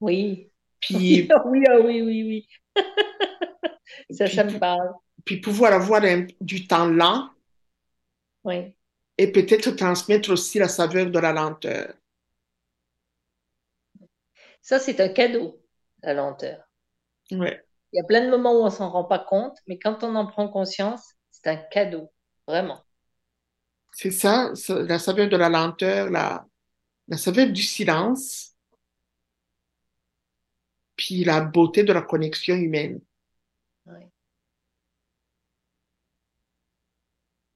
oui, 0.00 0.50
Puis, 0.80 1.32
oui, 1.46 1.64
ah 1.68 1.80
oui, 1.80 2.02
oui, 2.02 2.22
oui. 2.24 2.48
Ça, 4.10 4.28
puis, 4.28 4.30
ça 4.30 4.44
me 4.44 4.58
parle. 4.58 4.92
puis 5.26 5.38
pouvoir 5.40 5.74
avoir 5.74 6.04
un- 6.04 6.28
du 6.42 6.68
temps 6.68 6.86
lent 6.88 7.30
Oui. 8.44 8.74
et 9.16 9.32
peut-être 9.32 9.70
transmettre 9.70 10.30
aussi 10.30 10.58
la 10.58 10.68
saveur 10.68 11.10
de 11.10 11.18
la 11.18 11.32
lenteur. 11.32 11.94
Ça, 14.62 14.78
c'est 14.78 14.98
un 15.00 15.10
cadeau, 15.10 15.60
la 16.02 16.14
lenteur. 16.14 16.66
Ouais. 17.32 17.64
Il 17.94 17.96
y 17.96 18.00
a 18.00 18.04
plein 18.04 18.22
de 18.26 18.30
moments 18.30 18.52
où 18.52 18.64
on 18.64 18.68
s'en 18.70 18.90
rend 18.90 19.04
pas 19.04 19.18
compte, 19.18 19.56
mais 19.66 19.78
quand 19.78 20.04
on 20.04 20.14
en 20.14 20.26
prend 20.26 20.46
conscience, 20.46 21.14
c'est 21.30 21.46
un 21.48 21.56
cadeau, 21.56 22.12
vraiment. 22.46 22.84
C'est 23.92 24.10
ça, 24.10 24.54
ça, 24.54 24.82
la 24.82 24.98
saveur 24.98 25.28
de 25.28 25.36
la 25.36 25.48
lenteur, 25.48 26.10
la, 26.10 26.46
la 27.08 27.16
saveur 27.18 27.48
du 27.48 27.62
silence, 27.62 28.56
puis 30.96 31.22
la 31.24 31.42
beauté 31.42 31.84
de 31.84 31.92
la 31.92 32.00
connexion 32.00 32.56
humaine. 32.56 33.02
Ouais. 33.86 34.11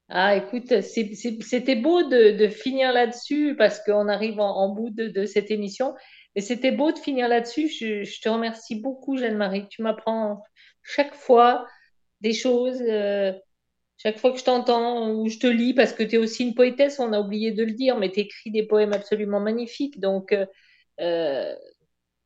Ah, 0.09 0.37
écoute, 0.37 0.81
c'était 0.83 1.75
beau 1.77 2.05
de, 2.05 2.31
de 2.37 2.49
finir 2.49 2.93
là-dessus 2.93 3.57
parce 3.57 3.81
qu'on 3.83 4.09
arrive 4.09 4.39
en, 4.39 4.57
en 4.57 4.69
bout 4.69 4.91
de, 4.91 5.09
de 5.09 5.27
cette 5.27 5.51
émission. 5.51 5.95
Et 6.37 6.41
c'était 6.41 6.71
beau 6.71 6.93
de 6.93 6.99
finir 6.99 7.29
là-dessus. 7.29 7.69
Je, 7.69 8.05
je 8.05 8.21
te 8.21 8.29
remercie 8.29 8.77
beaucoup, 8.77 9.17
Jeanne-Marie. 9.17 9.67
Tu 9.69 9.83
m'apprends 9.83 10.43
chaque 10.83 11.15
fois 11.15 11.67
des 12.21 12.33
choses, 12.33 12.81
euh, 12.83 13.33
chaque 13.97 14.19
fois 14.19 14.33
que 14.33 14.39
je 14.39 14.45
t'entends 14.45 15.11
ou 15.11 15.29
je 15.29 15.39
te 15.39 15.47
lis, 15.47 15.75
parce 15.75 15.93
que 15.93 16.03
tu 16.03 16.17
es 16.17 16.19
aussi 16.19 16.45
une 16.45 16.55
poétesse, 16.55 17.01
on 17.01 17.13
a 17.13 17.21
oublié 17.21 17.53
de 17.53 17.65
le 17.65 17.73
dire, 17.73 17.99
mais 17.99 18.13
tu 18.13 18.21
écris 18.21 18.51
des 18.51 18.65
poèmes 18.65 18.93
absolument 18.93 19.41
magnifiques. 19.41 19.99
Donc, 19.99 20.33
euh, 20.33 20.47
euh, 21.01 21.55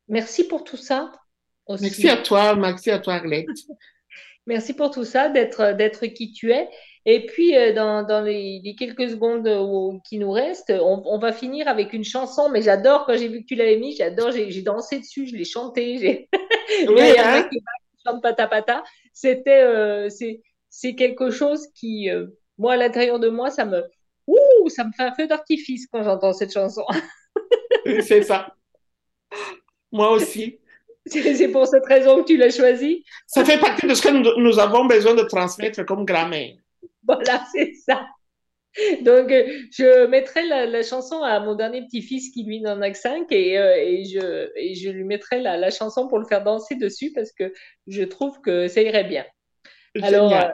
merci 0.07 0.47
pour 0.47 0.63
tout 0.63 0.77
ça 0.77 1.11
aussi. 1.65 1.83
Merci 1.83 2.09
à 2.09 2.17
toi, 2.17 2.55
merci 2.55 2.91
à 2.91 2.99
toi, 2.99 3.15
Arlette. 3.15 3.47
Merci 4.47 4.73
pour 4.73 4.89
tout 4.89 5.03
ça, 5.03 5.29
d'être 5.29 5.77
d'être 5.77 6.07
qui 6.07 6.33
tu 6.33 6.51
es. 6.51 6.67
Et 7.05 7.25
puis, 7.25 7.57
euh, 7.57 7.73
dans, 7.73 8.03
dans 8.03 8.21
les, 8.21 8.61
les 8.63 8.75
quelques 8.75 9.09
secondes 9.09 9.47
où- 9.47 9.99
qui 10.07 10.19
nous 10.19 10.31
restent, 10.31 10.71
on, 10.71 11.01
on 11.05 11.17
va 11.17 11.31
finir 11.33 11.67
avec 11.67 11.93
une 11.93 12.03
chanson, 12.03 12.49
mais 12.49 12.61
j'adore 12.61 13.05
quand 13.05 13.17
j'ai 13.17 13.27
vu 13.27 13.41
que 13.41 13.47
tu 13.47 13.55
l'avais 13.55 13.77
mis, 13.77 13.95
j'adore, 13.95 14.31
j'ai 14.31 14.61
dansé 14.61 14.99
dessus, 14.99 15.27
je 15.27 15.35
l'ai 15.35 15.45
chanté, 15.45 16.27
Oui, 16.87 16.95
Là, 16.95 17.09
il 17.09 17.15
y 17.15 17.17
a 17.17 17.35
un 17.35 17.39
hein? 17.39 17.49
chante 18.05 18.21
pata 18.21 18.47
pata. 18.47 18.83
C'était, 19.13 19.63
euh, 19.63 20.09
c'est, 20.09 20.95
quelque 20.95 21.31
chose 21.31 21.67
qui, 21.75 22.09
euh, 22.09 22.27
moi, 22.57 22.73
à 22.73 22.77
l'intérieur 22.77 23.19
de 23.19 23.29
moi, 23.29 23.49
ça 23.49 23.65
me, 23.65 23.83
ouh, 24.27 24.69
ça 24.69 24.83
me 24.83 24.91
fait 24.91 25.03
un 25.03 25.13
feu 25.13 25.27
d'artifice 25.27 25.87
quand 25.91 26.03
j'entends 26.03 26.33
cette 26.33 26.53
chanson. 26.53 26.85
C'est 28.01 28.23
ça. 28.23 28.55
Moi 29.91 30.11
aussi. 30.11 30.59
C'est 31.05 31.33
c'est 31.33 31.47
pour 31.47 31.65
cette 31.65 31.85
raison 31.85 32.21
que 32.21 32.27
tu 32.27 32.37
l'as 32.37 32.55
choisie. 32.55 33.03
Ça 33.25 33.43
fait 33.43 33.59
partie 33.59 33.87
de 33.87 33.93
ce 33.95 34.01
que 34.03 34.09
nous, 34.09 34.39
nous 34.39 34.59
avons 34.59 34.85
besoin 34.85 35.15
de 35.15 35.23
transmettre 35.23 35.83
comme 35.83 36.05
grammaire. 36.05 36.55
Voilà, 37.03 37.43
c'est 37.53 37.73
ça. 37.73 38.05
Donc, 39.01 39.31
euh, 39.31 39.47
je 39.71 40.05
mettrai 40.07 40.47
la, 40.47 40.65
la 40.65 40.81
chanson 40.81 41.21
à 41.23 41.39
mon 41.41 41.55
dernier 41.55 41.81
petit-fils 41.81 42.31
qui, 42.31 42.43
lui, 42.43 42.61
n'en 42.61 42.81
a 42.81 42.89
que 42.89 42.97
5 42.97 43.29
et, 43.31 43.57
euh, 43.57 43.75
et, 43.75 44.05
je, 44.05 44.49
et 44.55 44.75
je 44.75 44.89
lui 44.89 45.03
mettrai 45.03 45.41
la, 45.41 45.57
la 45.57 45.71
chanson 45.71 46.07
pour 46.07 46.19
le 46.19 46.25
faire 46.25 46.43
danser 46.43 46.75
dessus 46.75 47.11
parce 47.13 47.31
que 47.33 47.51
je 47.87 48.03
trouve 48.03 48.39
que 48.41 48.67
ça 48.67 48.81
irait 48.81 49.03
bien. 49.03 49.25
Alors, 50.01 50.33
euh, 50.33 50.47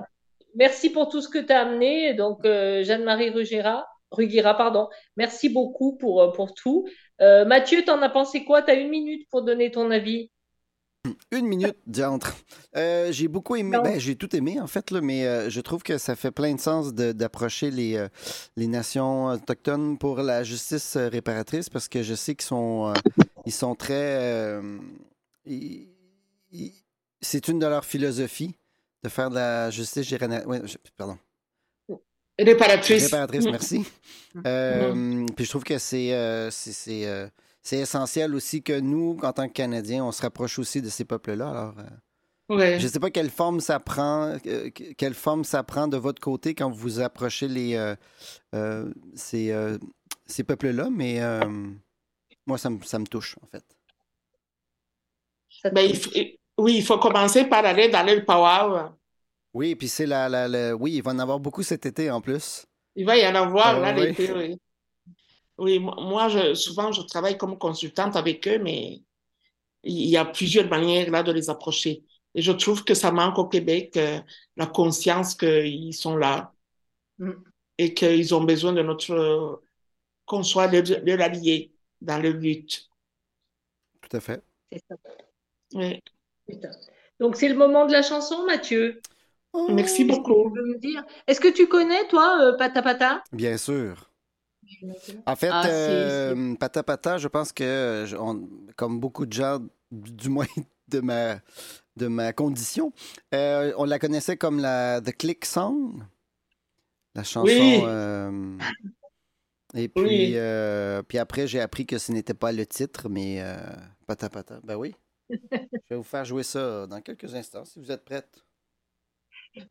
merci 0.56 0.90
pour 0.90 1.10
tout 1.10 1.22
ce 1.22 1.30
que 1.30 1.38
tu 1.38 1.54
as 1.54 1.62
amené. 1.62 2.16
Donc, 2.16 2.44
euh, 2.46 2.84
Jeanne-Marie 2.84 3.30
Rugira, 3.30 3.86
Rugira, 4.10 4.56
pardon, 4.58 4.90
merci 5.16 5.50
beaucoup 5.50 5.96
pour, 5.98 6.32
pour 6.34 6.56
tout. 6.56 6.88
Mathieu, 7.20 7.84
t'en 7.84 8.02
as 8.02 8.10
pensé 8.10 8.46
quoi? 8.46 8.64
Tu 8.64 8.72
as 8.72 8.76
une 8.76 8.90
minute 8.90 9.28
pour 9.30 9.44
donner 9.44 9.70
ton 9.70 9.92
avis. 9.92 10.32
Une 11.32 11.46
minute 11.48 11.76
diantre. 11.86 12.36
Euh, 12.76 13.12
j'ai 13.12 13.28
beaucoup 13.28 13.56
aimé, 13.56 13.78
ben, 13.84 14.00
j'ai 14.00 14.16
tout 14.16 14.36
aimé 14.36 14.60
en 14.60 14.68
fait, 14.68 14.92
là, 14.92 15.02
mais 15.02 15.26
euh, 15.26 15.50
je 15.50 15.62
trouve 15.62 15.84
que 15.84 15.98
ça 15.98 16.16
fait 16.16 16.32
plein 16.32 16.54
de 16.54 16.60
sens 16.60 16.94
de- 16.94 17.12
d'approcher 17.12 17.72
les, 17.72 17.96
euh, 17.96 18.08
les 18.56 18.68
nations 18.68 19.26
autochtones 19.28 19.98
pour 19.98 20.18
la 20.22 20.44
justice 20.44 20.96
euh, 20.96 21.08
réparatrice 21.10 21.70
parce 21.70 21.88
que 21.88 22.04
je 22.04 22.14
sais 22.16 22.36
qu'ils 22.36 22.46
sont, 22.48 22.88
euh, 22.90 22.94
ils 23.46 23.52
sont 23.54 23.76
très. 23.76 23.94
euh, 24.20 24.78
ils- 25.46 25.88
ils- 26.52 26.74
c'est 27.22 27.48
une 27.48 27.60
de 27.60 27.66
leurs 27.68 27.86
philosophies 27.86 28.56
de 29.04 29.10
faire 29.10 29.30
de 29.30 29.36
la 29.36 29.70
justice 29.70 30.08
générale. 30.08 30.46
ouais, 30.48 30.62
je- 30.66 30.78
pardon. 30.98 31.18
Réparatrice. 32.40 33.04
Réparatrice, 33.06 33.46
merci. 33.46 33.84
Euh, 34.46 35.26
Puis 35.36 35.46
je 35.46 35.50
trouve 35.50 35.64
que 35.64 35.80
c'est 35.80 36.14
euh, 36.14 36.52
c'est- 37.68 37.80
essentiel 37.80 38.34
aussi 38.36 38.64
que 38.64 38.80
nous, 38.80 39.18
en 39.24 39.34
tant 39.34 39.48
que 39.48 39.54
Canadiens, 39.54 40.06
on 40.06 40.12
se 40.12 40.22
rapproche 40.22 40.58
aussi 40.60 40.82
de 40.82 40.90
ces 40.90 41.06
peuples-là. 41.06 41.50
Alors, 41.50 41.76
euh, 41.80 42.56
Ouais. 42.56 42.80
je 42.80 42.86
ne 42.86 42.92
sais 42.92 43.00
pas 43.00 43.10
quelle 43.10 43.30
forme 43.30 43.60
ça 43.60 43.80
prend, 43.80 44.38
euh, 44.46 44.70
que- 44.70 44.94
quelle 44.94 45.14
forme 45.14 45.44
ça 45.44 45.64
prend 45.64 45.88
de 45.90 45.98
votre 45.98 46.22
côté 46.22 46.56
quand 46.56 46.70
vous 46.70 46.78
vous 46.78 47.00
approchez 47.02 47.48
les, 47.50 47.76
euh, 47.76 47.96
euh, 48.56 48.94
ces, 49.16 49.52
euh, 49.52 49.78
ces 50.26 50.44
peuples-là, 50.44 50.90
mais 50.90 51.22
euh, 51.22 51.42
moi, 52.46 52.58
ça 52.58 52.70
me, 52.70 52.82
ça 52.84 53.00
me 53.00 53.06
touche, 53.06 53.36
en 53.44 53.48
fait. 53.48 53.66
Ben, 55.74 55.82
il 55.82 56.00
touche? 56.00 56.14
faut- 56.14 56.64
oui, 56.64 56.76
il 56.78 56.84
faut 56.84 56.98
commencer 57.00 57.46
par 57.46 57.66
aller 57.66 57.90
dans 57.90 58.06
le 58.06 58.24
powwow. 58.24 58.92
Oui, 59.54 59.76
puis 59.76 59.88
c'est 59.90 60.06
la, 60.06 60.30
la, 60.30 60.48
la- 60.48 60.76
Oui, 60.76 60.94
il 60.96 61.02
va 61.04 61.12
en 61.12 61.20
avoir 61.20 61.40
beaucoup 61.40 61.64
cet 61.64 61.86
été 61.86 62.10
en 62.12 62.22
plus. 62.22 62.66
Il 62.96 63.06
va 63.06 63.18
y 63.18 63.28
en 63.28 63.36
avoir 63.36 63.68
Ah, 63.76 63.80
là 63.80 63.94
oui. 63.96 64.08
l'été, 64.08 64.32
oui. 64.32 64.58
Oui, 65.58 65.80
moi, 65.80 66.30
je, 66.30 66.54
souvent, 66.54 66.92
je 66.92 67.02
travaille 67.02 67.38
comme 67.38 67.58
consultante 67.58 68.16
avec 68.16 68.48
eux, 68.48 68.60
mais 68.60 69.02
il 69.84 70.08
y 70.10 70.18
a 70.18 70.26
plusieurs 70.26 70.70
manières 70.70 71.12
là 71.12 71.24
de 71.24 71.32
les 71.32 71.50
approcher. 71.50 72.04
Et 72.36 72.42
je 72.42 72.52
trouve 72.52 72.84
que 72.84 72.94
ça 72.94 73.12
manque 73.12 73.40
au 73.40 73.48
Québec, 73.48 73.98
euh, 73.98 74.20
la 74.58 74.68
conscience 74.68 75.36
qu'ils 75.36 75.94
sont 75.96 76.18
là 76.18 76.54
Mm. 77.20 77.34
et 77.78 77.94
qu'ils 77.94 78.34
ont 78.36 78.44
besoin 78.44 78.74
de 78.74 78.82
notre, 78.82 79.62
qu'on 80.26 80.44
soit 80.44 80.68
leur, 80.68 80.84
leur 81.06 81.22
allié 81.22 81.74
dans 82.02 82.20
leur 82.20 82.34
lutte. 82.34 82.90
Tout 84.02 84.18
à 84.18 84.20
fait. 84.20 84.44
C'est 84.72 84.82
ça. 84.90 84.96
Oui. 85.74 86.02
Putain. 86.48 86.72
Donc, 87.20 87.36
c'est 87.36 87.50
le 87.50 87.56
moment 87.56 87.86
de 87.86 87.92
la 87.94 88.02
chanson, 88.02 88.46
Mathieu. 88.46 89.02
Merci 89.70 90.06
Qu'est-ce 90.06 90.20
que 90.20 90.24
beaucoup. 90.24 90.52
tu 90.54 90.60
veux 90.60 90.66
me 90.66 90.78
dire? 90.80 91.04
Est-ce 91.28 91.40
que 91.42 91.48
tu 91.48 91.68
connais, 91.68 92.08
toi, 92.10 92.40
euh, 92.42 92.58
Pata 92.58 92.82
Pata? 92.82 93.24
Bien 93.32 93.58
sûr. 93.58 94.12
En 95.26 95.36
fait, 95.36 95.50
Ah, 95.52 95.68
euh, 95.68 96.56
Pata 96.56 96.84
Pata, 96.84 97.18
je 97.18 97.28
pense 97.28 97.52
que, 97.52 98.06
je- 98.08 98.16
on- 98.16 98.48
comme 98.76 99.00
beaucoup 99.00 99.26
de 99.26 99.34
gens, 99.34 99.60
du 99.92 100.30
moins 100.30 100.46
de 100.88 101.00
ma, 101.00 101.40
de 101.96 102.08
ma 102.08 102.34
condition, 102.34 102.92
euh, 103.34 103.74
on 103.78 103.86
la 103.86 104.00
connaissait 104.00 104.38
comme 104.38 104.60
la 104.60 105.02
The 105.02 105.16
Click 105.16 105.46
Song, 105.46 106.04
la 107.16 107.24
chanson. 107.24 107.46
Oui. 107.48 107.82
euh, 107.86 108.58
et 109.74 109.88
puis, 109.90 110.04
Oui. 110.04 110.32
euh, 110.36 111.02
puis 111.04 111.18
après, 111.18 111.48
j'ai 111.48 111.60
appris 111.60 111.86
que 111.86 111.98
ce 111.98 112.12
n'était 112.12 112.34
pas 112.34 112.52
le 112.52 112.66
titre, 112.66 113.10
mais 113.10 113.42
euh, 113.42 113.58
Pata 114.06 114.30
Pata. 114.30 114.60
Ben 114.64 114.76
oui. 114.76 114.96
je 115.30 115.38
vais 115.90 115.96
vous 115.98 116.04
faire 116.04 116.24
jouer 116.24 116.44
ça 116.44 116.88
dans 116.88 117.02
quelques 117.02 117.34
instants, 117.36 117.66
si 117.66 117.80
vous 117.80 117.92
êtes 117.92 118.06
prête. 118.06 118.30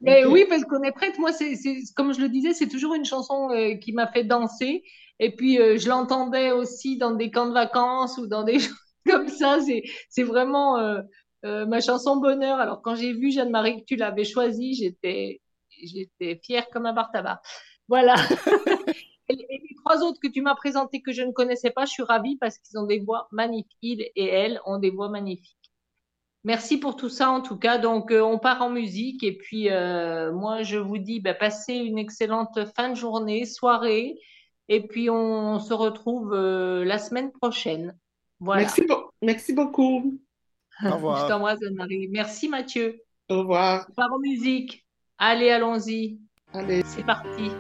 Mais 0.01 0.25
oui, 0.25 0.45
parce 0.49 0.65
qu'on 0.65 0.83
est 0.83 0.93
prête. 0.93 1.19
Moi, 1.19 1.33
c'est, 1.33 1.55
comme 1.95 2.13
je 2.13 2.21
le 2.21 2.29
disais, 2.29 2.55
c'est 2.55 2.69
toujours 2.69 2.95
une 2.95 3.05
chanson 3.05 3.51
euh, 3.51 3.75
qui 3.75 3.93
m'a 3.93 4.07
fait 4.07 4.25
danser. 4.25 4.85
Et 5.19 5.35
puis, 5.35 5.59
euh, 5.59 5.79
je 5.79 5.89
l'entendais 5.89 6.51
aussi 6.51 6.99
dans 6.99 7.13
des 7.13 7.31
camps 7.31 7.47
de 7.47 7.53
vacances 7.53 8.19
ou 8.19 8.27
dans 8.27 8.43
des 8.43 8.59
choses 8.61 8.77
comme 9.07 9.29
ça. 9.29 9.59
C'est, 10.09 10.23
vraiment, 10.23 10.79
euh, 10.79 11.67
ma 11.67 11.81
chanson 11.81 12.17
Bonheur. 12.17 12.59
Alors, 12.59 12.83
quand 12.83 12.95
j'ai 12.95 13.13
vu 13.13 13.31
Jeanne-Marie 13.31 13.81
que 13.81 13.85
tu 13.85 13.97
l'avais 13.97 14.25
choisie, 14.25 14.75
j'étais, 14.75 15.41
j'étais 15.83 16.41
fière 16.45 16.69
comme 16.71 16.87
un 16.87 16.93
bar 16.93 17.11
tabac. 17.13 17.41
Voilà. 17.89 18.15
et, 19.29 19.35
et 19.35 19.61
les 19.63 19.77
trois 19.85 20.03
autres 20.03 20.19
que 20.21 20.29
tu 20.29 20.43
m'as 20.43 20.57
présentés 20.57 21.03
que 21.03 21.13
je 21.13 21.23
ne 21.23 21.33
connaissais 21.33 21.71
pas, 21.71 21.85
je 21.85 21.93
suis 21.93 22.03
ravie 22.03 22.37
parce 22.37 22.59
qu'ils 22.59 22.79
ont 22.79 22.87
des 22.87 23.01
voix 23.01 23.29
magnifiques. 23.31 23.77
Ils 23.83 24.03
et 24.17 24.27
elles 24.27 24.61
ont 24.67 24.79
des 24.79 24.91
voix 24.91 25.09
magnifiques. 25.09 25.66
Merci 26.47 26.79
pour 26.79 26.95
tout 26.95 27.09
ça 27.09 27.31
en 27.31 27.41
tout 27.41 27.59
cas. 27.59 27.77
Donc, 27.77 28.13
euh, 28.13 28.21
on 28.21 28.39
part 28.39 28.63
en 28.63 28.71
musique 28.71 29.25
et 29.25 29.37
puis 29.37 29.69
euh, 29.69 30.33
moi, 30.33 30.63
je 30.63 30.79
vous 30.79 30.97
dis, 30.97 31.19
bah, 31.19 31.35
passez 31.35 31.75
une 31.75 31.99
excellente 31.99 32.61
fin 32.77 32.89
de 32.89 32.95
journée, 32.95 33.45
soirée 33.45 34.17
et 34.69 34.87
puis 34.87 35.11
on 35.11 35.59
se 35.59 35.75
retrouve 35.75 36.33
euh, 36.33 36.85
la 36.85 36.99
semaine 36.99 37.33
prochaine. 37.33 37.99
Voilà. 38.39 38.63
Merci, 38.63 38.83
merci 39.23 39.53
beaucoup. 39.55 40.21
Au 40.83 40.87
Je 40.87 40.89
revoir. 40.89 41.27
t'embrasse, 41.27 41.59
Anne-Marie. 41.67 42.07
Merci, 42.13 42.49
Mathieu. 42.49 43.03
Au 43.29 43.39
revoir. 43.41 43.89
On 43.91 43.95
part 43.95 44.13
en 44.13 44.21
musique. 44.21 44.87
Allez, 45.19 45.51
allons-y. 45.51 46.21
Allez. 46.53 46.83
C'est 46.85 47.05
parti. 47.05 47.51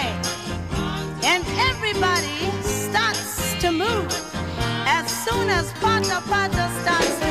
Way, 0.00 0.12
and 1.24 1.44
everybody 1.70 2.40
starts 2.62 3.54
to 3.60 3.70
move. 3.72 4.10
As 4.86 5.10
soon 5.24 5.48
as 5.48 5.72
Pata 5.74 6.22
Pata 6.28 6.64
starts 6.80 7.29